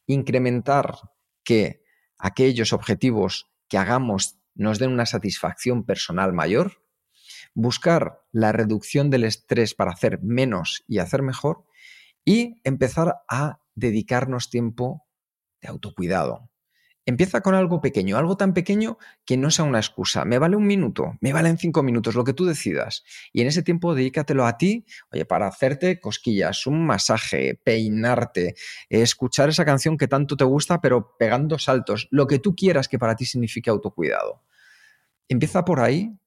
incrementar 0.07 0.95
que 1.43 1.83
aquellos 2.19 2.75
objetivos 2.75 3.51
que 3.67 3.79
hagamos 3.79 4.37
nos 4.55 4.79
den 4.79 4.93
una 4.93 5.07
satisfacción 5.07 5.87
personal 5.87 6.35
mayor, 6.35 6.85
buscar 7.55 8.21
la 8.31 8.53
reducción 8.53 9.09
del 9.09 9.25
estrés 9.25 9.75
para 9.75 9.93
hacer 9.93 10.21
menos 10.23 10.85
y 10.87 10.99
hacer 10.99 11.23
mejor 11.23 11.65
y 12.27 12.61
empezar 12.63 13.23
a 13.27 13.63
dedicarnos 13.75 14.51
tiempo 14.51 15.07
de 15.63 15.69
autocuidado. 15.69 16.50
Empieza 17.07 17.41
con 17.41 17.55
algo 17.55 17.81
pequeño, 17.81 18.19
algo 18.19 18.37
tan 18.37 18.53
pequeño 18.53 18.99
que 19.25 19.37
no 19.37 19.51
sea 19.51 19.65
una 19.65 19.79
excusa. 19.79 20.25
Me 20.25 20.39
vale 20.39 20.57
un 20.57 20.67
minuto, 20.67 21.17
me 21.21 21.33
valen 21.33 21.57
cinco 21.57 21.83
minutos, 21.83 22.15
lo 22.15 22.25
que 22.25 22.35
tú 22.35 22.45
decidas. 22.45 23.05
Y 23.33 23.41
en 23.41 23.49
ese 23.49 23.63
tiempo 23.63 23.95
dedícatelo 23.95 24.47
a 24.47 24.59
ti, 24.59 24.85
oye, 25.11 25.25
para 25.25 25.47
hacerte 25.47 25.99
cosquillas, 25.99 26.67
un 26.67 26.85
masaje, 26.85 27.59
peinarte, 27.65 28.55
escuchar 28.91 29.49
esa 29.49 29.65
canción 29.65 29.97
que 29.97 30.09
tanto 30.09 30.37
te 30.37 30.45
gusta, 30.45 30.81
pero 30.81 31.17
pegando 31.19 31.59
saltos, 31.59 32.07
lo 32.11 32.27
que 32.27 32.39
tú 32.39 32.55
quieras 32.55 32.87
que 32.87 32.99
para 32.99 33.17
ti 33.17 33.25
signifique 33.25 33.71
autocuidado. 33.71 34.43
Empieza 35.29 35.65
por 35.65 35.81
ahí 35.81 36.19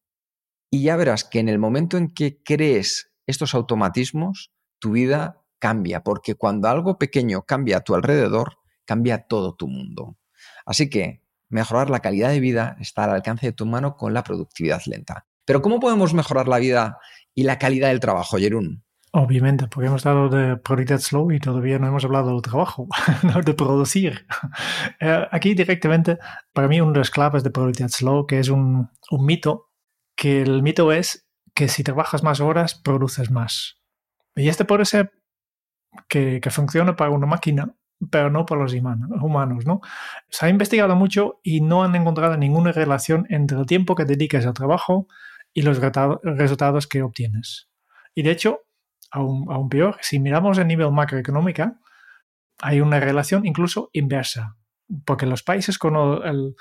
y 0.72 0.84
ya 0.84 0.96
verás 0.96 1.24
que 1.24 1.40
en 1.40 1.50
el 1.50 1.60
momento 1.60 1.98
en 1.98 2.14
que 2.14 2.42
crees 2.44 3.12
estos 3.28 3.54
automatismos, 3.54 4.52
tu 4.80 4.94
vida 4.94 5.44
cambia, 5.60 6.04
porque 6.04 6.36
cuando 6.36 6.68
algo 6.68 6.98
pequeño 6.98 7.44
cambia 7.44 7.78
a 7.78 7.82
tu 7.82 7.96
alrededor, 7.96 8.58
cambia 8.86 9.28
todo 9.28 9.56
tu 9.56 9.68
mundo. 9.68 10.18
Así 10.65 10.89
que 10.89 11.21
mejorar 11.49 11.89
la 11.89 11.99
calidad 11.99 12.29
de 12.29 12.39
vida 12.39 12.75
está 12.79 13.03
al 13.06 13.12
alcance 13.12 13.47
de 13.47 13.53
tu 13.53 13.65
mano 13.65 13.95
con 13.95 14.13
la 14.13 14.23
productividad 14.23 14.82
lenta. 14.86 15.25
Pero 15.45 15.62
¿cómo 15.62 15.79
podemos 15.79 16.13
mejorar 16.13 16.47
la 16.47 16.58
vida 16.58 16.97
y 17.36 17.43
la 17.43 17.60
calidad 17.60 17.89
del 17.89 17.99
trabajo, 17.99 18.38
Jerún? 18.38 18.84
Obviamente, 19.15 19.67
porque 19.67 19.88
hemos 19.88 20.03
hablado 20.08 20.29
de 20.29 20.58
productividad 20.58 20.99
slow 20.99 21.32
y 21.32 21.39
todavía 21.39 21.77
no 21.77 21.86
hemos 21.86 22.03
hablado 22.03 22.32
del 22.32 22.41
trabajo, 22.41 22.88
de 23.45 23.53
producir. 23.53 24.25
Eh, 24.99 25.27
aquí 25.32 25.53
directamente, 25.53 26.17
para 26.54 26.67
mí, 26.67 26.81
uno 26.81 26.94
de 26.94 27.00
los 27.00 27.12
claves 27.12 27.44
de 27.44 27.52
productividad 27.52 27.89
slow, 27.89 28.25
que 28.25 28.39
es 28.39 28.50
un, 28.50 28.89
mito, 29.12 29.69
que 30.15 30.41
el 30.41 30.63
mito 30.63 30.91
es 30.91 31.27
que 31.54 31.67
si 31.67 31.83
trabajas 31.83 32.23
más 32.23 32.39
horas, 32.39 32.75
produces 32.75 33.29
más. 33.29 33.81
Y 34.35 34.50
este 34.50 34.65
puede 34.65 34.85
ser 34.85 35.12
que, 36.08 36.39
que 36.41 36.50
funcione 36.50 36.94
para 36.94 37.12
una 37.12 37.27
máquina, 37.27 37.75
pero 38.10 38.29
no 38.29 38.45
por 38.45 38.58
los 38.58 38.73
humanos, 38.73 39.65
¿no? 39.65 39.81
Se 40.29 40.45
ha 40.45 40.49
investigado 40.49 40.95
mucho 40.95 41.39
y 41.43 41.62
no 41.62 41.83
han 41.83 41.95
encontrado 41.95 42.37
ninguna 42.37 42.71
relación 42.71 43.25
entre 43.29 43.58
el 43.58 43.65
tiempo 43.65 43.95
que 43.95 44.06
dedicas 44.06 44.45
al 44.45 44.54
trabajo 44.54 45.08
y 45.54 45.62
los 45.62 45.79
resultados 45.79 46.87
que 46.87 47.04
obtienes. 47.04 47.69
Y 48.15 48.23
de 48.23 48.31
hecho, 48.31 48.62
aún, 49.12 49.69
peor, 49.69 49.97
si 50.01 50.19
miramos 50.19 50.58
a 50.58 50.63
nivel 50.63 50.91
macroeconómica, 50.91 51.79
hay 52.62 52.81
una 52.81 52.99
relación 52.99 53.45
incluso 53.45 53.89
inversa. 53.93 54.58
porque 55.06 55.25
los 55.25 55.43
países 55.43 55.77
con 55.79 55.95
el, 56.23 56.56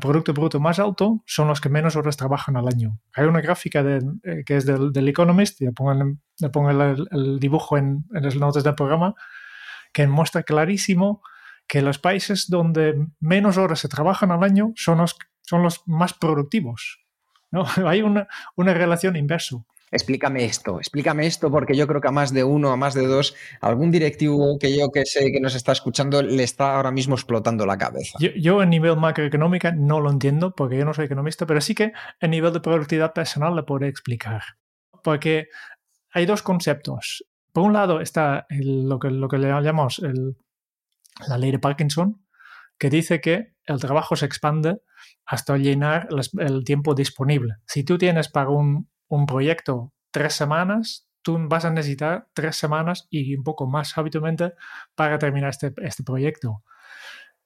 Producto 0.00 0.34
Bruto 0.34 0.60
más 0.60 0.78
alto 0.78 1.22
son 1.26 1.48
los 1.48 1.60
que 1.60 1.68
menos 1.68 1.96
horas 1.96 2.16
trabajan 2.16 2.56
al 2.56 2.68
año. 2.68 2.98
Hay 3.14 3.24
una 3.26 3.40
gráfica 3.40 3.82
de, 3.82 4.02
eh, 4.24 4.42
que 4.44 4.56
es 4.56 4.66
del, 4.66 5.08
Economist, 5.08 5.60
y 5.62 5.70
pongo, 5.70 5.94
le 6.38 6.50
pongo 6.50 6.70
el, 6.70 7.38
dibujo 7.38 7.78
en, 7.78 8.04
en 8.12 8.22
las 8.22 8.36
notas 8.36 8.64
del 8.64 8.74
programa, 8.74 9.14
que 9.98 10.06
muestra 10.06 10.44
clarísimo 10.44 11.22
que 11.66 11.82
los 11.82 11.98
países 11.98 12.48
donde 12.48 13.04
menos 13.18 13.56
horas 13.56 13.80
se 13.80 13.88
trabajan 13.88 14.30
al 14.30 14.44
año 14.44 14.72
son 14.76 14.98
los, 14.98 15.16
son 15.42 15.64
los 15.64 15.82
más 15.88 16.14
productivos. 16.14 17.00
¿no? 17.50 17.64
Hay 17.84 18.02
una, 18.02 18.28
una 18.54 18.74
relación 18.74 19.16
inversa. 19.16 19.56
Explícame 19.90 20.44
esto, 20.44 20.78
explícame 20.78 21.26
esto, 21.26 21.50
porque 21.50 21.74
yo 21.74 21.88
creo 21.88 22.00
que 22.00 22.06
a 22.06 22.12
más 22.12 22.32
de 22.32 22.44
uno, 22.44 22.70
a 22.70 22.76
más 22.76 22.94
de 22.94 23.08
dos, 23.08 23.34
algún 23.60 23.90
directivo 23.90 24.56
que 24.60 24.78
yo 24.78 24.92
que 24.92 25.04
sé 25.04 25.32
que 25.32 25.40
nos 25.40 25.56
está 25.56 25.72
escuchando 25.72 26.22
le 26.22 26.44
está 26.44 26.76
ahora 26.76 26.92
mismo 26.92 27.16
explotando 27.16 27.66
la 27.66 27.76
cabeza. 27.76 28.18
Yo, 28.20 28.28
yo 28.36 28.62
en 28.62 28.70
nivel 28.70 28.98
macroeconómica 28.98 29.72
no 29.72 29.98
lo 29.98 30.12
entiendo, 30.12 30.54
porque 30.54 30.78
yo 30.78 30.84
no 30.84 30.94
soy 30.94 31.06
economista, 31.06 31.44
pero 31.44 31.60
sí 31.60 31.74
que 31.74 31.92
en 32.20 32.30
nivel 32.30 32.52
de 32.52 32.60
productividad 32.60 33.12
personal 33.12 33.56
le 33.56 33.64
puedo 33.64 33.84
explicar. 33.84 34.42
Porque 35.02 35.48
hay 36.12 36.24
dos 36.24 36.42
conceptos. 36.42 37.24
Por 37.52 37.64
un 37.64 37.72
lado 37.72 38.00
está 38.00 38.46
lo, 38.50 38.98
que, 38.98 39.10
le 39.10 39.48
llamamos 39.62 40.02
la 41.26 41.38
ley 41.38 41.50
de 41.50 41.58
Parkinson, 41.58 42.22
que 42.78 42.90
dice 42.90 43.20
que 43.20 43.54
el 43.64 43.80
trabajo 43.80 44.16
se 44.16 44.26
expande 44.26 44.80
hasta 45.26 45.56
llenar 45.56 46.08
el 46.38 46.64
tiempo 46.64 46.94
disponible. 46.94 47.56
Si 47.66 47.84
tú 47.84 47.98
tienes 47.98 48.28
para 48.28 48.50
un, 48.50 48.88
un 49.08 49.26
proyecto 49.26 49.92
tres 50.10 50.34
semanas, 50.34 51.08
tú 51.22 51.38
vas 51.48 51.64
a 51.64 51.70
necesitar 51.70 52.28
tres 52.32 52.56
semanas 52.56 53.06
y 53.10 53.34
un 53.36 53.44
poco 53.44 53.66
más 53.66 53.96
habitualmente 53.98 54.52
para 54.94 55.18
terminar 55.18 55.50
este, 55.50 55.72
este 55.82 56.02
proyecto. 56.02 56.62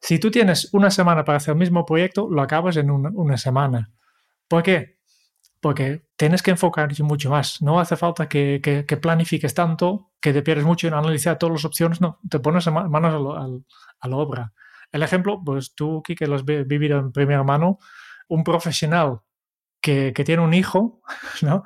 Si 0.00 0.18
tú 0.18 0.30
tienes 0.30 0.68
una 0.72 0.90
semana 0.90 1.24
para 1.24 1.36
hacer 1.36 1.52
el 1.52 1.58
mismo 1.58 1.86
proyecto, 1.86 2.28
lo 2.28 2.42
acabas 2.42 2.76
en 2.76 2.90
una, 2.90 3.36
semana. 3.36 3.92
¿Por 4.48 4.62
qué? 4.64 4.98
Porque 5.62 6.02
tienes 6.16 6.42
que 6.42 6.50
enfocarte 6.50 7.00
mucho 7.04 7.30
más. 7.30 7.62
No 7.62 7.78
hace 7.78 7.96
falta 7.96 8.28
que, 8.28 8.60
que, 8.60 8.96
planifiques 8.96 9.54
tanto, 9.54 10.10
que 10.20 10.32
te 10.32 10.42
pierdes 10.42 10.64
mucho 10.64 10.88
en 10.88 10.94
analizar 10.94 11.38
todas 11.38 11.52
las 11.52 11.64
opciones. 11.64 12.00
No, 12.00 12.18
te 12.28 12.40
pones 12.40 12.66
manos 12.66 13.62
a, 14.00 14.08
la 14.08 14.16
obra. 14.16 14.52
El 14.90 15.04
ejemplo, 15.04 15.40
pues 15.44 15.72
tú, 15.76 16.02
que 16.02 16.26
lo 16.26 16.34
has 16.34 16.44
vivido 16.44 16.98
en 16.98 17.12
primera 17.12 17.44
mano, 17.44 17.78
un 18.26 18.42
profesional 18.42 19.20
que, 19.80 20.12
tiene 20.24 20.42
un 20.42 20.52
hijo, 20.52 21.00
¿no? 21.42 21.62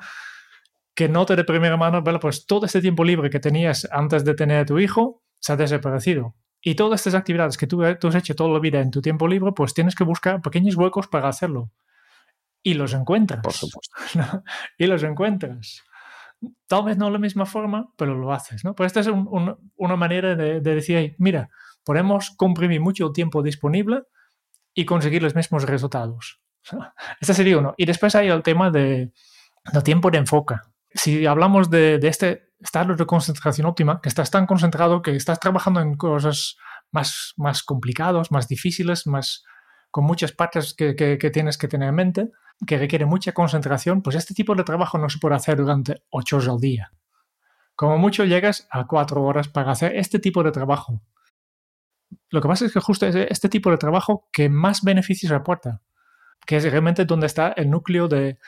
Que 0.95 1.09
note 1.09 1.35
de 1.35 1.45
primera 1.45 1.79
mano, 1.79 2.03
bueno, 2.03 2.21
pues 2.21 2.45
todo 2.47 2.67
este 2.67 2.83
tiempo 2.83 3.03
libre 3.03 3.31
que 3.31 3.41
tenías 3.41 3.89
antes 3.91 4.27
de 4.27 4.35
tener 4.35 4.61
a 4.61 4.67
tu 4.67 4.79
hijo 4.79 5.23
se 5.41 5.55
ha 5.55 5.57
desaparecido. 5.57 6.35
Y 6.61 6.75
todas 6.75 7.01
estas 7.01 7.15
actividades 7.15 7.57
que 7.57 7.67
tú, 7.67 7.83
tú 7.99 8.09
has 8.09 8.15
hecho 8.15 8.37
toda 8.37 8.51
la 8.51 8.59
vida 8.59 8.79
en 8.83 8.91
tu 8.91 9.01
tiempo 9.01 9.27
libre, 9.27 9.53
pues 9.53 9.73
tienes 9.73 9.95
que 9.95 10.05
buscar 10.05 10.43
pequeños 10.43 10.77
huecos 10.77 11.07
para 11.07 11.31
hacerlo. 11.31 11.71
Y 12.67 12.75
los 12.75 12.95
encuentras. 12.95 13.43
Por 13.43 13.53
supuesto. 13.53 13.97
Y 14.77 14.87
los 14.87 15.05
encuentras. 15.05 15.85
Tal 16.67 16.83
vez 16.83 16.99
no 16.99 17.07
de 17.07 17.13
la 17.13 17.19
misma 17.21 17.47
forma, 17.47 17.93
pero 17.97 18.17
lo 18.17 18.33
haces, 18.33 18.65
¿no? 18.65 18.75
Pues 18.75 18.89
esta 18.89 19.01
es 19.01 19.07
una 19.09 19.97
manera 19.97 20.35
de, 20.35 20.61
de 20.61 20.75
decir, 20.75 21.15
mira, 21.19 21.49
podemos 21.85 22.31
comprimir 22.31 22.81
mucho 22.81 23.07
el 23.07 23.13
tiempo 23.13 23.41
disponible 23.41 24.03
y 24.75 24.85
conseguir 24.85 25.23
los 25.23 25.37
mismos 25.37 25.63
resultados. 25.63 26.41
Este 27.21 27.35
sería 27.35 27.59
uno. 27.59 27.73
Y 27.77 27.87
después 27.87 28.17
hay 28.17 28.31
el 28.31 28.43
tema 28.43 28.73
de, 28.73 29.13
tiempo 29.85 30.11
de 30.11 30.19
enfoque. 30.19 30.57
Si 30.93 31.25
hablamos 31.25 31.71
de, 31.71 32.01
este 32.03 32.51
estado 32.59 32.97
de 32.97 33.07
concentración 33.07 33.69
óptima, 33.69 34.01
que 34.03 34.09
estás 34.09 34.33
tan 34.33 34.45
concentrado 34.45 35.03
que 35.03 35.15
estás 35.15 35.39
trabajando 35.39 35.81
en 35.81 35.97
cosas 35.97 36.57
más, 36.91 37.33
más 37.37 37.63
complicadas, 37.63 38.33
más 38.33 38.49
difíciles, 38.49 39.07
más, 39.07 39.45
con 39.91 40.05
muchas 40.05 40.33
partes 40.33 40.75
que, 40.75 40.95
tienes 41.33 41.59
que 41.59 41.69
tener 41.69 41.89
en 41.89 41.95
mente, 41.95 42.31
que 42.67 42.79
requiere 42.79 43.07
mucha 43.07 43.33
concentración, 43.33 44.03
pues 44.03 44.17
este 44.17 44.35
tipo 44.35 44.55
de 44.55 44.65
trabajo 44.65 44.99
no 44.99 45.09
se 45.09 45.19
puede 45.19 45.37
hacer 45.37 45.57
durante 45.59 46.03
ocho 46.11 46.37
horas 46.37 46.49
al 46.49 46.61
día. 46.61 46.93
Como 47.75 47.99
mucho 47.99 48.25
llegas 48.25 48.67
a 48.71 48.87
cuatro 48.87 49.23
horas 49.23 49.49
para 49.49 49.73
hacer 49.73 49.97
este 49.97 50.19
tipo 50.19 50.43
de 50.43 50.53
trabajo. 50.53 51.03
Lo 52.31 52.41
que 52.41 52.49
pasa 52.49 52.65
es 52.65 52.73
que 52.73 52.81
justo 52.81 53.07
es 53.07 53.15
este 53.15 53.49
tipo 53.49 53.71
de 53.71 53.77
trabajo 53.77 54.29
que 54.33 54.49
más 54.49 54.83
beneficios 54.83 55.33
aporta 55.33 55.83
que 56.47 56.57
es 56.57 56.65
realmente 56.65 57.05
donde 57.05 57.27
está 57.27 57.53
el 57.57 57.69
núcleo 57.69 58.09
de, 58.09 58.39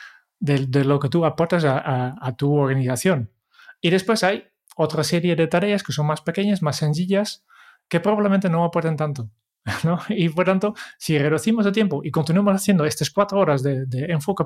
lo 0.41 1.01
que 1.01 1.09
tú 1.09 1.24
aportas 1.26 1.64
a, 1.66 2.34
tu 2.39 2.55
organización. 2.55 3.32
Y 3.80 3.91
después 3.91 4.22
hay 4.22 4.49
otra 4.76 5.05
serie 5.05 5.36
de 5.36 5.49
tareas 5.49 5.82
que 5.82 5.93
son 5.93 6.07
más 6.07 6.22
pequeñas, 6.22 6.62
más 6.62 6.76
sencillas, 6.76 7.45
que 7.89 8.01
probablemente 8.01 8.49
no 8.49 8.64
aporten 8.64 8.97
tanto. 8.97 9.30
Y 10.09 10.29
por 10.29 10.47
tanto, 10.47 10.75
si 10.99 11.19
reducimos 11.19 11.66
el 11.66 11.73
tiempo 11.73 12.01
y 12.05 12.11
continuamos 12.11 12.55
haciendo 12.55 12.85
estas 12.85 13.11
cuatro 13.11 13.39
horas 13.39 13.62
de, 13.62 13.87
enfoque, 14.09 14.45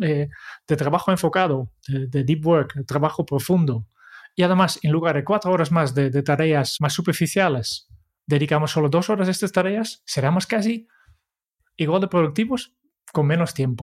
eh, 0.00 0.28
de 0.66 0.76
trabajo 0.76 1.10
enfocado, 1.10 1.70
de, 1.86 2.24
deep 2.24 2.46
work, 2.46 2.74
de 2.74 2.84
trabajo 2.84 3.24
profundo, 3.24 3.86
y 4.34 4.42
además, 4.42 4.78
en 4.82 4.92
lugar 4.92 5.16
de 5.16 5.24
cuatro 5.24 5.50
horas 5.50 5.72
más 5.72 5.94
de, 5.94 6.10
de 6.10 6.22
tareas 6.22 6.76
más 6.80 6.92
superficiales, 6.92 7.88
dedicamos 8.26 8.70
solo 8.70 8.88
dos 8.88 9.08
horas 9.08 9.28
a 9.28 9.30
estas 9.30 9.52
tareas, 9.52 10.02
seremos 10.04 10.46
casi 10.46 10.86
igual 11.76 12.02
de 12.02 12.08
productivos 12.08 12.74
con 13.12 13.26
menos 13.26 13.54
tiempo. 13.54 13.82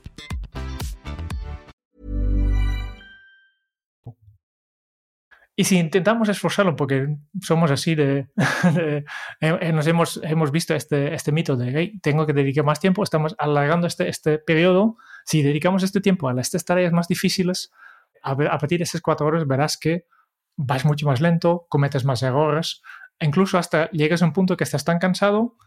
Y 5.61 5.63
si 5.63 5.77
intentamos 5.77 6.27
esforzarlo, 6.27 6.75
porque 6.75 7.17
somos 7.39 7.69
así 7.69 7.93
de. 7.93 8.29
de 8.73 9.05
eh, 9.41 9.57
eh, 9.61 9.71
nos 9.71 9.85
hemos, 9.85 10.19
hemos 10.23 10.51
visto 10.51 10.73
este, 10.73 11.13
este 11.13 11.31
mito 11.31 11.55
de 11.55 11.71
hey, 11.71 11.99
tengo 12.01 12.25
que 12.25 12.33
dedicar 12.33 12.65
más 12.65 12.79
tiempo, 12.79 13.03
estamos 13.03 13.35
alargando 13.37 13.85
este, 13.85 14.09
este 14.09 14.39
periodo. 14.39 14.97
Si 15.23 15.43
dedicamos 15.43 15.83
este 15.83 16.01
tiempo 16.01 16.27
a 16.27 16.41
estas 16.41 16.65
tareas 16.65 16.91
más 16.93 17.07
difíciles, 17.07 17.71
a, 18.23 18.31
a 18.31 18.57
partir 18.57 18.79
de 18.79 18.85
esas 18.85 19.01
cuatro 19.01 19.27
horas 19.27 19.45
verás 19.45 19.77
que 19.77 20.07
vas 20.57 20.83
mucho 20.83 21.05
más 21.05 21.21
lento, 21.21 21.67
cometes 21.69 22.05
más 22.05 22.23
errores, 22.23 22.81
incluso 23.19 23.59
hasta 23.59 23.87
llegas 23.91 24.23
a 24.23 24.25
un 24.25 24.33
punto 24.33 24.57
que 24.57 24.63
estás 24.63 24.83
tan 24.83 24.97
cansado 24.97 25.57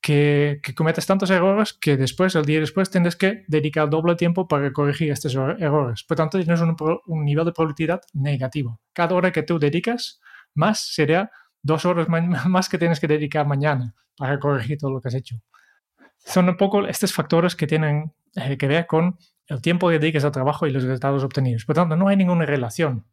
que, 0.00 0.60
cometes 0.76 1.06
tantos 1.06 1.30
errores 1.30 1.72
que 1.72 1.96
después, 1.96 2.34
el 2.34 2.44
día 2.44 2.60
después, 2.60 2.90
tienes 2.90 3.16
que 3.16 3.44
dedicar 3.48 3.90
doble 3.90 4.14
tiempo 4.14 4.46
para 4.48 4.72
corregir 4.72 5.10
estos 5.10 5.34
er-, 5.34 5.56
errores. 5.60 6.04
Por 6.04 6.16
tanto, 6.16 6.38
tienes 6.38 6.60
un, 6.60 7.24
nivel 7.24 7.44
de 7.44 7.52
productividad 7.52 8.00
negativo. 8.12 8.80
Cada 8.92 9.14
hora 9.14 9.32
que 9.32 9.42
tú 9.42 9.58
dedicas, 9.58 10.20
más 10.54 10.80
sería 10.80 11.30
dos 11.62 11.84
horas 11.84 12.08
más 12.48 12.68
que 12.68 12.78
tienes 12.78 13.00
que 13.00 13.08
dedicar 13.08 13.46
mañana 13.46 13.94
para 14.16 14.38
corregir 14.38 14.78
todo 14.78 14.92
lo 14.92 15.00
que 15.00 15.08
has 15.08 15.14
hecho. 15.14 15.36
Son 16.18 16.48
un 16.48 16.56
poco 16.56 16.86
estos 16.86 17.12
factores 17.12 17.54
que 17.56 17.66
tienen 17.66 18.12
eh, 18.34 18.56
que 18.56 18.66
ver 18.66 18.86
con 18.86 19.18
el 19.46 19.62
tiempo 19.62 19.88
que 19.88 19.98
dedicas 19.98 20.24
al 20.24 20.32
trabajo 20.32 20.66
y 20.66 20.70
los 20.70 20.82
resultados 20.82 21.24
obtenidos. 21.24 21.64
Por 21.64 21.76
tanto, 21.76 21.96
no 21.96 22.08
hay 22.08 22.16
ninguna 22.16 22.44
relación 22.44 23.06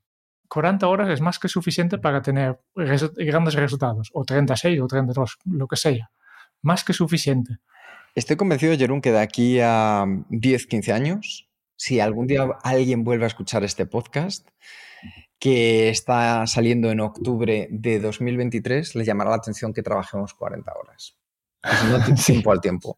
40 0.47 0.87
horas 0.87 1.09
es 1.09 1.21
más 1.21 1.39
que 1.39 1.47
suficiente 1.47 1.97
para 1.97 2.21
tener 2.21 2.59
grandes 2.75 3.55
resultados, 3.55 4.09
o 4.13 4.23
36 4.23 4.79
o 4.81 4.87
32, 4.87 5.37
lo 5.45 5.67
que 5.67 5.75
sea. 5.75 6.11
Más 6.65 6.83
que 6.83 6.93
suficiente. 6.93 7.59
Estoy 8.15 8.37
convencido, 8.37 8.75
Jerón, 8.75 8.99
que 8.99 9.11
de 9.11 9.19
aquí 9.19 9.59
a 9.61 10.03
10, 10.29 10.65
15 10.65 10.93
años, 10.93 11.47
si 11.75 11.99
algún 11.99 12.25
día 12.25 12.47
alguien 12.63 13.03
vuelve 13.03 13.25
a 13.25 13.27
escuchar 13.27 13.63
este 13.63 13.85
podcast, 13.85 14.49
que 15.37 15.89
está 15.89 16.47
saliendo 16.47 16.89
en 16.89 17.01
octubre 17.01 17.67
de 17.69 17.99
2023, 17.99 18.95
le 18.95 19.05
llamará 19.05 19.29
la 19.29 19.35
atención 19.35 19.73
que 19.73 19.83
trabajemos 19.83 20.33
40 20.33 20.73
horas. 20.73 21.19
no 21.87 22.15
tiempo 22.25 22.51
al 22.51 22.61
tiempo. 22.61 22.97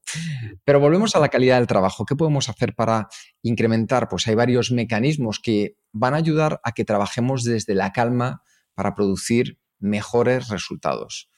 Pero 0.64 0.80
volvemos 0.80 1.18
a 1.18 1.20
la 1.20 1.28
calidad 1.28 1.58
del 1.58 1.68
trabajo. 1.68 2.06
¿Qué 2.06 2.16
podemos 2.16 2.48
hacer 2.48 2.74
para 2.74 3.10
incrementar? 3.42 4.08
Pues 4.08 4.30
hay 4.30 4.36
varios 4.36 4.72
mecanismos 4.72 5.42
que 5.42 5.76
van 5.92 6.14
a 6.14 6.18
ayudar 6.18 6.62
a 6.64 6.72
que 6.72 6.86
trabajemos 6.86 7.44
desde 7.44 7.76
la 7.76 7.92
calma 7.92 8.44
para 8.76 8.96
producir 8.96 9.60
mejores 9.78 10.48
resultados. 10.48 11.30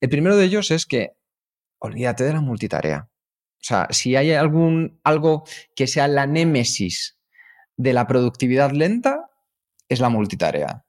El 0.00 0.10
primero 0.10 0.36
de 0.36 0.44
ellos 0.44 0.70
es 0.70 0.84
que 0.84 1.16
olvídate 1.78 2.24
de 2.24 2.32
la 2.32 2.40
multitarea. 2.40 3.08
O 3.60 3.64
sea, 3.64 3.88
si 3.90 4.16
hay 4.16 4.32
algún, 4.32 5.00
algo 5.04 5.44
que 5.74 5.86
sea 5.86 6.08
la 6.08 6.26
némesis 6.26 7.18
de 7.76 7.92
la 7.92 8.06
productividad 8.06 8.70
lenta, 8.70 9.30
es 9.88 10.00
la 10.00 10.08
multitarea. 10.08 10.84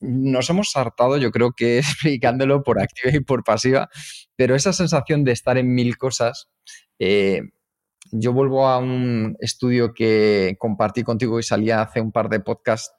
Nos 0.00 0.50
hemos 0.50 0.74
hartado, 0.76 1.16
yo 1.18 1.30
creo 1.30 1.52
que 1.52 1.78
explicándolo 1.78 2.62
por 2.62 2.80
activa 2.80 3.14
y 3.14 3.20
por 3.20 3.44
pasiva, 3.44 3.88
pero 4.36 4.54
esa 4.54 4.72
sensación 4.72 5.24
de 5.24 5.32
estar 5.32 5.58
en 5.58 5.74
mil 5.74 5.96
cosas, 5.96 6.48
eh, 6.98 7.42
yo 8.10 8.32
vuelvo 8.32 8.66
a 8.68 8.78
un 8.78 9.36
estudio 9.40 9.94
que 9.94 10.56
compartí 10.58 11.02
contigo 11.02 11.38
y 11.38 11.42
salía 11.42 11.82
hace 11.82 12.00
un 12.00 12.12
par 12.12 12.28
de 12.28 12.40
podcasts, 12.40 12.92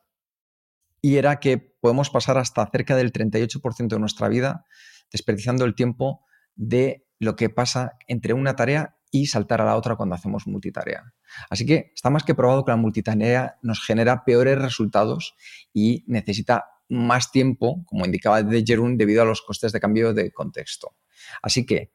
y 1.02 1.18
era 1.18 1.40
que 1.42 1.58
podemos 1.58 2.10
pasar 2.10 2.38
hasta 2.38 2.66
cerca 2.72 2.96
del 2.96 3.12
38% 3.12 3.88
de 3.90 4.00
nuestra 4.00 4.30
vida 4.30 4.66
desperdiciando 5.12 5.66
el 5.66 5.76
tiempo 5.76 6.26
de 6.56 7.06
lo 7.20 7.36
que 7.36 7.50
pasa 7.50 7.94
entre 8.08 8.34
una 8.34 8.56
tarea 8.56 8.98
y 9.12 9.28
saltar 9.28 9.62
a 9.62 9.66
la 9.66 9.78
otra 9.78 9.96
cuando 9.96 10.16
hacemos 10.16 10.48
multitarea. 10.48 11.14
Así 11.50 11.66
que 11.66 11.92
está 11.94 12.10
más 12.10 12.24
que 12.24 12.34
probado 12.36 12.66
que 12.66 12.72
la 12.72 12.78
multitarea 12.78 13.60
nos 13.62 13.86
genera 13.86 14.26
peores 14.26 14.58
resultados 14.58 15.36
y 15.72 16.04
necesita 16.08 16.66
más 16.90 17.32
tiempo, 17.32 17.84
como 17.86 18.06
indicaba 18.06 18.42
de 18.42 18.64
Jerún, 18.66 18.98
debido 18.98 19.22
a 19.22 19.26
los 19.26 19.42
costes 19.42 19.72
de 19.72 19.80
cambio 19.80 20.14
de 20.14 20.32
contexto. 20.32 20.96
Así 21.42 21.66
que 21.66 21.94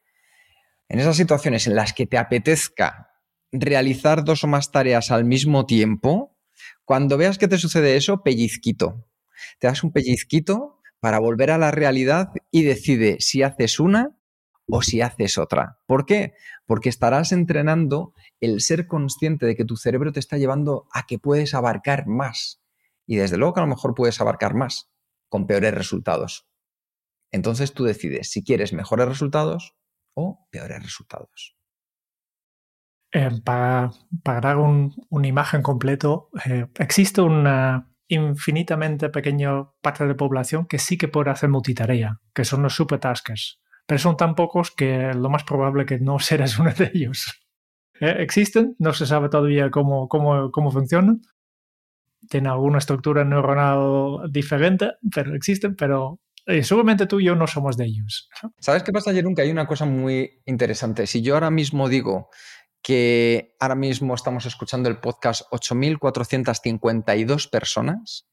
en 0.88 1.00
esas 1.00 1.16
situaciones 1.16 1.66
en 1.66 1.74
las 1.74 1.92
que 1.92 2.06
te 2.06 2.18
apetezca 2.18 3.10
realizar 3.52 4.24
dos 4.24 4.44
o 4.44 4.46
más 4.46 4.70
tareas 4.70 5.10
al 5.10 5.24
mismo 5.24 5.66
tiempo, 5.66 6.36
cuando 6.84 7.16
veas 7.16 7.38
que 7.38 7.48
te 7.48 7.58
sucede 7.58 7.96
eso, 7.96 8.22
pellizquito. 8.22 9.08
Te 9.58 9.66
das 9.66 9.82
un 9.82 9.92
pellizquito 9.92 10.80
para 11.00 11.18
volver 11.18 11.50
a 11.50 11.58
la 11.58 11.70
realidad 11.70 12.30
y 12.50 12.62
decide 12.62 13.16
si 13.20 13.42
haces 13.42 13.80
una 13.80 14.17
o 14.70 14.82
si 14.82 15.00
haces 15.00 15.38
otra. 15.38 15.78
¿Por 15.86 16.04
qué? 16.04 16.34
Porque 16.66 16.88
estarás 16.88 17.32
entrenando 17.32 18.12
el 18.40 18.60
ser 18.60 18.86
consciente 18.86 19.46
de 19.46 19.56
que 19.56 19.64
tu 19.64 19.76
cerebro 19.76 20.12
te 20.12 20.20
está 20.20 20.36
llevando 20.36 20.86
a 20.92 21.06
que 21.06 21.18
puedes 21.18 21.54
abarcar 21.54 22.06
más. 22.06 22.62
Y 23.06 23.16
desde 23.16 23.38
luego 23.38 23.54
que 23.54 23.60
a 23.60 23.64
lo 23.64 23.70
mejor 23.70 23.94
puedes 23.94 24.20
abarcar 24.20 24.54
más 24.54 24.90
con 25.28 25.46
peores 25.46 25.74
resultados. 25.74 26.46
Entonces 27.32 27.72
tú 27.72 27.84
decides 27.84 28.30
si 28.30 28.44
quieres 28.44 28.72
mejores 28.72 29.08
resultados 29.08 29.74
o 30.14 30.46
peores 30.50 30.82
resultados. 30.82 31.56
Eh, 33.10 33.30
para, 33.42 33.90
dar 34.22 34.58
una 34.58 35.26
imagen 35.26 35.62
completo, 35.62 36.28
eh, 36.44 36.66
existe 36.78 37.22
una 37.22 37.90
infinitamente 38.06 39.08
pequeña 39.08 39.70
parte 39.80 40.04
de 40.04 40.10
la 40.10 40.16
población 40.16 40.66
que 40.66 40.78
sí 40.78 40.98
que 40.98 41.08
puede 41.08 41.30
hacer 41.30 41.48
multitarea, 41.48 42.20
que 42.34 42.44
son 42.44 42.62
los 42.62 42.74
supertaskers 42.74 43.60
pero 43.88 43.98
son 43.98 44.18
tan 44.18 44.34
pocos 44.34 44.70
que 44.70 45.14
lo 45.14 45.30
más 45.30 45.44
probable 45.44 45.86
que 45.86 45.98
no 45.98 46.18
serás 46.20 46.58
uno 46.58 46.72
de 46.72 46.90
ellos. 46.92 47.40
Eh, 48.00 48.16
existen, 48.18 48.76
no 48.78 48.92
se 48.92 49.06
sabe 49.06 49.30
todavía 49.30 49.70
cómo, 49.70 50.08
cómo, 50.08 50.52
cómo 50.52 50.70
funcionan. 50.70 51.22
Tienen 52.28 52.52
alguna 52.52 52.78
estructura 52.78 53.24
neuronal 53.24 54.30
diferente, 54.30 54.90
pero 55.12 55.34
existen, 55.34 55.74
pero 55.74 56.20
eh, 56.44 56.62
seguramente 56.62 57.06
tú 57.06 57.18
y 57.18 57.24
yo 57.24 57.34
no 57.34 57.46
somos 57.46 57.78
de 57.78 57.86
ellos. 57.86 58.28
¿Sabes 58.58 58.82
qué 58.82 58.92
pasa, 58.92 59.14
Jerón? 59.14 59.34
Que 59.34 59.40
hay 59.42 59.50
una 59.50 59.66
cosa 59.66 59.86
muy 59.86 60.42
interesante. 60.44 61.06
Si 61.06 61.22
yo 61.22 61.34
ahora 61.34 61.50
mismo 61.50 61.88
digo 61.88 62.28
que 62.82 63.56
ahora 63.58 63.74
mismo 63.74 64.14
estamos 64.14 64.44
escuchando 64.44 64.90
el 64.90 64.98
podcast 64.98 65.50
8.452 65.50 67.48
personas, 67.48 68.28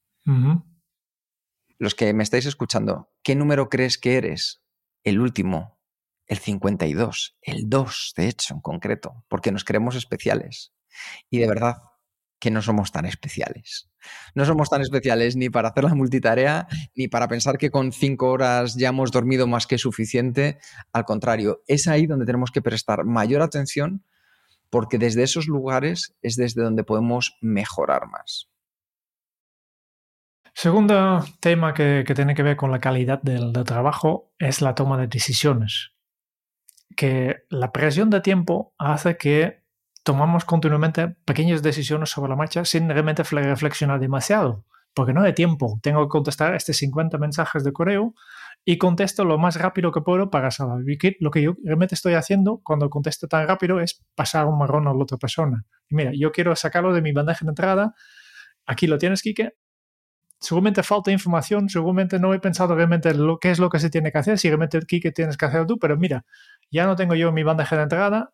los 1.78 1.94
que 1.94 2.12
me 2.12 2.24
estáis 2.24 2.44
escuchando, 2.44 3.08
¿qué 3.22 3.34
número 3.34 3.70
crees 3.70 3.96
que 3.96 4.18
eres? 4.18 4.65
El 5.06 5.20
último, 5.20 5.78
el 6.26 6.38
52, 6.38 7.36
el 7.40 7.70
2, 7.70 8.14
de 8.16 8.26
hecho, 8.26 8.54
en 8.54 8.60
concreto, 8.60 9.24
porque 9.28 9.52
nos 9.52 9.62
creemos 9.62 9.94
especiales. 9.94 10.72
Y 11.30 11.38
de 11.38 11.46
verdad 11.46 11.76
que 12.40 12.50
no 12.50 12.60
somos 12.60 12.90
tan 12.90 13.06
especiales. 13.06 13.88
No 14.34 14.44
somos 14.44 14.68
tan 14.68 14.82
especiales 14.82 15.36
ni 15.36 15.48
para 15.48 15.68
hacer 15.68 15.84
la 15.84 15.94
multitarea, 15.94 16.66
ni 16.96 17.06
para 17.06 17.28
pensar 17.28 17.56
que 17.56 17.70
con 17.70 17.92
cinco 17.92 18.30
horas 18.30 18.74
ya 18.74 18.88
hemos 18.88 19.12
dormido 19.12 19.46
más 19.46 19.68
que 19.68 19.78
suficiente. 19.78 20.58
Al 20.92 21.04
contrario, 21.04 21.62
es 21.68 21.86
ahí 21.86 22.08
donde 22.08 22.26
tenemos 22.26 22.50
que 22.50 22.60
prestar 22.60 23.04
mayor 23.04 23.42
atención 23.42 24.04
porque 24.70 24.98
desde 24.98 25.22
esos 25.22 25.46
lugares 25.46 26.16
es 26.20 26.34
desde 26.34 26.62
donde 26.62 26.82
podemos 26.82 27.36
mejorar 27.40 28.08
más. 28.08 28.48
Segundo 30.58 31.22
tema 31.40 31.74
que, 31.74 32.02
tiene 32.14 32.34
que 32.34 32.42
ver 32.42 32.56
con 32.56 32.70
la 32.70 32.78
calidad 32.78 33.20
del, 33.20 33.52
trabajo 33.66 34.32
es 34.38 34.62
la 34.62 34.74
toma 34.74 34.96
de 34.96 35.06
decisiones. 35.06 35.92
Que 36.96 37.44
la 37.50 37.72
presión 37.72 38.08
de 38.08 38.22
tiempo 38.22 38.74
hace 38.78 39.18
que 39.18 39.64
tomamos 40.02 40.46
continuamente 40.46 41.08
pequeñas 41.08 41.62
decisiones 41.62 42.08
sobre 42.08 42.30
la 42.30 42.36
marcha 42.36 42.64
sin 42.64 42.88
realmente 42.88 43.22
reflexionar 43.22 44.00
demasiado. 44.00 44.64
Porque 44.94 45.12
no 45.12 45.20
hay 45.20 45.34
tiempo. 45.34 45.78
Tengo 45.82 46.02
que 46.06 46.08
contestar 46.08 46.54
estos 46.54 46.78
50 46.78 47.18
mensajes 47.18 47.62
de 47.62 47.74
correo 47.74 48.14
y 48.64 48.78
contesto 48.78 49.26
lo 49.26 49.36
más 49.36 49.56
rápido 49.60 49.92
que 49.92 50.00
puedo 50.00 50.30
para 50.30 50.50
saber 50.50 50.86
lo 51.20 51.30
que 51.30 51.42
yo 51.42 51.54
realmente 51.64 51.94
estoy 51.94 52.14
haciendo 52.14 52.62
cuando 52.64 52.88
contesto 52.88 53.28
tan 53.28 53.46
rápido 53.46 53.78
es 53.78 54.02
pasar 54.14 54.46
un 54.46 54.56
marrón 54.56 54.88
a 54.88 54.94
la 54.94 55.02
otra 55.02 55.18
persona. 55.18 55.66
Mira, 55.90 56.12
yo 56.18 56.32
quiero 56.32 56.56
sacarlo 56.56 56.94
de 56.94 57.02
mi 57.02 57.12
bandeja 57.12 57.44
de 57.44 57.50
entrada. 57.50 57.94
Aquí 58.64 58.86
lo 58.86 58.96
tienes, 58.96 59.20
Kike 59.20 59.52
seguramente 60.40 60.82
falta 60.82 61.10
información, 61.10 61.68
seguramente 61.68 62.18
no 62.18 62.34
he 62.34 62.40
pensado 62.40 62.74
realmente 62.74 63.14
lo, 63.14 63.38
qué 63.38 63.50
es 63.50 63.58
lo 63.58 63.70
que 63.70 63.78
se 63.78 63.90
tiene 63.90 64.12
que 64.12 64.18
hacer, 64.18 64.38
si 64.38 64.48
realmente 64.48 64.78
aquí 64.78 65.00
que 65.00 65.12
tienes 65.12 65.36
que 65.36 65.46
hacer 65.46 65.66
tú, 65.66 65.78
pero 65.78 65.96
mira, 65.96 66.24
ya 66.70 66.86
no 66.86 66.96
tengo 66.96 67.14
yo 67.14 67.32
mi 67.32 67.42
bandeja 67.42 67.76
de 67.76 67.82
entrada, 67.82 68.32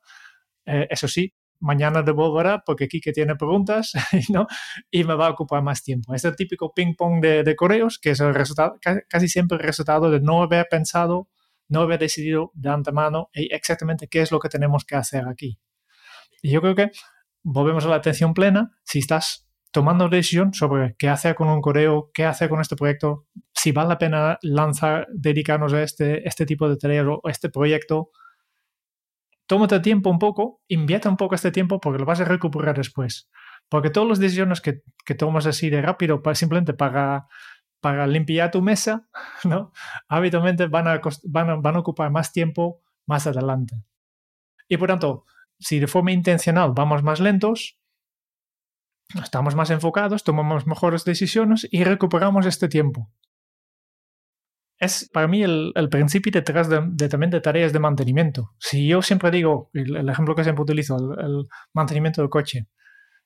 eh, 0.67 0.87
eso 0.91 1.09
sí, 1.09 1.35
mañana 1.63 2.03
devolverá 2.03 2.63
porque 2.65 2.89
Kike 2.89 3.13
tiene 3.13 3.37
preguntas 3.37 3.93
¿no? 4.31 4.47
y 4.91 5.05
me 5.05 5.15
va 5.15 5.29
a 5.29 5.31
ocupar 5.31 5.63
más 5.63 5.83
tiempo. 5.83 6.15
Es 6.15 6.25
el 6.25 6.37
típico 6.37 6.75
ping-pong 6.75 7.21
de, 7.21 7.57
correos, 7.57 7.99
que 7.99 8.11
es 8.11 8.21
el 8.21 8.35
resultado, 8.35 8.79
casi 9.09 9.29
siempre 9.29 9.57
el 9.57 9.63
resultado 9.63 10.11
de 10.11 10.21
no 10.21 10.43
haber 10.43 10.67
pensado, 10.69 11.29
no 11.69 11.83
haber 11.83 12.01
decidido 12.01 12.51
de 12.55 12.71
antemano 12.71 13.31
exactamente 13.33 14.09
qué 14.09 14.21
es 14.21 14.33
lo 14.33 14.41
que 14.41 14.49
tenemos 14.49 14.85
que 14.85 14.97
hacer 14.97 15.27
aquí. 15.29 15.59
Y 16.43 16.51
yo 16.51 16.61
creo 16.61 16.75
que 16.75 16.91
volvemos 17.43 17.87
a 17.87 17.89
la 17.89 17.97
atención 17.97 18.35
plena. 18.35 18.73
Si 18.83 18.99
estás 18.99 19.49
tomando 19.73 20.09
decisión 20.09 20.53
sobre 20.53 20.95
qué 20.99 21.09
hacer 21.09 21.35
con 21.35 21.49
un 21.49 21.63
correo, 21.63 22.11
qué 22.13 22.27
hacer 22.27 22.49
con 22.49 22.61
este 22.61 22.77
proyecto, 22.77 23.27
si 23.55 23.73
vale 23.73 23.89
la 23.89 23.99
pena 23.99 24.39
lanzar, 24.43 25.09
dedicarnos 25.13 25.73
a 25.73 25.83
este, 25.83 26.29
este 26.29 26.47
tipo 26.47 26.69
de 26.69 26.77
tareas 26.77 27.07
o 27.09 27.29
este 27.29 27.49
proyecto. 27.49 28.11
Tómate 29.47 29.81
tiempo 29.81 30.11
un 30.11 30.19
poco, 30.19 30.61
invierte 30.69 31.09
un 31.09 31.17
poco 31.17 31.35
este 31.35 31.51
tiempo 31.51 31.81
porque 31.81 31.99
lo 31.99 32.05
vas 32.05 32.21
a 32.21 32.25
recuperar 32.25 32.77
después. 32.77 33.31
Porque 33.69 33.91
todas 33.91 34.09
las 34.09 34.19
decisiones 34.19 34.61
que, 34.61 34.83
que 35.07 35.15
tomas 35.15 35.47
así 35.47 35.71
de 35.71 35.81
rápido, 35.81 36.23
simplemente 36.35 36.75
para, 36.75 37.27
para 37.81 38.07
limpiar 38.07 38.51
tu 38.51 38.61
mesa, 38.61 39.09
¿no? 39.45 39.73
habitualmente 40.07 40.67
van 40.67 40.87
a, 40.87 41.01
van, 41.25 41.63
van 41.63 41.77
a 41.77 41.79
ocupar 41.79 42.11
más 42.11 42.31
tiempo 42.31 42.83
más 43.07 43.27
adelante. 43.27 43.83
Y 44.69 44.77
por 44.77 44.89
tanto, 44.89 45.25
si 45.59 45.81
de 45.81 45.87
forma 45.87 46.13
intencional 46.13 46.73
vamos 46.75 47.03
más 47.03 47.21
lentos, 47.21 47.79
estamos 49.23 49.55
más 49.55 49.71
enfocados, 49.71 50.25
tomamos 50.25 50.67
mejores 50.67 51.05
decisiones 51.05 51.67
y 51.71 51.85
recuperamos 51.85 52.47
este 52.47 52.69
tiempo. 52.69 53.11
Es 54.79 55.09
para 55.13 55.29
mí 55.29 55.43
el, 55.43 55.89
principio 55.91 56.33
detrás 56.33 56.69
de, 56.69 57.09
también 57.09 57.31
de 57.31 57.41
tareas 57.41 57.73
de 57.73 57.79
mantenimiento. 57.79 58.55
Si 58.59 58.89
yo 58.89 59.01
siempre 59.01 59.31
digo, 59.31 59.71
el, 59.75 60.09
ejemplo 60.09 60.35
que 60.35 60.43
siempre 60.43 60.63
utilizo, 60.63 60.97
el, 60.97 61.47
mantenimiento 61.73 62.21
del 62.21 62.31
coche, 62.31 62.67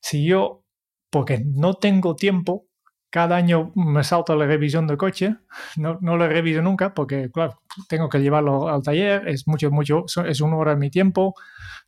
si 0.00 0.26
yo, 0.26 0.64
porque 1.10 1.42
no 1.46 1.74
tengo 1.74 2.14
tiempo, 2.14 2.66
cada 3.08 3.36
año 3.36 3.72
me 3.74 4.04
salto 4.04 4.36
la 4.36 4.46
revisión 4.46 4.86
del 4.86 4.98
coche, 4.98 5.36
no, 5.76 5.96
no 6.02 6.18
lo 6.18 6.28
reviso 6.28 6.60
nunca 6.60 6.92
porque, 6.92 7.30
claro, 7.32 7.62
tengo 7.88 8.10
que 8.10 8.18
llevarlo 8.18 8.68
al 8.68 8.82
taller, 8.82 9.26
es 9.26 9.48
mucho, 9.48 9.70
mucho, 9.70 10.04
es 10.26 10.40
una 10.42 10.56
hora 10.56 10.72
de 10.72 10.76
mi 10.76 10.90
tiempo, 10.90 11.34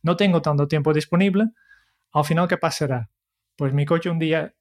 no 0.01 0.15
tengo 0.15 0.41
tanto 0.41 0.67
tiempo 0.67 0.93
disponible, 0.93 1.49
al 2.11 2.25
final, 2.25 2.47
¿qué 2.47 2.57
pasará? 2.57 3.09
Pues 3.59 3.73
mi 3.73 3.85
coche 3.85 4.09
un 4.09 4.19
día 4.19 4.55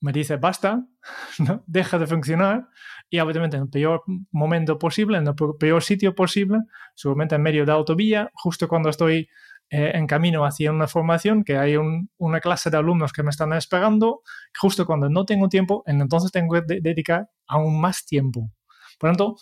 me 0.00 0.10
dice 0.10 0.36
basta, 0.36 0.84
¿no? 1.38 1.62
deja 1.68 1.96
de 1.96 2.08
funcionar 2.08 2.66
y 3.08 3.20
obviamente 3.20 3.56
en 3.56 3.62
el 3.62 3.68
peor 3.68 4.02
momento 4.32 4.80
posible, 4.80 5.18
en 5.18 5.28
el 5.28 5.34
peor 5.60 5.80
sitio 5.80 6.12
posible, 6.12 6.58
seguramente 6.96 7.36
en 7.36 7.42
medio 7.42 7.64
de 7.64 7.70
autovía, 7.70 8.32
justo 8.34 8.66
cuando 8.66 8.88
estoy 8.88 9.28
eh, 9.70 9.92
en 9.94 10.08
camino 10.08 10.44
hacia 10.44 10.72
una 10.72 10.88
formación, 10.88 11.44
que 11.44 11.56
hay 11.56 11.76
una 11.76 12.40
clase 12.40 12.68
de 12.68 12.78
alumnos 12.78 13.12
que 13.12 13.22
me 13.22 13.30
están 13.30 13.52
esperando, 13.52 14.22
justo 14.58 14.86
cuando 14.86 15.08
no 15.08 15.24
tengo 15.24 15.48
tiempo, 15.48 15.84
entonces 15.86 16.32
tengo 16.32 16.54
que 16.54 16.80
dedicar 16.80 17.30
aún 17.46 17.80
más 17.80 18.04
tiempo. 18.04 18.50
Por 18.98 19.10
lo 19.10 19.16
tanto, 19.16 19.36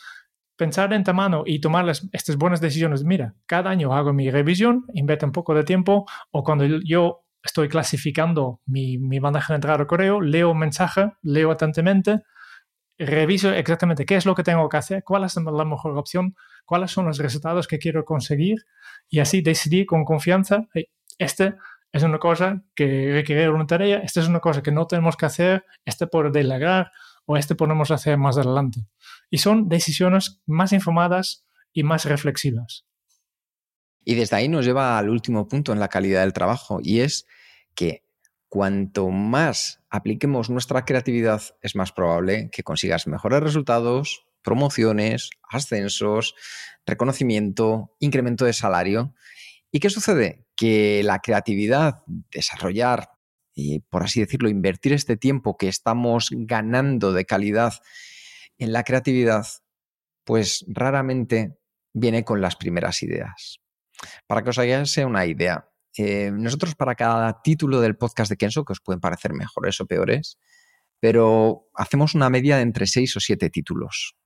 pensar 0.57 0.93
en 0.93 1.05
mano 1.15 1.43
y 1.47 1.59
tomar 1.59 1.89
estas 1.89 2.37
buenas 2.37 2.61
decisiones. 2.61 3.03
Mira, 3.03 3.35
cada 3.47 3.71
año 3.71 3.95
hago 3.95 4.13
mi 4.13 4.31
revisión, 4.31 4.85
invierto 4.93 5.25
un 5.25 5.33
poco 5.33 5.55
de 5.55 5.65
tiempo 5.65 6.05
o 6.33 6.45
cuando 6.45 6.67
yo 6.67 7.25
estoy 7.43 7.69
clasificando 7.69 8.61
mi, 8.67 8.99
mi 8.99 9.19
bandeja 9.19 9.53
de 9.53 9.57
entrada 9.57 9.79
de 9.79 9.87
correo, 9.87 10.21
leo 10.21 10.51
un 10.51 10.59
mensaje, 10.59 11.13
leo 11.23 11.51
atentamente, 11.51 12.23
reviso 12.99 13.51
exactamente 13.53 14.05
qué 14.05 14.17
es 14.17 14.27
lo 14.27 14.35
que 14.35 14.43
tengo 14.43 14.69
que 14.69 14.77
hacer, 14.77 15.03
cuál 15.05 15.25
es 15.25 15.35
la 15.37 15.65
mejor 15.65 15.97
opción, 15.97 16.37
cuáles 16.67 16.91
son 16.91 17.07
los 17.07 17.19
resultados 17.19 17.67
que 17.67 17.79
quiero 17.79 18.05
conseguir 18.05 18.67
y 19.09 19.21
así 19.21 19.41
decidir 19.41 19.87
con 19.87 20.05
confianza, 20.05 20.69
este 21.19 21.55
es 21.93 22.03
una 22.03 22.19
cosa 22.19 22.63
que 22.75 23.11
requiere 23.13 23.49
una 23.49 23.67
tarea, 23.67 23.99
esta 23.99 24.21
es 24.21 24.29
una 24.29 24.41
cosa 24.41 24.63
que 24.63 24.71
no 24.71 24.87
tenemos 24.87 25.17
que 25.17 25.27
hacer, 25.27 25.65
este 25.85 26.07
por 26.07 26.31
delegar 26.31 26.93
o 27.27 27.37
este 27.37 27.55
podemos 27.55 27.91
hacer 27.91 28.19
más 28.19 28.37
adelante. 28.37 28.87
Y 29.31 29.39
son 29.39 29.69
decisiones 29.69 30.41
más 30.47 30.73
informadas 30.73 31.45
y 31.73 31.83
más 31.83 32.05
reflexivas. 32.05 32.87
Y 34.05 34.15
desde 34.15 34.37
ahí 34.37 34.49
nos 34.49 34.65
lleva 34.65 34.99
al 34.99 35.09
último 35.09 35.49
punto 35.49 35.73
en 35.73 35.81
la 35.81 35.89
calidad 35.89 36.21
del 36.23 36.33
trabajo 36.33 36.81
y 36.83 37.01
es 37.01 37.27
que 37.75 38.03
cuanto 38.49 39.09
más 39.11 39.81
apliquemos 39.91 40.51
nuestra 40.51 40.85
creatividad, 40.85 41.43
es 41.63 41.77
más 41.77 41.93
probable 41.93 42.51
que 42.51 42.63
consigas 42.63 43.07
mejores 43.07 43.41
resultados, 43.41 44.27
promociones, 44.43 45.31
ascensos, 45.49 46.35
reconocimiento, 46.87 47.95
incremento 47.99 48.45
de 48.45 48.53
salario. 48.53 49.15
¿Y 49.71 49.81
qué 49.81 49.91
sucede? 49.91 50.47
Que 50.57 51.03
la 51.05 51.21
creatividad, 51.21 52.03
desarrollar 52.33 53.11
y, 53.55 53.81
por 53.81 54.03
así 54.03 54.21
decirlo, 54.21 54.49
invertir 54.49 54.93
este 54.93 55.17
tiempo 55.17 55.57
que 55.57 55.69
estamos 55.69 56.29
ganando 56.33 57.13
de 57.13 57.25
calidad 57.25 57.75
en 58.59 58.73
la 58.73 58.85
creatividad, 58.85 59.47
pues 60.25 60.65
raramente 60.69 61.57
viene 61.93 62.25
con 62.25 62.41
las 62.41 62.57
primeras 62.57 63.03
ideas. 63.03 63.61
Para 64.27 64.43
que 64.43 64.51
os 64.51 64.59
hagáis 64.59 64.97
una 64.99 65.27
idea, 65.27 65.69
eh, 65.97 66.31
nosotros 66.33 66.75
para 66.75 66.95
cada 66.95 67.43
título 67.43 67.81
del 67.81 67.97
podcast 67.97 68.31
de 68.31 68.37
Kenso, 68.37 68.65
que 68.65 68.73
os 68.73 68.81
pueden 68.81 69.01
parecer 69.01 69.33
mejores 69.33 69.81
o 69.81 69.87
peores, 69.87 70.39
pero 71.01 71.69
hacemos 71.75 72.15
una 72.15 72.31
media 72.31 72.57
de 72.57 72.63
entre 72.63 72.87
6 72.87 73.17
o 73.17 73.21
7 73.21 73.51
títulos. 73.51 74.17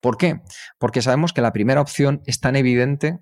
¿Por 0.00 0.18
qué? 0.18 0.42
Porque 0.78 1.02
sabemos 1.02 1.32
que 1.32 1.40
la 1.40 1.52
primera 1.52 1.80
opción 1.80 2.22
es 2.26 2.38
tan 2.38 2.56
evidente. 2.56 3.20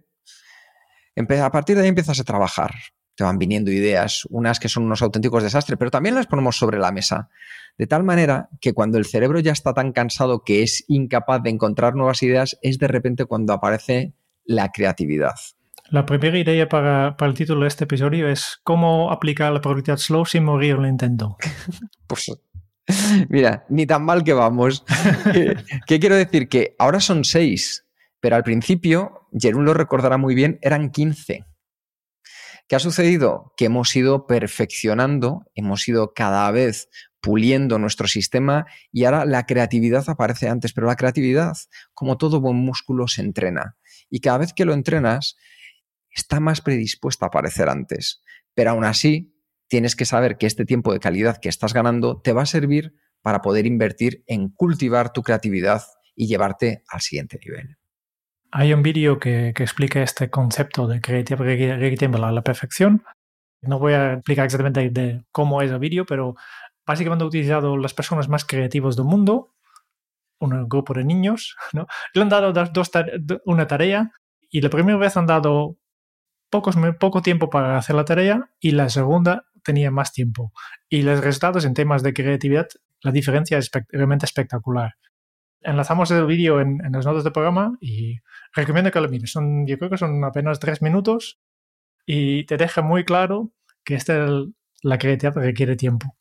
A 1.16 1.52
partir 1.52 1.76
de 1.76 1.82
ahí 1.82 1.88
empiezas 1.88 2.18
a 2.18 2.24
trabajar. 2.24 2.74
Te 3.14 3.24
van 3.24 3.38
viniendo 3.38 3.70
ideas, 3.70 4.26
unas 4.30 4.58
que 4.58 4.68
son 4.68 4.84
unos 4.84 5.02
auténticos 5.02 5.42
desastres, 5.42 5.78
pero 5.78 5.90
también 5.90 6.14
las 6.14 6.26
ponemos 6.26 6.56
sobre 6.56 6.78
la 6.78 6.90
mesa. 6.90 7.28
De 7.78 7.86
tal 7.86 8.02
manera 8.02 8.48
que 8.60 8.72
cuando 8.72 8.98
el 8.98 9.04
cerebro 9.04 9.38
ya 9.38 9.52
está 9.52 9.74
tan 9.74 9.92
cansado 9.92 10.42
que 10.42 10.62
es 10.62 10.84
incapaz 10.88 11.42
de 11.42 11.50
encontrar 11.50 11.94
nuevas 11.94 12.22
ideas, 12.22 12.58
es 12.62 12.78
de 12.78 12.88
repente 12.88 13.26
cuando 13.26 13.52
aparece 13.52 14.14
la 14.44 14.70
creatividad. 14.70 15.34
La 15.90 16.06
primera 16.06 16.38
idea 16.38 16.68
para, 16.68 17.16
el 17.20 17.34
título 17.34 17.62
de 17.62 17.68
este 17.68 17.84
episodio 17.84 18.28
es 18.28 18.60
cómo 18.62 19.10
aplicar 19.10 19.52
la 19.52 19.60
probabilidad 19.60 19.98
slow 19.98 20.24
sin 20.24 20.44
morir 20.44 20.76
en 20.76 20.84
el 20.84 20.90
intento. 20.90 21.36
pues 22.06 22.32
mira, 23.28 23.66
ni 23.68 23.86
tan 23.86 24.04
mal 24.04 24.24
que 24.24 24.32
vamos. 24.32 24.84
¿Qué 25.86 26.00
quiero 26.00 26.16
decir? 26.16 26.48
Que 26.48 26.74
ahora 26.78 27.00
son 27.00 27.24
seis, 27.24 27.86
pero 28.20 28.36
al 28.36 28.42
principio, 28.42 29.28
Jerún 29.38 29.64
lo 29.64 29.74
recordará 29.74 30.16
muy 30.16 30.34
bien, 30.34 30.58
eran 30.62 30.90
15. 30.90 31.44
¿Qué 32.68 32.76
ha 32.76 32.78
sucedido? 32.78 33.52
Que 33.56 33.66
hemos 33.66 33.94
ido 33.94 34.26
perfeccionando, 34.26 35.42
hemos 35.54 35.86
ido 35.88 36.14
cada 36.14 36.50
vez 36.52 36.88
puliendo 37.20 37.78
nuestro 37.78 38.08
sistema 38.08 38.66
y 38.90 39.04
ahora 39.04 39.24
la 39.24 39.44
creatividad 39.44 40.04
aparece 40.08 40.48
antes, 40.48 40.72
pero 40.72 40.86
la 40.86 40.96
creatividad, 40.96 41.52
como 41.92 42.16
todo 42.16 42.40
buen 42.40 42.56
músculo, 42.56 43.08
se 43.08 43.20
entrena. 43.20 43.76
Y 44.12 44.20
cada 44.20 44.38
vez 44.38 44.52
que 44.52 44.66
lo 44.66 44.74
entrenas, 44.74 45.36
está 46.10 46.38
más 46.38 46.60
predispuesta 46.60 47.24
a 47.24 47.28
aparecer 47.28 47.70
antes. 47.70 48.22
Pero 48.54 48.70
aún 48.70 48.84
así, 48.84 49.34
tienes 49.68 49.96
que 49.96 50.04
saber 50.04 50.36
que 50.36 50.46
este 50.46 50.66
tiempo 50.66 50.92
de 50.92 51.00
calidad 51.00 51.38
que 51.40 51.48
estás 51.48 51.72
ganando 51.72 52.20
te 52.20 52.34
va 52.34 52.42
a 52.42 52.46
servir 52.46 52.94
para 53.22 53.40
poder 53.40 53.64
invertir 53.64 54.22
en 54.26 54.50
cultivar 54.50 55.14
tu 55.14 55.22
creatividad 55.22 55.82
y 56.14 56.26
llevarte 56.26 56.84
al 56.88 57.00
siguiente 57.00 57.40
nivel. 57.42 57.78
Hay 58.50 58.74
un 58.74 58.82
vídeo 58.82 59.18
que, 59.18 59.48
explica 59.48 60.02
este 60.02 60.28
concepto 60.28 60.86
de 60.86 61.00
creatividad 61.00 62.22
a 62.22 62.32
la 62.32 62.42
perfección. 62.42 63.02
No 63.62 63.78
voy 63.78 63.94
a 63.94 64.12
explicar 64.12 64.44
exactamente 64.44 64.90
de 64.90 65.24
cómo 65.32 65.62
es 65.62 65.70
el 65.70 65.78
vídeo, 65.78 66.04
pero 66.04 66.36
básicamente 66.84 67.24
he 67.24 67.28
utilizado 67.28 67.78
las 67.78 67.94
personas 67.94 68.28
más 68.28 68.44
creativas 68.44 68.94
del 68.94 69.06
mundo, 69.06 69.54
un 70.44 70.68
grupo 70.68 70.94
de 70.94 71.04
niños, 71.04 71.56
¿no? 71.72 71.86
Le 72.14 72.22
han 72.22 72.28
dado 72.28 72.52
dos, 72.52 72.90
una 73.44 73.66
tarea 73.66 74.10
y 74.50 74.60
la 74.60 74.70
primera 74.70 74.98
vez 74.98 75.16
han 75.16 75.26
dado 75.26 75.76
pocos, 76.50 76.76
poco 77.00 77.22
tiempo 77.22 77.48
para 77.48 77.78
hacer 77.78 77.96
la 77.96 78.04
tarea 78.04 78.50
y 78.60 78.72
la 78.72 78.88
segunda 78.88 79.46
tenía 79.64 79.90
más 79.90 80.12
tiempo. 80.12 80.52
Y 80.88 81.02
los 81.02 81.20
resultados 81.20 81.64
en 81.64 81.74
temas 81.74 82.02
de 82.02 82.12
creatividad, 82.12 82.68
la 83.00 83.12
diferencia 83.12 83.58
es 83.58 83.70
realmente 83.88 84.26
espectacular. 84.26 84.94
Enlazamos 85.62 86.10
el 86.10 86.26
vídeo 86.26 86.60
en, 86.60 86.84
en, 86.84 86.92
las 86.92 87.06
notas 87.06 87.22
del 87.24 87.32
programa 87.32 87.78
y 87.80 88.18
recomiendo 88.52 88.90
que 88.90 89.00
lo 89.00 89.08
mires. 89.08 89.30
Son, 89.30 89.66
yo 89.66 89.78
creo 89.78 89.90
que 89.90 89.98
son 89.98 90.22
apenas 90.24 90.58
tres 90.58 90.82
minutos 90.82 91.38
y 92.04 92.44
te 92.46 92.56
deja 92.56 92.82
muy 92.82 93.04
claro 93.04 93.52
que 93.84 93.94
esta, 93.94 94.26
la 94.82 94.98
creatividad 94.98 95.36
requiere 95.36 95.76
tiempo. 95.76 96.16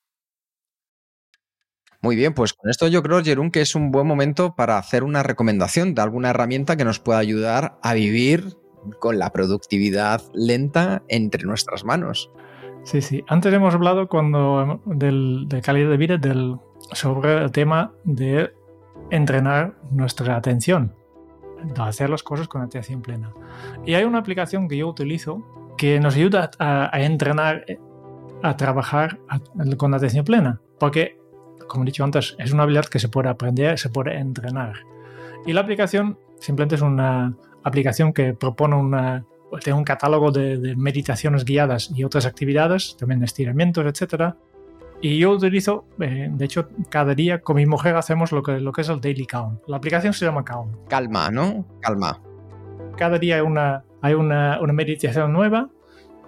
Muy 2.01 2.15
bien, 2.15 2.33
pues 2.33 2.53
con 2.53 2.69
esto 2.69 2.87
yo 2.87 3.03
creo, 3.03 3.23
Jerún, 3.23 3.51
que 3.51 3.61
es 3.61 3.75
un 3.75 3.91
buen 3.91 4.07
momento 4.07 4.55
para 4.55 4.77
hacer 4.77 5.03
una 5.03 5.21
recomendación 5.21 5.93
de 5.93 6.01
alguna 6.01 6.31
herramienta 6.31 6.75
que 6.75 6.85
nos 6.85 6.99
pueda 6.99 7.19
ayudar 7.19 7.77
a 7.83 7.93
vivir 7.93 8.57
con 8.99 9.19
la 9.19 9.31
productividad 9.31 10.21
lenta 10.33 11.03
entre 11.07 11.43
nuestras 11.43 11.83
manos. 11.83 12.31
Sí, 12.83 13.01
sí. 13.01 13.23
Antes 13.27 13.53
hemos 13.53 13.75
hablado 13.75 14.07
cuando 14.07 14.81
del, 14.85 15.45
de 15.47 15.61
calidad 15.61 15.89
de 15.91 15.97
vida 15.97 16.17
del, 16.17 16.57
sobre 16.93 17.43
el 17.43 17.51
tema 17.51 17.93
de 18.03 18.51
entrenar 19.11 19.75
nuestra 19.91 20.35
atención, 20.35 20.95
de 21.63 21.81
hacer 21.83 22.09
las 22.09 22.23
cosas 22.23 22.47
con 22.47 22.61
atención 22.61 23.01
plena. 23.01 23.31
Y 23.85 23.93
hay 23.93 24.03
una 24.03 24.19
aplicación 24.19 24.67
que 24.67 24.77
yo 24.77 24.87
utilizo 24.87 25.43
que 25.77 25.99
nos 25.99 26.15
ayuda 26.15 26.49
a, 26.59 27.01
entrenar, 27.01 27.65
a 28.41 28.57
trabajar 28.57 29.19
con 29.77 29.93
atención 29.93 30.25
plena, 30.25 30.59
porque, 30.79 31.20
como 31.71 31.85
he 31.85 31.87
dicho 31.87 32.03
antes, 32.03 32.35
es 32.37 32.51
una 32.51 32.63
habilidad 32.63 32.85
que 32.85 32.99
se 32.99 33.07
puede 33.07 33.29
aprender, 33.29 33.79
se 33.79 33.87
puede 33.87 34.17
entrenar. 34.17 34.73
Y 35.45 35.53
la 35.53 35.61
aplicación 35.61 36.17
simplemente 36.37 36.75
es 36.75 36.81
una 36.81 37.33
aplicación 37.63 38.11
que 38.11 38.33
propone 38.33 38.75
una, 38.75 39.23
tiene 39.63 39.79
un 39.79 39.85
catálogo 39.85 40.31
de, 40.31 40.75
meditaciones 40.75 41.45
guiadas 41.45 41.89
y 41.95 42.03
otras 42.03 42.25
actividades, 42.25 42.97
también 42.97 43.23
estiramientos, 43.23 43.85
etc. 43.85 44.33
Y 44.99 45.17
yo 45.17 45.31
utilizo, 45.31 45.85
eh, 46.01 46.27
de 46.29 46.45
hecho, 46.45 46.67
cada 46.89 47.15
día 47.15 47.39
con 47.39 47.55
mi 47.55 47.65
mujer 47.65 47.95
hacemos 47.95 48.33
lo 48.33 48.43
que, 48.43 48.59
lo 48.59 48.73
que 48.73 48.81
es 48.81 48.89
el 48.89 48.99
Daily 48.99 49.25
Calm. 49.25 49.59
La 49.65 49.77
aplicación 49.77 50.11
se 50.11 50.25
llama 50.25 50.43
Calm. 50.43 50.71
Calma, 50.89 51.31
¿no? 51.31 51.65
Calma. 51.79 52.19
Cada 52.97 53.17
día 53.17 53.35
hay 53.35 53.41
una, 53.41 53.85
hay 54.01 54.13
una, 54.13 54.59
una 54.59 54.73
meditación 54.73 55.31
nueva 55.31 55.69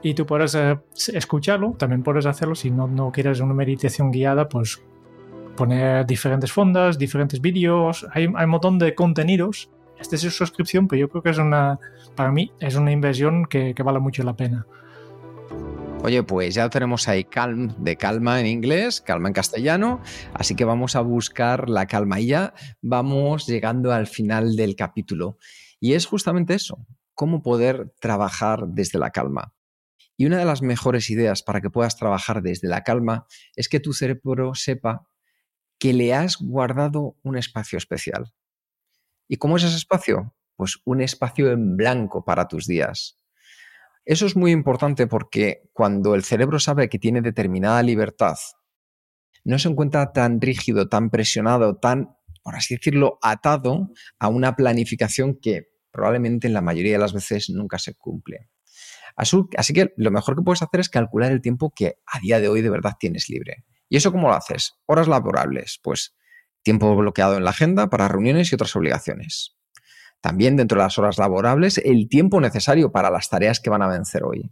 y 0.02 0.14
tú 0.14 0.26
puedes 0.26 0.56
eh, 0.56 0.80
escucharlo. 1.14 1.76
También 1.78 2.02
puedes 2.02 2.26
hacerlo 2.26 2.56
si 2.56 2.72
no, 2.72 2.88
no 2.88 3.12
quieres 3.12 3.42
una 3.42 3.54
meditación 3.54 4.10
guiada, 4.10 4.48
pues 4.48 4.82
poner 5.56 6.06
diferentes 6.06 6.52
fondas, 6.52 6.98
diferentes 6.98 7.40
vídeos. 7.40 8.06
Hay, 8.14 8.28
un 8.28 8.50
montón 8.50 8.80
de 8.80 8.96
contenidos 8.96 9.70
esta 10.04 10.18
es 10.18 10.22
su 10.22 10.32
suscripción, 10.32 10.90
pero 10.90 11.00
yo 11.00 11.10
creo 11.10 11.24
que 11.24 11.30
es 11.30 11.38
una, 11.38 11.80
para 12.14 12.30
mí, 12.30 12.52
es 12.60 12.76
una 12.76 12.92
inversión 12.92 13.46
que, 13.46 13.74
vale 13.86 14.00
mucho 14.00 14.22
la 14.24 14.36
pena. 14.36 14.68
Oye, 16.02 16.24
pues 16.24 16.54
ya 16.54 16.70
tenemos 16.70 17.08
ahí 17.08 17.24
calm 17.24 17.74
de 17.78 17.96
calma 17.96 18.42
en 18.42 18.48
inglés, 18.48 19.00
calma 19.00 19.30
en 19.30 19.34
castellano, 19.34 20.02
así 20.34 20.56
que 20.56 20.66
vamos 20.66 20.98
a 20.98 21.02
buscar 21.02 21.70
la 21.70 21.86
calma 21.86 22.20
y 22.20 22.28
ya 22.28 22.54
vamos 22.82 23.48
llegando 23.48 23.94
al 23.94 24.08
final 24.08 24.58
del 24.58 24.76
capítulo. 24.76 25.38
Y 25.80 25.94
es 25.94 26.06
justamente 26.06 26.54
eso, 26.54 26.86
cómo 27.14 27.42
poder 27.42 27.94
trabajar 28.02 28.68
desde 28.68 29.00
la 29.00 29.12
calma. 29.12 29.54
Y 30.18 30.26
una 30.26 30.38
de 30.38 30.46
las 30.46 30.62
mejores 30.62 31.10
ideas 31.10 31.44
para 31.44 31.62
que 31.62 31.70
puedas 31.70 31.96
trabajar 31.96 32.42
desde 32.42 32.68
la 32.68 32.84
calma 32.84 33.26
es 33.56 33.70
que 33.70 33.80
tu 33.80 33.94
cerebro 33.94 34.54
sepa 34.54 35.08
que 35.84 35.92
le 35.92 36.14
has 36.14 36.38
guardado 36.38 37.18
un 37.24 37.38
espacio 37.38 37.78
especial. 37.78 38.34
¿Y 39.28 39.36
cómo 39.36 39.58
es 39.58 39.64
ese 39.64 39.76
espacio? 39.76 40.34
Pues 40.56 40.80
un 40.86 41.02
espacio 41.02 41.52
en 41.52 41.76
blanco 41.76 42.24
para 42.24 42.48
tus 42.48 42.68
días. 42.68 43.20
Eso 44.06 44.26
es 44.26 44.38
muy 44.38 44.52
importante 44.52 45.08
porque 45.08 45.70
cuando 45.74 46.16
el 46.16 46.24
cerebro 46.24 46.58
sabe 46.58 46.88
que 46.88 47.00
tiene 47.00 47.22
determinada 47.22 47.84
libertad, 47.84 48.38
no 49.44 49.60
se 49.60 49.68
encuentra 49.68 50.14
tan 50.14 50.40
rígido, 50.40 50.88
tan 50.88 51.10
presionado, 51.10 51.76
tan, 51.76 52.16
por 52.44 52.56
así 52.56 52.78
decirlo, 52.78 53.20
atado 53.22 53.92
a 54.20 54.30
una 54.30 54.56
planificación 54.56 55.38
que 55.38 55.68
probablemente 55.92 56.48
en 56.48 56.54
la 56.54 56.62
mayoría 56.62 56.94
de 56.94 57.00
las 57.00 57.12
veces 57.12 57.50
nunca 57.50 57.78
se 57.78 57.94
cumple. 57.94 58.48
Así 59.16 59.74
que 59.74 59.94
lo 59.98 60.12
mejor 60.12 60.36
que 60.36 60.42
puedes 60.42 60.62
hacer 60.62 60.80
es 60.80 60.90
calcular 60.90 61.32
el 61.32 61.42
tiempo 61.42 61.72
que 61.76 61.98
a 62.06 62.20
día 62.20 62.40
de 62.40 62.48
hoy 62.48 62.62
de 62.62 62.70
verdad 62.70 62.94
tienes 63.00 63.30
libre. 63.30 63.66
¿Y 63.90 63.98
eso 63.98 64.12
cómo 64.12 64.28
lo 64.28 64.34
haces? 64.34 64.74
Horas 64.86 65.08
laborables. 65.08 65.80
Pues 65.84 66.16
tiempo 66.64 66.96
bloqueado 66.96 67.38
en 67.38 67.44
la 67.44 67.52
agenda 67.52 67.90
para 67.90 68.08
reuniones 68.08 68.52
y 68.52 68.56
otras 68.56 68.76
obligaciones. 68.76 69.56
También 70.22 70.56
dentro 70.56 70.78
de 70.78 70.86
las 70.86 70.98
horas 70.98 71.18
laborables, 71.18 71.78
el 71.80 72.08
tiempo 72.08 72.40
necesario 72.40 72.92
para 72.92 73.12
las 73.12 73.30
tareas 73.30 73.60
que 73.60 73.70
van 73.70 73.82
a 73.82 73.88
vencer 73.88 74.24
hoy. 74.24 74.52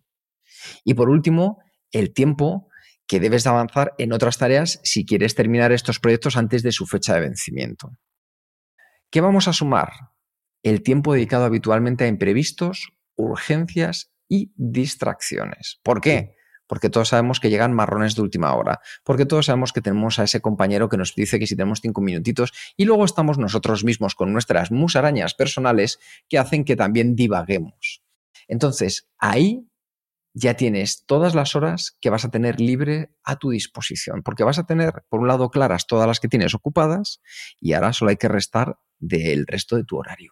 Y 0.83 0.93
por 0.93 1.09
último, 1.09 1.59
el 1.91 2.13
tiempo 2.13 2.67
que 3.07 3.19
debes 3.19 3.43
de 3.43 3.49
avanzar 3.49 3.93
en 3.97 4.13
otras 4.13 4.37
tareas 4.37 4.79
si 4.83 5.05
quieres 5.05 5.33
terminar 5.35 5.71
estos 5.71 5.99
proyectos 5.99 6.37
antes 6.37 6.61
de 6.61 6.71
su 6.71 6.85
fecha 6.85 7.13
de 7.13 7.21
vencimiento. 7.21 7.97
¿Qué 9.09 9.21
vamos 9.21 9.47
a 9.47 9.53
sumar? 9.53 9.91
El 10.63 10.83
tiempo 10.83 11.13
dedicado 11.13 11.45
habitualmente 11.45 12.03
a 12.03 12.07
imprevistos, 12.07 12.93
urgencias 13.15 14.11
y 14.31 14.53
distracciones. 14.55 15.81
¿Por 15.83 15.99
qué? 15.99 16.37
Porque 16.65 16.89
todos 16.89 17.09
sabemos 17.09 17.41
que 17.41 17.49
llegan 17.49 17.73
marrones 17.73 18.15
de 18.15 18.21
última 18.21 18.55
hora, 18.55 18.79
porque 19.03 19.25
todos 19.25 19.47
sabemos 19.47 19.73
que 19.73 19.81
tenemos 19.81 20.19
a 20.19 20.23
ese 20.23 20.39
compañero 20.39 20.87
que 20.87 20.95
nos 20.95 21.13
dice 21.13 21.37
que 21.37 21.45
si 21.45 21.57
tenemos 21.57 21.81
cinco 21.81 21.99
minutitos 21.99 22.53
y 22.77 22.85
luego 22.85 23.03
estamos 23.03 23.37
nosotros 23.37 23.83
mismos 23.83 24.15
con 24.15 24.31
nuestras 24.31 24.71
musarañas 24.71 25.33
personales 25.33 25.99
que 26.29 26.37
hacen 26.37 26.63
que 26.63 26.77
también 26.77 27.13
divaguemos. 27.13 28.03
Entonces, 28.47 29.09
ahí 29.17 29.67
ya 30.33 30.53
tienes 30.53 31.05
todas 31.05 31.35
las 31.35 31.57
horas 31.57 31.97
que 31.99 32.09
vas 32.09 32.23
a 32.23 32.31
tener 32.31 32.61
libre 32.61 33.11
a 33.25 33.35
tu 33.35 33.49
disposición, 33.49 34.23
porque 34.23 34.45
vas 34.45 34.59
a 34.59 34.65
tener, 34.65 35.03
por 35.09 35.19
un 35.19 35.27
lado, 35.27 35.49
claras 35.49 35.87
todas 35.87 36.07
las 36.07 36.21
que 36.21 36.29
tienes 36.29 36.55
ocupadas 36.55 37.21
y 37.59 37.73
ahora 37.73 37.91
solo 37.91 38.11
hay 38.11 38.17
que 38.17 38.29
restar 38.29 38.79
del 38.97 39.45
resto 39.45 39.75
de 39.75 39.83
tu 39.83 39.97
horario. 39.97 40.31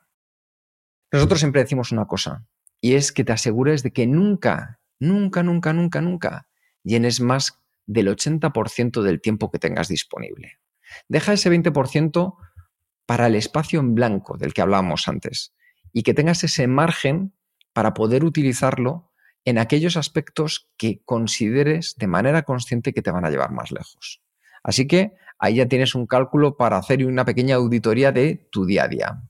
Nosotros 1.12 1.41
siempre 1.41 1.64
decimos 1.64 1.91
una 1.91 2.06
cosa, 2.06 2.45
y 2.82 2.93
es 2.93 3.11
que 3.11 3.23
te 3.23 3.34
asegures 3.34 3.84
de 3.84 3.91
que 3.91 4.07
nunca, 4.07 4.80
nunca, 4.99 5.43
nunca, 5.43 5.73
nunca, 5.73 6.01
nunca 6.01 6.47
llenes 6.84 7.19
más 7.21 7.59
del 7.86 8.07
80% 8.07 9.01
del 9.01 9.21
tiempo 9.21 9.51
que 9.51 9.59
tengas 9.59 9.88
disponible. 9.88 10.59
Deja 11.07 11.34
ese 11.34 11.51
20% 11.51 12.36
para 13.05 13.27
el 13.27 13.36
espacio 13.36 13.80
en 13.80 13.95
blanco 13.95 14.38
del 14.38 14.53
que 14.53 14.61
hablábamos 14.61 15.07
antes 15.07 15.53
y 15.91 16.03
que 16.03 16.13
tengas 16.13 16.43
ese 16.43 16.67
margen 16.67 17.34
para 17.73 17.93
poder 17.93 18.23
utilizarlo 18.23 19.11
en 19.45 19.57
aquellos 19.57 19.97
aspectos 19.97 20.69
que 20.77 21.01
consideres 21.05 21.95
de 21.97 22.07
manera 22.07 22.43
consciente 22.43 22.93
que 22.93 23.01
te 23.01 23.11
van 23.11 23.25
a 23.25 23.30
llevar 23.30 23.51
más 23.51 23.71
lejos. 23.71 24.21
Así 24.63 24.88
que 24.88 25.13
ahí 25.39 25.55
ya 25.55 25.67
tienes 25.67 25.95
un 25.95 26.05
cálculo 26.05 26.57
para 26.57 26.77
hacer 26.77 27.05
una 27.05 27.25
pequeña 27.25 27.55
auditoría 27.55 28.11
de 28.11 28.47
tu 28.51 28.65
día 28.65 28.84
a 28.84 28.88
día. 28.88 29.23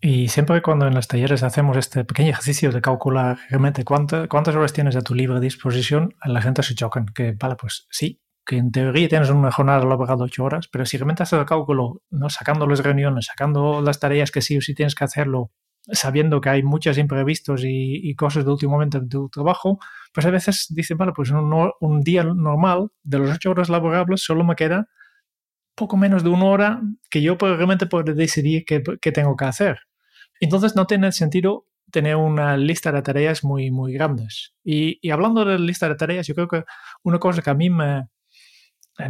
Y 0.00 0.28
siempre 0.28 0.62
cuando 0.62 0.86
en 0.86 0.94
los 0.94 1.08
talleres 1.08 1.42
hacemos 1.42 1.76
este 1.76 2.04
pequeño 2.04 2.30
ejercicio 2.30 2.72
de 2.72 2.80
calcular 2.80 3.38
realmente 3.50 3.84
cuántas 3.84 4.56
horas 4.56 4.72
tienes 4.72 4.96
a 4.96 5.02
tu 5.02 5.14
libre 5.14 5.40
disposición, 5.40 6.14
la 6.24 6.40
gente 6.40 6.62
se 6.62 6.74
chocan. 6.74 7.06
Que, 7.06 7.36
vale, 7.38 7.56
pues 7.56 7.86
sí, 7.90 8.22
que 8.46 8.56
en 8.56 8.72
teoría 8.72 9.08
tienes 9.08 9.28
una 9.28 9.52
jornada 9.52 9.84
laboral 9.84 10.18
de 10.18 10.24
ocho 10.24 10.44
horas, 10.44 10.68
pero 10.68 10.86
si 10.86 10.96
realmente 10.96 11.22
haces 11.22 11.38
el 11.38 11.44
cálculo, 11.44 12.02
¿no? 12.10 12.30
sacando 12.30 12.66
las 12.66 12.80
reuniones, 12.80 13.26
sacando 13.26 13.82
las 13.82 14.00
tareas 14.00 14.30
que 14.30 14.40
sí 14.40 14.56
o 14.56 14.60
sí 14.62 14.74
tienes 14.74 14.94
que 14.94 15.04
hacerlo 15.04 15.52
sabiendo 15.92 16.40
que 16.40 16.50
hay 16.50 16.62
muchos 16.62 16.98
imprevistos 16.98 17.62
y, 17.64 18.14
cosas 18.14 18.44
de 18.44 18.50
último 18.50 18.72
momento 18.72 18.98
en 18.98 19.08
tu 19.08 19.28
trabajo, 19.28 19.78
pues 20.12 20.26
a 20.26 20.30
veces 20.30 20.66
dicen, 20.70 20.98
vale, 20.98 21.12
pues 21.14 21.30
un, 21.30 21.70
un 21.80 22.00
día 22.02 22.24
normal 22.24 22.90
de 23.02 23.18
las 23.18 23.36
ocho 23.36 23.50
horas 23.50 23.68
laborables 23.68 24.22
solo 24.22 24.44
me 24.44 24.56
queda 24.56 24.88
poco 25.74 25.96
menos 25.96 26.22
de 26.22 26.28
una 26.28 26.44
hora 26.44 26.82
que 27.10 27.22
yo 27.22 27.36
realmente 27.40 27.86
puedo 27.86 28.12
decidir 28.12 28.64
qué, 28.66 28.80
tengo 29.12 29.36
que 29.36 29.44
hacer. 29.46 29.78
Entonces 30.40 30.74
no 30.74 30.86
tiene 30.86 31.12
sentido 31.12 31.66
tener 31.90 32.16
una 32.16 32.56
lista 32.56 32.90
de 32.92 33.02
tareas 33.02 33.44
muy, 33.44 33.70
muy 33.70 33.92
grandes. 33.92 34.54
Y, 34.64 35.10
hablando 35.10 35.44
de 35.44 35.58
lista 35.58 35.88
de 35.88 35.96
tareas, 35.96 36.26
yo 36.26 36.34
creo 36.34 36.48
que 36.48 36.64
una 37.02 37.18
cosa 37.18 37.42
que 37.42 37.50
a 37.50 37.54
mí 37.54 37.68
me, 37.68 38.08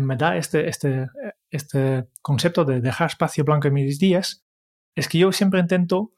me 0.00 0.16
da 0.16 0.36
este, 0.36 0.68
este, 0.68 1.06
este 1.50 2.08
concepto 2.22 2.64
de 2.64 2.80
dejar 2.80 3.08
espacio 3.08 3.44
blanco 3.44 3.68
en 3.68 3.74
mis 3.74 3.98
días 3.98 4.44
es 4.96 5.08
que 5.08 5.18
yo 5.18 5.30
siempre 5.32 5.60
intento 5.60 6.12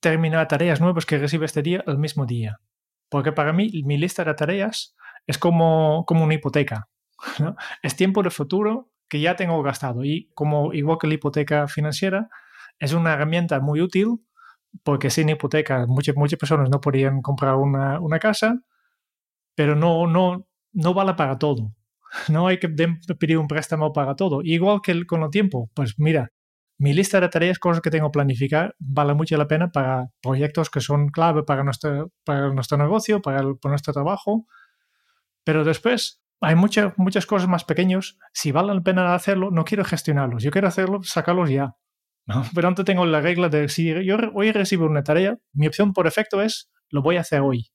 terminar 0.00 0.48
tareas 0.48 0.80
nuevas 0.80 1.06
que 1.06 1.18
recibe 1.18 1.46
este 1.46 1.62
día 1.62 1.84
el 1.86 1.98
mismo 1.98 2.26
día. 2.26 2.60
Porque 3.08 3.32
para 3.32 3.52
mí 3.52 3.70
mi 3.84 3.98
lista 3.98 4.24
de 4.24 4.34
tareas 4.34 4.96
es 5.26 5.38
como, 5.38 6.04
como 6.06 6.24
una 6.24 6.34
hipoteca. 6.34 6.88
Es 7.82 7.96
tiempo 7.96 8.22
de 8.22 8.30
futuro 8.30 8.90
que 9.08 9.20
ya 9.20 9.36
tengo 9.36 9.62
gastado. 9.62 10.04
Y 10.04 10.30
como 10.34 10.72
igual 10.72 10.98
que 11.00 11.06
la 11.06 11.14
hipoteca 11.14 11.68
financiera, 11.68 12.28
es 12.78 12.92
una 12.92 13.14
herramienta 13.14 13.60
muy 13.60 13.80
útil 13.80 14.20
porque 14.82 15.10
sin 15.10 15.28
hipoteca 15.28 15.86
muchas, 15.86 16.16
muchas 16.16 16.38
personas 16.38 16.70
no 16.70 16.80
podrían 16.80 17.22
comprar 17.22 17.56
una, 17.56 18.00
una 18.00 18.18
casa, 18.18 18.60
pero 19.54 19.74
no, 19.76 20.06
no, 20.06 20.46
no 20.72 20.94
vale 20.94 21.14
para 21.14 21.38
todo. 21.38 21.72
No 22.28 22.46
hay 22.46 22.58
que 22.58 22.68
pedir 22.68 23.36
un 23.36 23.48
préstamo 23.48 23.92
para 23.92 24.14
todo. 24.14 24.40
Igual 24.42 24.80
que 24.82 25.04
con 25.06 25.22
el 25.22 25.30
tiempo, 25.30 25.70
pues 25.74 25.94
mira, 25.98 26.30
mi 26.78 26.92
lista 26.92 27.20
de 27.20 27.28
tareas, 27.28 27.58
cosas 27.58 27.80
que 27.80 27.90
tengo 27.90 28.10
planificar, 28.10 28.74
vale 28.78 29.14
mucho 29.14 29.36
la 29.36 29.48
pena 29.48 29.70
para 29.70 30.08
proyectos 30.22 30.68
que 30.70 30.80
son 30.80 31.08
clave 31.08 31.42
para 31.42 31.64
nuestro, 31.64 32.12
para 32.24 32.52
nuestro 32.52 32.76
negocio, 32.76 33.22
para, 33.22 33.42
nuestro 33.42 33.92
trabajo. 33.92 34.46
Pero 35.44 35.64
después 35.64 36.22
hay 36.40 36.54
muchas, 36.54 36.92
muchas 36.98 37.24
cosas 37.26 37.48
más 37.48 37.64
pequeñas. 37.64 38.18
Si 38.32 38.52
vale 38.52 38.74
la 38.74 38.82
pena 38.82 39.14
hacerlo, 39.14 39.50
no 39.50 39.64
quiero 39.64 39.84
gestionarlos. 39.84 40.42
Yo 40.42 40.50
quiero 40.50 40.68
hacerlo, 40.68 41.02
sacarlos 41.02 41.50
ya. 41.50 41.76
Pero 42.54 42.68
antes 42.68 42.84
tengo 42.84 43.06
la 43.06 43.20
regla 43.20 43.48
de 43.48 43.68
si 43.68 43.86
yo 44.04 44.16
hoy 44.34 44.52
recibo 44.52 44.86
una 44.86 45.04
tarea, 45.04 45.38
mi 45.52 45.66
opción 45.66 45.92
por 45.92 46.06
efecto 46.06 46.42
es 46.42 46.70
lo 46.90 47.02
voy 47.02 47.16
a 47.16 47.20
hacer 47.20 47.40
hoy. 47.40 47.70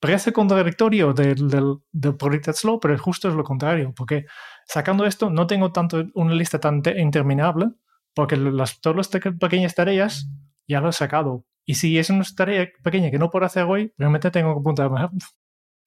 Parece 0.00 0.32
contradictorio 0.32 1.14
del, 1.14 1.48
del, 1.48 1.76
del 1.92 2.14
Slow, 2.52 2.78
pero 2.80 2.98
justo 2.98 3.28
es 3.28 3.34
lo 3.34 3.42
contrario, 3.42 3.92
porque 3.96 4.26
sacando 4.66 5.06
esto 5.06 5.30
no 5.30 5.46
tengo 5.46 5.72
tanto 5.72 6.04
una 6.14 6.34
lista 6.34 6.58
tan 6.58 6.82
interminable, 6.96 7.70
porque 8.12 8.36
las, 8.36 8.80
todas 8.80 8.96
las 8.96 9.08
pequeñas 9.08 9.74
tareas 9.74 10.28
ya 10.68 10.80
lo 10.80 10.90
he 10.90 10.92
sacado. 10.92 11.46
Y 11.64 11.76
si 11.76 11.98
es 11.98 12.10
una 12.10 12.24
tarea 12.36 12.68
pequeña 12.82 13.10
que 13.10 13.18
no 13.18 13.30
puedo 13.30 13.46
hacer 13.46 13.64
hoy, 13.64 13.92
realmente 13.96 14.30
tengo 14.30 14.54
que 14.54 14.60
apuntar, 14.60 14.90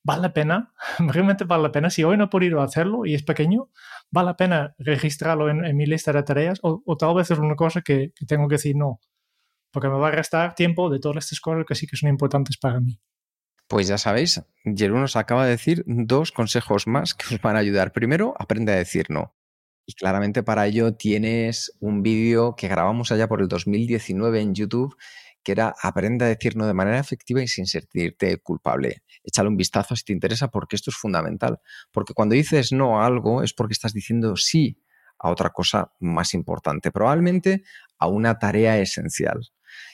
¿vale 0.08 0.22
la 0.22 0.34
pena? 0.34 0.74
Realmente 0.99 1.43
vale 1.43 1.64
la 1.64 1.72
pena. 1.72 1.89
Si 1.89 2.03
hoy 2.03 2.18
no 2.18 2.24
he 2.24 2.28
podido 2.28 2.62
hacerlo 2.62 3.05
y 3.05 3.14
es 3.14 3.24
pequeño, 3.24 3.70
¿vale 4.10 4.28
la 4.28 4.38
pena 4.38 4.74
registrarlo 4.80 5.49
en, 5.49 5.76
mi 5.76 5.86
lista 5.86 6.14
de 6.14 6.24
tareas? 6.24 6.60
O, 6.64 6.82
tal 6.97 7.14
vez 7.14 7.30
es 7.30 7.38
una 7.38 7.55
cosa 7.55 7.82
que, 7.82 8.14
tengo 8.26 8.47
que 8.47 8.55
decir 8.55 8.76
no, 8.76 9.01
porque 9.72 9.89
me 9.89 9.97
va 9.97 10.08
a 10.08 10.12
restar 10.12 10.55
tiempo 10.55 10.89
de 10.89 10.99
todas 10.99 11.26
estas 11.26 11.41
cosas 11.41 11.66
que 11.68 11.76
sí 11.76 11.88
que 11.88 11.97
son 11.97 12.10
importantes 12.10 12.58
para 12.58 12.80
mí. 12.80 12.99
Pues 13.68 13.89
ya 13.89 13.97
sabéis, 13.97 14.41
Jeru 14.64 14.97
nos 14.97 15.18
acaba 15.18 15.43
de 15.43 15.51
decir 15.51 15.84
dos 15.86 16.32
consejos 16.32 16.88
más 16.88 17.14
que 17.14 17.36
os 17.36 17.41
van 17.41 17.58
a 17.58 17.60
ayudar. 17.60 17.91
Primero, 17.91 18.34
aprende 18.39 18.72
a 18.72 18.76
decir 18.76 19.08
no. 19.10 19.36
Y 19.86 19.93
claramente 19.93 20.41
para 20.41 20.68
ello 20.68 20.95
tienes 20.95 21.74
un 21.82 22.01
vídeo 22.01 22.55
que 22.55 22.70
grabamos 22.70 23.12
allá 23.12 23.28
por 23.28 23.41
el 23.41 23.49
2019 23.49 24.39
en 24.39 24.55
YouTube 24.55 24.95
que 25.48 25.54
era 25.54 25.74
Aprende 25.82 26.26
a 26.26 26.28
decir 26.28 26.58
no 26.58 26.68
de 26.68 26.74
manera 26.74 27.00
efectiva 27.00 27.41
y 27.41 27.48
sin 27.48 27.68
sentirte 27.68 28.38
culpable. 28.39 29.04
Échale 29.24 29.48
un 29.48 29.56
vistazo 29.56 29.95
si 29.95 30.04
te 30.04 30.12
interesa 30.12 30.50
porque 30.50 30.76
esto 30.76 30.91
es 30.91 30.98
fundamental. 30.98 31.62
Porque 31.93 32.14
cuando 32.14 32.36
dices 32.36 32.74
no 32.74 33.02
a 33.02 33.06
algo 33.06 33.41
es 33.41 33.54
porque 33.54 33.72
estás 33.72 33.93
diciendo 33.93 34.36
sí 34.36 34.84
a 35.18 35.30
otra 35.30 35.52
cosa 35.52 35.93
más 36.02 36.34
importante, 36.34 36.91
probablemente 36.91 37.64
a 37.98 38.08
una 38.08 38.38
tarea 38.39 38.78
esencial. 38.78 39.39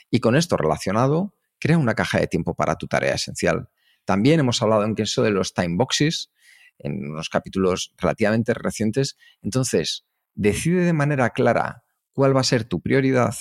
Y 0.10 0.22
con 0.22 0.36
esto 0.36 0.58
relacionado, 0.58 1.36
crea 1.60 1.78
una 1.78 1.94
caja 1.94 2.20
de 2.20 2.26
tiempo 2.26 2.56
para 2.56 2.76
tu 2.76 2.88
tarea 2.88 3.14
esencial. 3.14 3.70
También 4.06 4.40
hemos 4.40 4.60
hablado 4.64 4.84
en 4.84 4.96
eso 4.98 5.22
de 5.22 5.30
los 5.30 5.54
time 5.54 5.76
boxes, 5.78 6.32
en 6.80 7.12
unos 7.12 7.30
capítulos 7.30 7.94
relativamente 8.00 8.56
recientes. 8.56 9.18
Entonces, 9.44 10.08
decide 10.34 10.84
de 10.84 10.94
manera 10.94 11.30
clara 11.30 11.84
cuál 12.12 12.36
va 12.36 12.42
a 12.42 12.44
ser 12.44 12.64
tu 12.64 12.82
prioridad 12.82 13.36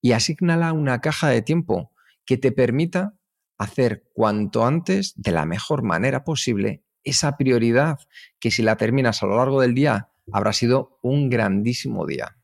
y 0.00 0.12
asígnala 0.12 0.72
una 0.72 1.00
caja 1.00 1.28
de 1.28 1.42
tiempo 1.42 1.92
que 2.24 2.36
te 2.36 2.52
permita 2.52 3.14
hacer 3.58 4.04
cuanto 4.12 4.66
antes, 4.66 5.14
de 5.16 5.32
la 5.32 5.46
mejor 5.46 5.82
manera 5.82 6.24
posible, 6.24 6.84
esa 7.04 7.36
prioridad 7.36 7.98
que 8.38 8.50
si 8.50 8.62
la 8.62 8.76
terminas 8.76 9.22
a 9.22 9.26
lo 9.26 9.36
largo 9.36 9.60
del 9.60 9.74
día 9.74 10.10
habrá 10.32 10.52
sido 10.52 10.98
un 11.02 11.30
grandísimo 11.30 12.06
día. 12.06 12.36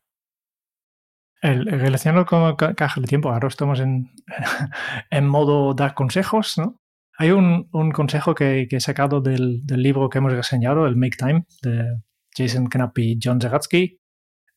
El, 1.41 1.65
relacionado 1.65 2.25
con 2.25 2.55
caja 2.55 3.01
de 3.01 3.07
tiempo, 3.07 3.29
ahora 3.29 3.49
estamos 3.49 3.81
en, 3.81 4.11
en 5.11 5.27
modo 5.27 5.73
dar 5.73 5.93
consejos, 5.93 6.57
¿no? 6.57 6.79
Hay 7.17 7.31
un, 7.31 7.69
consejo 7.91 8.33
que, 8.33 8.67
he 8.69 8.79
sacado 8.79 9.21
del, 9.21 9.63
libro 9.67 10.09
que 10.09 10.17
hemos 10.17 10.33
reseñado, 10.33 10.87
el 10.87 10.95
Make 10.95 11.17
Time, 11.17 11.45
de 11.61 12.01
Jason 12.35 12.67
Knapp 12.67 12.97
y 12.97 13.19
John 13.21 13.39
Zagatsky, 13.39 13.99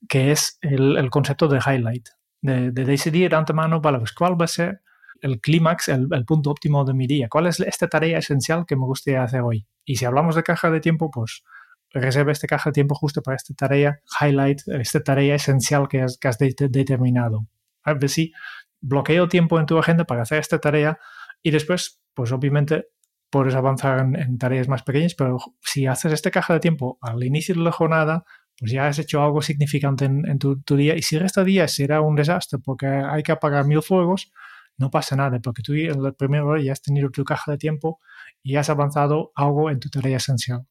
que 0.09 0.33
es 0.33 0.59
el, 0.63 1.11
concepto 1.11 1.49
de 1.49 1.59
highlight, 1.59 2.09
de, 2.47 2.71
de 2.71 3.37
antemano, 3.37 3.81
vale, 3.81 3.99
pues, 3.99 4.13
cuál 4.13 4.41
va 4.41 4.45
a 4.45 4.49
ser 4.49 4.81
el 5.21 5.41
clímax, 5.41 5.89
el, 5.89 6.09
punto 6.27 6.51
óptimo 6.51 6.85
de 6.85 6.95
mi 6.95 7.07
día, 7.07 7.29
cuál 7.29 7.47
es 7.47 7.61
esta 7.61 7.89
tarea 7.89 8.19
esencial 8.19 8.65
que 8.67 8.77
me 8.77 8.85
gustaría 8.85 9.23
hacer 9.23 9.43
hoy. 9.43 9.67
Y 9.85 9.97
si 9.97 10.05
hablamos 10.05 10.35
de 10.35 10.43
caja 10.43 10.71
de 10.71 10.81
tiempo, 10.81 11.11
pues 11.11 11.43
reserva 11.91 12.33
esta 12.33 12.47
caja 12.47 12.71
de 12.71 12.75
tiempo 12.75 12.95
justo 12.95 13.23
para 13.23 13.37
esta 13.37 13.55
tarea 13.55 14.01
highlight, 14.21 14.61
esta 14.69 15.03
tarea 15.03 15.35
esencial 15.35 15.89
que 15.89 16.03
has, 16.03 16.19
determinado. 16.39 17.47
A 17.85 17.95
ver 17.95 18.09
si 18.09 18.33
bloqueo 18.81 19.29
tiempo 19.29 19.59
en 19.59 19.67
tu 19.67 19.79
agenda 19.79 20.05
para 20.05 20.23
hacer 20.23 20.39
esta 20.39 20.59
tarea 20.59 20.99
y 21.43 21.51
después 21.51 22.01
pues 22.15 22.33
obviamente 22.33 22.89
puedes 23.31 23.55
avanzar 23.55 24.01
en, 24.01 24.39
tareas 24.39 24.69
más 24.69 24.83
pequeñas, 24.83 25.15
pero 25.15 25.39
si 25.61 25.87
haces 25.87 26.13
esta 26.13 26.31
caja 26.31 26.55
de 26.55 26.61
tiempo 26.61 26.99
al 27.01 27.23
inicio 27.25 27.55
de 27.55 27.63
la 27.63 27.73
jornada, 27.73 28.25
pues 28.59 28.73
ya 28.73 28.89
has 28.89 28.99
hecho 28.99 29.23
algo 29.23 29.43
significante 29.43 30.07
en, 30.07 30.39
tu, 30.39 30.57
día. 30.77 30.97
Y 30.97 31.03
si 31.03 31.19
de 31.19 31.45
día 31.45 31.69
será 31.69 32.01
un 32.01 32.17
desastre 32.17 32.59
porque 32.59 32.87
hay 32.87 33.23
que 33.23 33.33
apagar 33.33 33.67
mil 33.67 33.83
fuegos, 33.83 34.33
no 34.79 34.91
pasa 34.91 35.17
nada, 35.17 35.39
porque 35.41 35.63
tú 35.63 35.75
en 35.75 36.05
el 36.05 36.15
primer 36.15 36.43
hora 36.43 36.63
ya 36.63 36.73
has 36.73 36.83
tenido 36.83 37.11
tu 37.11 37.25
caja 37.25 37.53
de 37.53 37.59
tiempo 37.59 38.01
y 38.43 38.57
has 38.57 38.71
avanzado 38.71 39.33
algo 39.35 39.71
en 39.71 39.81
tu 39.81 39.89
tarea 39.91 40.17
esencial. 40.19 40.67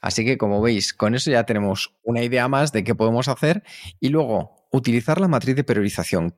Así 0.00 0.24
que 0.24 0.36
como 0.36 0.60
veis, 0.60 0.92
con 0.92 1.14
eso 1.14 1.30
ya 1.30 1.44
tenemos 1.44 1.94
una 2.02 2.22
idea 2.22 2.48
más 2.48 2.72
de 2.72 2.82
qué 2.82 2.94
podemos 2.94 3.28
hacer 3.28 3.62
y 4.00 4.08
luego 4.08 4.66
utilizar 4.72 5.20
la 5.20 5.28
matriz 5.28 5.54
de 5.54 5.62
priorización. 5.62 6.34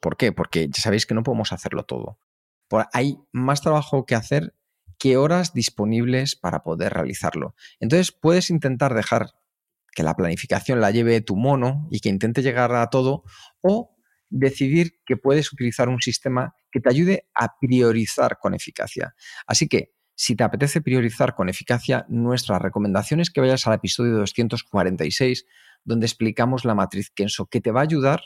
¿Por 0.00 0.16
qué? 0.18 0.32
Porque 0.32 0.68
ya 0.68 0.82
sabéis 0.82 1.06
que 1.06 1.14
no 1.14 1.22
podemos 1.22 1.52
hacerlo 1.52 1.84
todo. 1.84 2.18
Hay 2.92 3.18
más 3.32 3.62
trabajo 3.62 4.04
que 4.04 4.14
hacer 4.14 4.54
que 4.98 5.16
horas 5.16 5.54
disponibles 5.54 6.36
para 6.36 6.62
poder 6.62 6.92
realizarlo. 6.92 7.54
Entonces 7.80 8.12
puedes 8.12 8.50
intentar 8.50 8.94
dejar 8.94 9.30
que 9.96 10.02
la 10.02 10.14
planificación 10.14 10.80
la 10.82 10.90
lleve 10.90 11.22
tu 11.22 11.36
mono 11.36 11.88
y 11.90 12.00
que 12.00 12.10
intente 12.10 12.42
llegar 12.42 12.72
a 12.74 12.90
todo 12.90 13.24
o 13.62 13.96
decidir 14.28 15.00
que 15.06 15.16
puedes 15.16 15.50
utilizar 15.50 15.88
un 15.88 16.02
sistema 16.02 16.54
que 16.70 16.80
te 16.80 16.90
ayude 16.90 17.28
a 17.34 17.58
priorizar 17.58 18.38
con 18.38 18.52
eficacia. 18.52 19.14
Así 19.46 19.68
que 19.68 19.94
si 20.14 20.36
te 20.36 20.44
apetece 20.44 20.82
priorizar 20.82 21.34
con 21.34 21.48
eficacia, 21.48 22.04
nuestra 22.10 22.58
recomendación 22.58 23.20
es 23.20 23.30
que 23.30 23.40
vayas 23.40 23.66
al 23.66 23.74
episodio 23.74 24.18
246, 24.18 25.46
donde 25.84 26.04
explicamos 26.04 26.66
la 26.66 26.74
matriz 26.74 27.10
Kenso, 27.10 27.46
que 27.46 27.62
te 27.62 27.70
va 27.70 27.80
a 27.80 27.84
ayudar 27.84 28.20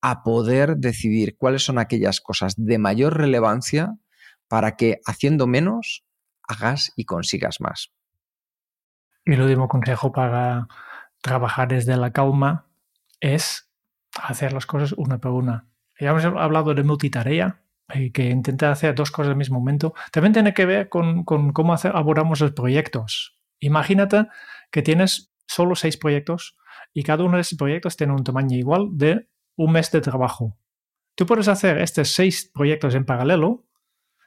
a 0.00 0.24
poder 0.24 0.78
decidir 0.78 1.36
cuáles 1.36 1.62
son 1.64 1.78
aquellas 1.78 2.20
cosas 2.20 2.54
de 2.56 2.78
mayor 2.78 3.16
relevancia 3.16 3.94
para 4.48 4.74
que 4.74 5.00
haciendo 5.06 5.46
menos 5.46 6.04
hagas 6.42 6.92
y 6.96 7.04
consigas 7.04 7.60
más. 7.60 7.92
Y 9.24 9.34
el 9.34 9.42
último 9.42 9.68
consejo 9.68 10.10
para 10.10 10.66
trabajar 11.20 11.68
desde 11.68 11.96
la 11.96 12.12
calma 12.12 12.66
es 13.20 13.70
hacer 14.20 14.52
las 14.52 14.66
cosas 14.66 14.92
una 14.92 15.18
por 15.18 15.32
una. 15.32 15.68
Ya 15.98 16.10
hemos 16.10 16.24
hablado 16.24 16.74
de 16.74 16.84
multitarea, 16.84 17.62
y 17.94 18.10
que 18.10 18.28
intenta 18.28 18.70
hacer 18.70 18.94
dos 18.94 19.10
cosas 19.10 19.30
al 19.30 19.36
mismo 19.36 19.58
momento, 19.58 19.94
también 20.12 20.32
tiene 20.32 20.54
que 20.54 20.66
ver 20.66 20.88
con, 20.88 21.24
cómo 21.24 21.74
abordamos 21.74 22.40
los 22.40 22.52
proyectos. 22.52 23.38
Imagínate 23.60 24.26
que 24.70 24.82
tienes 24.82 25.32
solo 25.46 25.74
seis 25.74 25.96
proyectos 25.96 26.56
y 26.92 27.02
cada 27.02 27.24
uno 27.24 27.36
de 27.36 27.40
esos 27.42 27.58
proyectos 27.58 27.96
tiene 27.96 28.12
un 28.12 28.24
tamaño 28.24 28.56
igual 28.56 28.88
de 28.92 29.28
un 29.56 29.72
mes 29.72 29.90
de 29.90 30.00
trabajo. 30.00 30.58
Tú 31.14 31.26
puedes 31.26 31.48
hacer 31.48 31.78
estos 31.78 32.10
seis 32.10 32.50
proyectos 32.52 32.94
en 32.94 33.04
paralelo, 33.04 33.64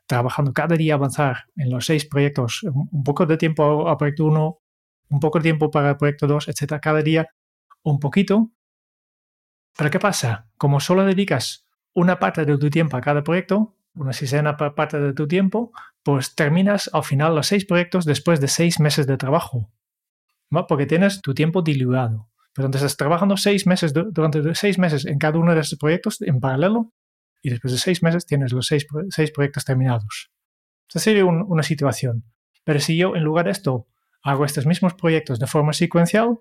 trabajando 0.08 0.52
cada 0.52 0.76
día, 0.76 0.96
avanzar 0.96 1.46
en 1.56 1.70
los 1.70 1.86
seis 1.86 2.06
proyectos, 2.06 2.64
un 2.64 3.04
poco 3.04 3.26
de 3.26 3.38
tiempo 3.38 3.88
a 3.88 3.98
proyecto 3.98 4.26
1, 4.26 4.60
un 5.12 5.20
poco 5.20 5.40
de 5.40 5.44
tiempo 5.44 5.70
para 5.70 5.92
el 5.92 5.98
proyecto 5.98 6.26
2, 6.26 6.48
etc. 6.48 6.80
Cada 6.82 7.02
día 7.02 7.28
un 7.84 8.00
poquito. 8.00 8.52
Pero 9.78 9.92
¿qué 9.92 10.00
pasa? 10.00 10.50
Como 10.58 10.80
solo 10.80 11.06
dedicas 11.06 11.68
una 11.94 12.18
parte 12.20 12.46
de 12.46 12.58
tu 12.58 12.70
tiempo 12.70 12.98
a 12.98 13.02
cada 13.02 13.24
proyecto, 13.24 13.76
una 13.94 14.14
sesena 14.14 14.56
parte 14.56 15.00
de 15.00 15.14
tu 15.14 15.28
tiempo, 15.28 15.72
pues 16.04 16.34
terminas 16.34 16.90
al 16.94 17.04
final 17.04 17.36
los 17.36 17.48
seis 17.48 17.66
proyectos 17.66 18.06
después 18.06 18.40
de 18.40 18.48
seis 18.48 18.80
meses 18.80 19.06
de 19.06 19.18
trabajo. 19.18 19.70
Porque 20.68 20.86
tienes 20.86 21.22
tu 21.22 21.34
tiempo 21.34 21.62
diluido. 21.62 22.30
Pero 22.54 22.66
entonces 22.66 22.96
trabajando 22.98 23.38
seis 23.38 23.68
meses, 23.68 23.94
durante 23.94 24.56
seis 24.56 24.78
meses 24.78 25.06
en 25.06 25.18
cada 25.18 25.38
uno 25.40 25.54
de 25.54 25.62
esos 25.62 25.78
proyectos 25.78 26.22
en 26.22 26.40
paralelo 26.40 26.94
y 27.42 27.50
después 27.50 27.74
de 27.74 27.80
seis 27.80 28.04
meses 28.04 28.26
tienes 28.26 28.52
los 28.54 28.68
seis, 28.68 28.86
seis 29.10 29.32
proyectos 29.32 29.66
terminados. 29.66 30.32
Esta 30.88 31.00
sería 31.00 31.26
una 31.26 31.64
situación. 31.64 32.26
Pero 32.64 32.80
si 32.80 32.98
yo 32.98 33.16
en 33.16 33.24
lugar 33.24 33.46
de 33.46 33.52
esto 33.52 33.88
hago 34.24 34.46
estos 34.46 34.66
mismos 34.66 34.94
proyectos 34.94 35.40
de 35.40 35.48
forma 35.48 35.74
secuencial, 35.74 36.40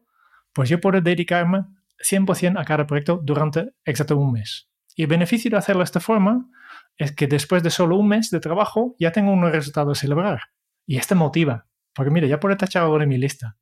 pues 0.52 0.68
yo 0.68 0.80
puedo 0.80 1.00
dedicarme 1.00 1.64
100% 1.98 2.60
a 2.60 2.64
cada 2.64 2.86
proyecto 2.86 3.20
durante 3.22 3.70
exacto 3.84 4.16
un 4.16 4.32
mes. 4.32 4.68
Y 4.96 5.02
el 5.02 5.08
beneficio 5.08 5.50
de 5.50 5.56
hacerlo 5.56 5.80
de 5.80 5.84
esta 5.84 6.00
forma 6.00 6.48
es 6.96 7.12
que 7.12 7.26
después 7.26 7.62
de 7.62 7.70
solo 7.70 7.96
un 7.96 8.08
mes 8.08 8.30
de 8.30 8.40
trabajo 8.40 8.94
ya 8.98 9.12
tengo 9.12 9.32
un 9.32 9.50
resultado 9.50 9.92
a 9.92 9.94
celebrar. 9.94 10.40
Y 10.86 10.96
este 10.96 11.14
motiva, 11.14 11.66
porque 11.94 12.10
mira, 12.10 12.26
ya 12.26 12.40
puedo 12.40 12.56
tachar 12.56 12.82
ahora 12.82 13.04
en 13.04 13.10
mi 13.10 13.18
lista. 13.18 13.56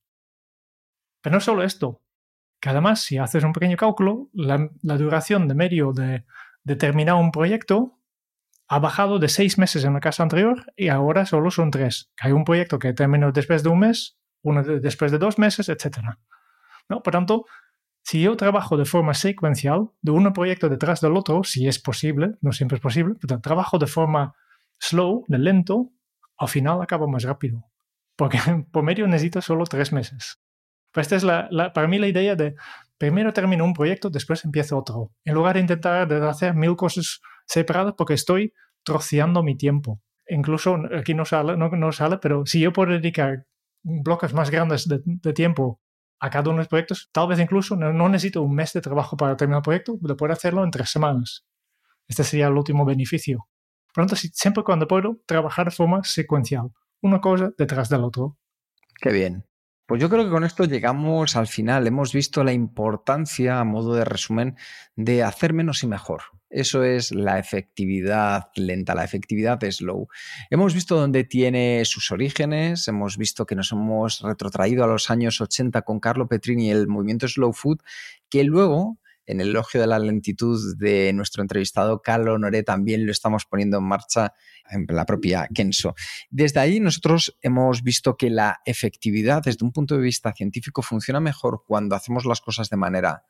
Pero 1.20 1.34
no 1.34 1.40
solo 1.40 1.62
esto, 1.62 2.02
que 2.60 2.70
además 2.70 3.02
si 3.02 3.18
haces 3.18 3.44
un 3.44 3.52
pequeño 3.52 3.76
cálculo, 3.76 4.30
la, 4.32 4.68
duración 4.82 5.46
de 5.48 5.54
medio 5.54 5.92
de, 5.92 6.24
de, 6.64 6.76
terminar 6.76 7.16
un 7.16 7.30
proyecto 7.30 7.97
ha 8.68 8.78
bajado 8.78 9.18
de 9.18 9.28
seis 9.28 9.58
meses 9.58 9.84
en 9.84 9.94
la 9.94 10.00
casa 10.00 10.22
anterior 10.22 10.72
y 10.76 10.88
ahora 10.88 11.24
solo 11.24 11.50
son 11.50 11.70
tres. 11.70 12.10
Hay 12.20 12.32
un 12.32 12.44
proyecto 12.44 12.78
que 12.78 12.92
terminó 12.92 13.32
después 13.32 13.62
de 13.62 13.70
un 13.70 13.80
mes, 13.80 14.18
uno 14.42 14.62
después 14.62 15.10
de 15.10 15.18
dos 15.18 15.38
meses, 15.38 15.68
etc. 15.70 16.00
¿No? 16.88 17.02
Por 17.02 17.12
tanto, 17.12 17.46
si 18.02 18.22
yo 18.22 18.36
trabajo 18.36 18.76
de 18.76 18.84
forma 18.84 19.14
secuencial, 19.14 19.90
de 20.02 20.12
un 20.12 20.32
proyecto 20.32 20.68
detrás 20.68 21.00
del 21.00 21.16
otro, 21.16 21.44
si 21.44 21.66
es 21.66 21.78
posible, 21.78 22.34
no 22.42 22.52
siempre 22.52 22.76
es 22.76 22.82
posible, 22.82 23.14
pero 23.20 23.40
trabajo 23.40 23.78
de 23.78 23.86
forma 23.86 24.34
slow, 24.78 25.24
de 25.28 25.38
lento, 25.38 25.90
al 26.36 26.48
final 26.48 26.82
acabo 26.82 27.08
más 27.08 27.22
rápido. 27.22 27.64
Porque 28.16 28.38
por 28.72 28.84
medio 28.84 29.06
necesito 29.06 29.40
solo 29.40 29.64
tres 29.64 29.92
meses. 29.92 30.40
Pues 30.92 31.06
esta 31.06 31.16
es 31.16 31.22
la, 31.22 31.72
para 31.72 31.88
mí 31.88 31.98
la 31.98 32.08
idea 32.08 32.34
de 32.34 32.54
primero 32.98 33.32
termino 33.32 33.64
un 33.64 33.72
proyecto, 33.72 34.10
después 34.10 34.44
empiezo 34.44 34.76
otro. 34.76 35.10
En 35.24 35.34
lugar 35.34 35.54
de 35.54 35.60
intentar 35.60 36.12
hacer 36.12 36.54
mil 36.54 36.76
cosas 36.76 37.20
separadas 37.48 37.94
porque 37.96 38.14
estoy 38.14 38.52
troceando 38.84 39.42
mi 39.42 39.56
tiempo. 39.56 40.00
Incluso 40.28 40.78
aquí 40.96 41.14
no 41.14 41.24
sale, 41.24 41.56
no, 41.56 41.92
sale 41.92 42.18
pero 42.18 42.44
si 42.46 42.60
yo 42.60 42.72
puedo 42.72 42.92
dedicar 42.92 43.46
bloques 43.82 44.34
más 44.34 44.50
grandes 44.50 44.86
de 44.88 45.32
tiempo 45.32 45.80
a 46.20 46.30
cada 46.30 46.50
uno 46.50 46.58
de 46.58 46.62
los 46.62 46.68
proyectos. 46.68 47.08
Tal 47.12 47.28
vez 47.28 47.38
incluso 47.38 47.76
no, 47.76 48.08
necesito 48.08 48.42
un 48.42 48.54
mes 48.54 48.72
de 48.72 48.80
trabajo 48.80 49.16
para 49.16 49.36
terminar 49.36 49.58
el 49.58 49.62
proyecto, 49.62 49.98
lo 50.00 50.16
puedo 50.16 50.32
hacerlo 50.32 50.64
en 50.64 50.70
tres 50.70 50.90
semanas. 50.90 51.46
Este 52.06 52.24
sería 52.24 52.48
el 52.48 52.54
último 52.54 52.84
beneficio. 52.84 53.48
Por 53.94 54.10
lo 54.10 54.16
siempre 54.16 54.62
cuando 54.62 54.86
puedo, 54.86 55.20
trabajar 55.26 55.66
de 55.66 55.70
forma 55.72 56.02
secuencial, 56.04 56.70
una 57.00 57.20
cosa 57.20 57.52
detrás 57.56 57.88
del 57.88 58.04
otro. 58.04 58.36
Qué 59.00 59.10
bien. 59.10 59.44
Pues 59.86 60.00
yo 60.02 60.10
creo 60.10 60.24
que 60.24 60.30
con 60.30 60.44
esto 60.44 60.64
llegamos 60.64 61.34
al 61.36 61.46
final. 61.46 61.86
Hemos 61.86 62.12
visto 62.12 62.44
la 62.44 62.52
importancia, 62.52 63.58
a 63.58 63.64
modo 63.64 63.94
de 63.94 64.04
resumen, 64.04 64.56
de 64.96 65.22
hacer 65.22 65.54
menos 65.54 65.82
y 65.82 65.86
mejor. 65.86 66.22
Eso 66.50 66.82
es 66.82 67.10
la 67.10 67.38
efectividad 67.38 68.48
lenta, 68.54 68.94
la 68.94 69.04
efectividad 69.04 69.60
slow. 69.70 70.08
Hemos 70.48 70.72
visto 70.72 70.96
dónde 70.96 71.24
tiene 71.24 71.84
sus 71.84 72.10
orígenes, 72.10 72.88
hemos 72.88 73.18
visto 73.18 73.44
que 73.44 73.54
nos 73.54 73.70
hemos 73.72 74.20
retrotraído 74.22 74.84
a 74.84 74.86
los 74.86 75.10
años 75.10 75.40
80 75.42 75.82
con 75.82 76.00
Carlo 76.00 76.26
Petrini 76.26 76.68
y 76.68 76.70
el 76.70 76.88
movimiento 76.88 77.28
Slow 77.28 77.52
Food, 77.52 77.80
que 78.30 78.44
luego, 78.44 78.98
en 79.26 79.42
el 79.42 79.50
elogio 79.50 79.78
de 79.78 79.86
la 79.86 79.98
lentitud 79.98 80.78
de 80.78 81.12
nuestro 81.12 81.42
entrevistado 81.42 82.00
Carlo 82.00 82.38
Noré, 82.38 82.62
también 82.62 83.04
lo 83.04 83.12
estamos 83.12 83.44
poniendo 83.44 83.76
en 83.76 83.84
marcha 83.84 84.32
en 84.70 84.86
la 84.88 85.04
propia 85.04 85.48
Kenso. 85.54 85.94
Desde 86.30 86.60
ahí 86.60 86.80
nosotros 86.80 87.36
hemos 87.42 87.82
visto 87.82 88.16
que 88.16 88.30
la 88.30 88.60
efectividad 88.64 89.42
desde 89.42 89.66
un 89.66 89.72
punto 89.72 89.96
de 89.96 90.00
vista 90.00 90.32
científico 90.32 90.80
funciona 90.80 91.20
mejor 91.20 91.62
cuando 91.66 91.94
hacemos 91.94 92.24
las 92.24 92.40
cosas 92.40 92.70
de 92.70 92.78
manera 92.78 93.24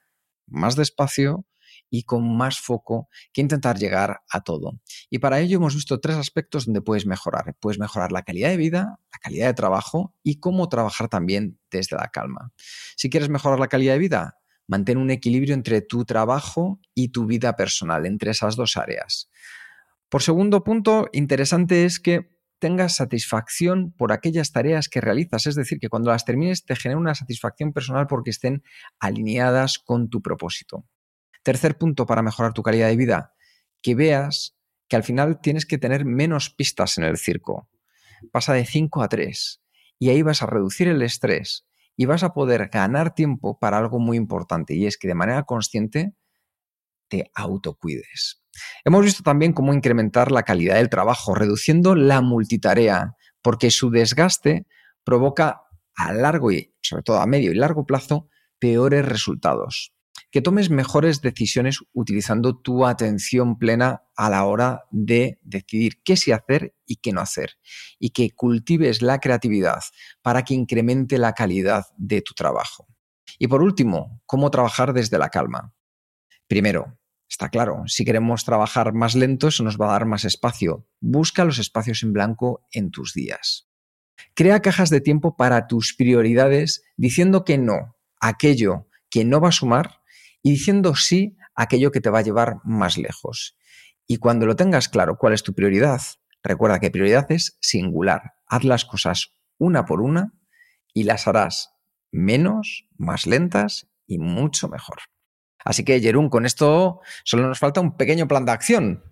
más 0.46 0.76
despacio, 0.76 1.44
y 1.90 2.02
con 2.02 2.36
más 2.36 2.58
foco 2.58 3.08
que 3.32 3.40
intentar 3.40 3.78
llegar 3.78 4.20
a 4.30 4.40
todo. 4.42 4.80
Y 5.10 5.18
para 5.18 5.40
ello 5.40 5.56
hemos 5.56 5.74
visto 5.74 6.00
tres 6.00 6.16
aspectos 6.16 6.66
donde 6.66 6.82
puedes 6.82 7.06
mejorar. 7.06 7.56
Puedes 7.60 7.78
mejorar 7.78 8.12
la 8.12 8.22
calidad 8.22 8.50
de 8.50 8.56
vida, 8.56 9.00
la 9.12 9.18
calidad 9.20 9.46
de 9.46 9.54
trabajo 9.54 10.14
y 10.22 10.40
cómo 10.40 10.68
trabajar 10.68 11.08
también 11.08 11.58
desde 11.70 11.96
la 11.96 12.08
calma. 12.08 12.52
Si 12.96 13.10
quieres 13.10 13.28
mejorar 13.28 13.58
la 13.58 13.68
calidad 13.68 13.94
de 13.94 13.98
vida, 13.98 14.38
mantén 14.66 14.98
un 14.98 15.10
equilibrio 15.10 15.54
entre 15.54 15.80
tu 15.80 16.04
trabajo 16.04 16.80
y 16.94 17.08
tu 17.08 17.26
vida 17.26 17.56
personal, 17.56 18.06
entre 18.06 18.30
esas 18.30 18.54
dos 18.56 18.76
áreas. 18.76 19.30
Por 20.08 20.22
segundo 20.22 20.64
punto, 20.64 21.08
interesante 21.12 21.84
es 21.84 22.00
que 22.00 22.38
tengas 22.58 22.96
satisfacción 22.96 23.92
por 23.92 24.12
aquellas 24.12 24.52
tareas 24.52 24.88
que 24.88 25.00
realizas, 25.00 25.46
es 25.46 25.54
decir, 25.54 25.78
que 25.78 25.88
cuando 25.88 26.10
las 26.10 26.24
termines 26.24 26.64
te 26.64 26.76
genere 26.76 26.98
una 26.98 27.14
satisfacción 27.14 27.72
personal 27.72 28.06
porque 28.06 28.30
estén 28.30 28.62
alineadas 28.98 29.78
con 29.78 30.08
tu 30.08 30.22
propósito. 30.22 30.84
Tercer 31.48 31.78
punto 31.78 32.04
para 32.04 32.20
mejorar 32.20 32.52
tu 32.52 32.62
calidad 32.62 32.88
de 32.88 32.96
vida, 32.96 33.32
que 33.80 33.94
veas 33.94 34.54
que 34.86 34.96
al 34.96 35.02
final 35.02 35.40
tienes 35.40 35.64
que 35.64 35.78
tener 35.78 36.04
menos 36.04 36.50
pistas 36.50 36.98
en 36.98 37.04
el 37.04 37.16
circo. 37.16 37.70
Pasa 38.32 38.52
de 38.52 38.66
5 38.66 39.02
a 39.02 39.08
3 39.08 39.62
y 39.98 40.10
ahí 40.10 40.20
vas 40.20 40.42
a 40.42 40.46
reducir 40.46 40.88
el 40.88 41.00
estrés 41.00 41.66
y 41.96 42.04
vas 42.04 42.22
a 42.22 42.34
poder 42.34 42.68
ganar 42.68 43.14
tiempo 43.14 43.58
para 43.58 43.78
algo 43.78 43.98
muy 43.98 44.18
importante 44.18 44.74
y 44.74 44.84
es 44.84 44.98
que 44.98 45.08
de 45.08 45.14
manera 45.14 45.44
consciente 45.44 46.12
te 47.08 47.30
autocuides. 47.34 48.42
Hemos 48.84 49.02
visto 49.02 49.22
también 49.22 49.54
cómo 49.54 49.72
incrementar 49.72 50.30
la 50.30 50.42
calidad 50.42 50.74
del 50.74 50.90
trabajo, 50.90 51.34
reduciendo 51.34 51.94
la 51.94 52.20
multitarea, 52.20 53.16
porque 53.40 53.70
su 53.70 53.88
desgaste 53.88 54.66
provoca 55.02 55.62
a 55.96 56.12
largo 56.12 56.52
y 56.52 56.74
sobre 56.82 57.04
todo 57.04 57.20
a 57.20 57.26
medio 57.26 57.52
y 57.52 57.54
largo 57.54 57.86
plazo 57.86 58.28
peores 58.58 59.02
resultados 59.02 59.94
que 60.30 60.42
tomes 60.42 60.70
mejores 60.70 61.22
decisiones 61.22 61.80
utilizando 61.92 62.56
tu 62.56 62.84
atención 62.84 63.58
plena 63.58 64.02
a 64.16 64.28
la 64.28 64.44
hora 64.44 64.84
de 64.90 65.38
decidir 65.42 66.02
qué 66.04 66.16
sí 66.16 66.32
hacer 66.32 66.74
y 66.86 66.96
qué 66.96 67.12
no 67.12 67.20
hacer. 67.20 67.58
Y 67.98 68.10
que 68.10 68.30
cultives 68.32 69.00
la 69.00 69.20
creatividad 69.20 69.80
para 70.22 70.42
que 70.42 70.54
incremente 70.54 71.18
la 71.18 71.32
calidad 71.32 71.86
de 71.96 72.20
tu 72.20 72.34
trabajo. 72.34 72.86
Y 73.38 73.48
por 73.48 73.62
último, 73.62 74.20
cómo 74.26 74.50
trabajar 74.50 74.92
desde 74.92 75.18
la 75.18 75.30
calma. 75.30 75.74
Primero, 76.46 76.98
está 77.28 77.48
claro, 77.48 77.84
si 77.86 78.04
queremos 78.04 78.44
trabajar 78.44 78.92
más 78.92 79.14
lento, 79.14 79.48
eso 79.48 79.62
nos 79.64 79.78
va 79.78 79.88
a 79.88 79.92
dar 79.92 80.06
más 80.06 80.24
espacio. 80.24 80.86
Busca 81.00 81.44
los 81.44 81.58
espacios 81.58 82.02
en 82.02 82.12
blanco 82.12 82.66
en 82.72 82.90
tus 82.90 83.14
días. 83.14 83.68
Crea 84.34 84.60
cajas 84.60 84.90
de 84.90 85.00
tiempo 85.00 85.36
para 85.36 85.66
tus 85.66 85.94
prioridades 85.94 86.82
diciendo 86.96 87.44
que 87.44 87.56
no 87.58 87.96
aquello 88.20 88.88
que 89.10 89.24
no 89.24 89.40
va 89.40 89.48
a 89.48 89.52
sumar 89.52 90.00
y 90.42 90.52
diciendo 90.52 90.94
sí 90.94 91.36
a 91.54 91.64
aquello 91.64 91.90
que 91.90 92.00
te 92.00 92.10
va 92.10 92.20
a 92.20 92.22
llevar 92.22 92.58
más 92.64 92.98
lejos. 92.98 93.56
Y 94.06 94.16
cuando 94.16 94.46
lo 94.46 94.56
tengas 94.56 94.88
claro 94.88 95.18
cuál 95.18 95.34
es 95.34 95.42
tu 95.42 95.54
prioridad, 95.54 96.00
recuerda 96.42 96.80
que 96.80 96.90
prioridad 96.90 97.30
es 97.30 97.58
singular. 97.60 98.34
Haz 98.46 98.64
las 98.64 98.84
cosas 98.84 99.34
una 99.58 99.84
por 99.84 100.00
una 100.00 100.32
y 100.94 101.04
las 101.04 101.28
harás 101.28 101.74
menos, 102.10 102.86
más 102.96 103.26
lentas 103.26 103.88
y 104.06 104.18
mucho 104.18 104.68
mejor. 104.68 104.98
Así 105.64 105.84
que, 105.84 106.00
Jerún, 106.00 106.30
con 106.30 106.46
esto 106.46 107.00
solo 107.24 107.46
nos 107.46 107.58
falta 107.58 107.80
un 107.80 107.96
pequeño 107.96 108.26
plan 108.26 108.44
de 108.44 108.52
acción. 108.52 109.04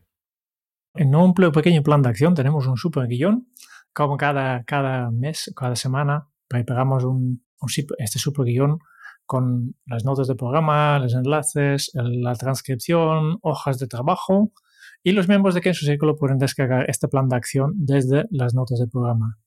En 0.95 1.15
un 1.15 1.35
pequeño 1.35 1.83
plan 1.83 2.01
de 2.01 2.09
acción 2.09 2.35
tenemos 2.35 2.67
un 2.67 2.77
super 2.77 3.07
guion. 3.07 3.49
Como 3.93 4.17
cada, 4.17 4.65
cada 4.65 5.11
mes, 5.11 5.53
cada 5.55 5.77
semana, 5.77 6.31
preparamos 6.49 7.05
un, 7.05 7.45
este 7.99 8.19
super 8.19 8.47
guion 8.47 8.79
con 9.27 9.75
las 9.85 10.05
notas 10.05 10.29
del 10.29 10.37
programa, 10.37 10.99
los 10.99 11.15
enlaces, 11.15 11.91
la 11.95 12.35
transcripción, 12.35 13.39
hojas 13.43 13.79
de 13.79 13.87
trabajo 13.87 14.53
y 15.03 15.13
los 15.13 15.29
miembros 15.29 15.55
de 15.55 15.61
Kenzo 15.61 15.85
Círculo 15.87 16.17
pueden 16.17 16.39
descargar 16.39 16.89
este 16.89 17.09
plan 17.09 17.29
de 17.29 17.37
acción 17.37 17.73
desde 17.77 18.25
las 18.31 18.55
notas 18.55 18.79
del 18.79 18.89
programa. 18.89 19.39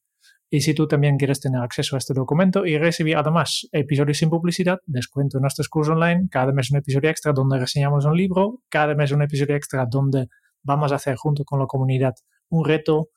Y 0.52 0.62
si 0.62 0.74
tú 0.74 0.88
también 0.88 1.18
quieres 1.18 1.40
tener 1.40 1.62
acceso 1.62 1.96
a 1.96 2.00
este 2.00 2.14
documento 2.14 2.66
y 2.66 2.78
recibir 2.78 3.18
además 3.18 3.68
episodios 3.72 4.18
sin 4.18 4.30
publicidad, 4.30 4.80
descuento 4.86 5.38
en 5.38 5.42
nuestros 5.44 5.70
cursos 5.70 5.94
online, 5.94 6.28
cada 6.32 6.52
mes 6.54 6.72
un 6.72 6.78
episodio 6.78 7.10
extra 7.10 7.34
donde 7.34 7.60
reseñamos 7.60 8.06
un 8.06 8.18
libro, 8.18 8.62
cada 8.68 8.96
mes 8.96 9.12
un 9.12 9.22
episodio 9.22 9.56
extra 9.56 9.86
donde 9.86 10.28
vamos 10.64 10.92
a 10.92 10.96
hacer 10.96 11.18
junto 11.18 11.44
con 11.44 11.60
la 11.60 11.68
comunidad 11.68 12.14
un 12.50 12.66
reto, 12.66 13.10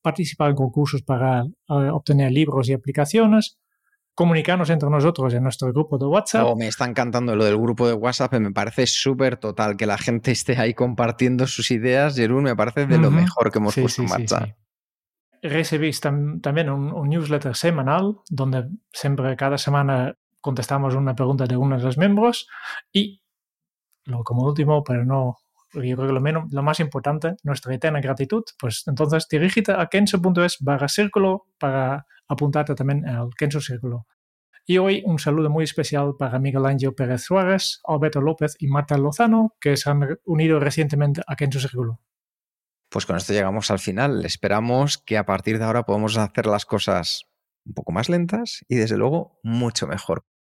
participar 0.00 0.50
en 0.50 0.56
concursos 0.56 1.02
para 1.02 1.42
eh, 1.42 1.90
obtener 1.92 2.32
libros 2.32 2.68
y 2.68 2.72
aplicaciones, 2.72 3.58
comunicarnos 4.18 4.68
entre 4.70 4.90
nosotros 4.90 5.32
en 5.32 5.44
nuestro 5.44 5.72
grupo 5.72 5.96
de 5.96 6.06
WhatsApp. 6.06 6.44
Oh, 6.44 6.56
me 6.56 6.66
está 6.66 6.84
encantando 6.86 7.36
lo 7.36 7.44
del 7.44 7.56
grupo 7.56 7.86
de 7.86 7.94
WhatsApp, 7.94 8.32
me 8.34 8.50
parece 8.50 8.88
súper 8.88 9.36
total 9.36 9.76
que 9.76 9.86
la 9.86 9.96
gente 9.96 10.32
esté 10.32 10.58
ahí 10.58 10.74
compartiendo 10.74 11.46
sus 11.46 11.70
ideas. 11.70 12.16
Jerún, 12.16 12.42
me 12.42 12.56
parece 12.56 12.86
de 12.86 12.98
lo 12.98 13.12
mejor 13.12 13.52
que 13.52 13.58
hemos 13.58 13.76
puesto 13.76 14.02
en 14.02 14.08
marcha 14.08 14.56
recibís 15.40 16.00
también 16.00 16.68
un, 16.68 17.08
newsletter 17.08 17.54
semanal 17.54 18.16
donde 18.28 18.64
siempre 18.92 19.36
cada 19.36 19.56
semana 19.56 20.16
contestamos 20.40 20.96
una 20.96 21.14
pregunta 21.14 21.46
de 21.46 21.56
uno 21.56 21.78
de 21.78 21.84
los 21.84 21.96
miembros 21.96 22.48
y 22.92 23.22
lo 24.02 24.24
como 24.24 24.42
último, 24.42 24.82
pero 24.82 25.04
no 25.04 25.36
yo 25.74 25.96
creo 25.96 26.06
que 26.06 26.12
lo, 26.12 26.20
menos, 26.20 26.52
lo 26.52 26.62
más 26.62 26.80
importante, 26.80 27.36
nuestra 27.42 27.74
eterna 27.74 28.00
gratitud, 28.00 28.44
pues 28.58 28.84
entonces 28.86 29.26
dirígete 29.28 29.72
a 29.72 29.86
kenso.es 29.86 30.58
barra 30.60 30.88
círculo 30.88 31.46
para 31.58 32.06
apuntarte 32.28 32.74
también 32.74 33.06
al 33.06 33.30
Kenso 33.34 33.60
Círculo. 33.60 34.06
Y 34.66 34.76
hoy 34.76 35.02
un 35.06 35.18
saludo 35.18 35.48
muy 35.48 35.64
especial 35.64 36.14
para 36.18 36.38
Miguel 36.38 36.66
Ángel 36.66 36.94
Pérez 36.94 37.22
Suárez, 37.22 37.80
Alberto 37.84 38.20
López 38.20 38.54
y 38.58 38.68
Marta 38.68 38.98
Lozano, 38.98 39.54
que 39.60 39.78
se 39.78 39.88
han 39.88 40.18
unido 40.26 40.60
recientemente 40.60 41.22
a 41.26 41.36
Kenso 41.36 41.58
Círculo. 41.58 42.00
Pues 42.90 43.06
con 43.06 43.16
esto 43.16 43.32
llegamos 43.32 43.70
al 43.70 43.78
final. 43.78 44.24
Esperamos 44.26 44.98
que 44.98 45.16
a 45.16 45.24
partir 45.24 45.58
de 45.58 45.64
ahora 45.64 45.84
podamos 45.84 46.16
hacer 46.18 46.46
las 46.46 46.66
cosas 46.66 47.24
un 47.64 47.74
poco 47.74 47.92
más 47.92 48.08
lentas 48.08 48.64
y 48.68 48.76
desde 48.76 48.96
luego 48.96 49.38
mucho 49.42 49.86
mejor. 49.86 50.24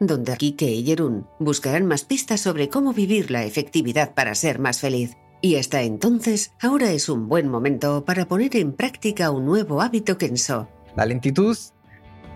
donde 0.00 0.36
Kike 0.36 0.70
y 0.70 0.84
Jerún 0.84 1.26
buscarán 1.38 1.86
más 1.86 2.04
pistas 2.04 2.40
sobre 2.40 2.68
cómo 2.68 2.92
vivir 2.92 3.30
la 3.30 3.44
efectividad 3.44 4.14
para 4.14 4.34
ser 4.34 4.58
más 4.58 4.80
feliz. 4.80 5.16
Y 5.40 5.56
hasta 5.56 5.82
entonces, 5.82 6.52
ahora 6.60 6.92
es 6.92 7.08
un 7.08 7.28
buen 7.28 7.48
momento 7.48 8.04
para 8.04 8.26
poner 8.26 8.56
en 8.56 8.72
práctica 8.72 9.30
un 9.30 9.44
nuevo 9.44 9.82
hábito 9.82 10.16
Kenso. 10.16 10.68
La 10.96 11.04
lentitud 11.04 11.56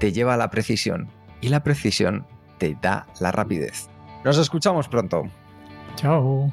te 0.01 0.13
lleva 0.13 0.35
a 0.35 0.37
la 0.37 0.51
precisión 0.51 1.09
y 1.41 1.49
la 1.49 1.63
precisión 1.63 2.27
te 2.59 2.77
da 2.81 3.07
la 3.21 3.33
rapidez. 3.33 3.89
Nos 4.25 4.39
escuchamos 4.39 4.89
pronto. 4.89 5.25
Chao. 5.95 6.53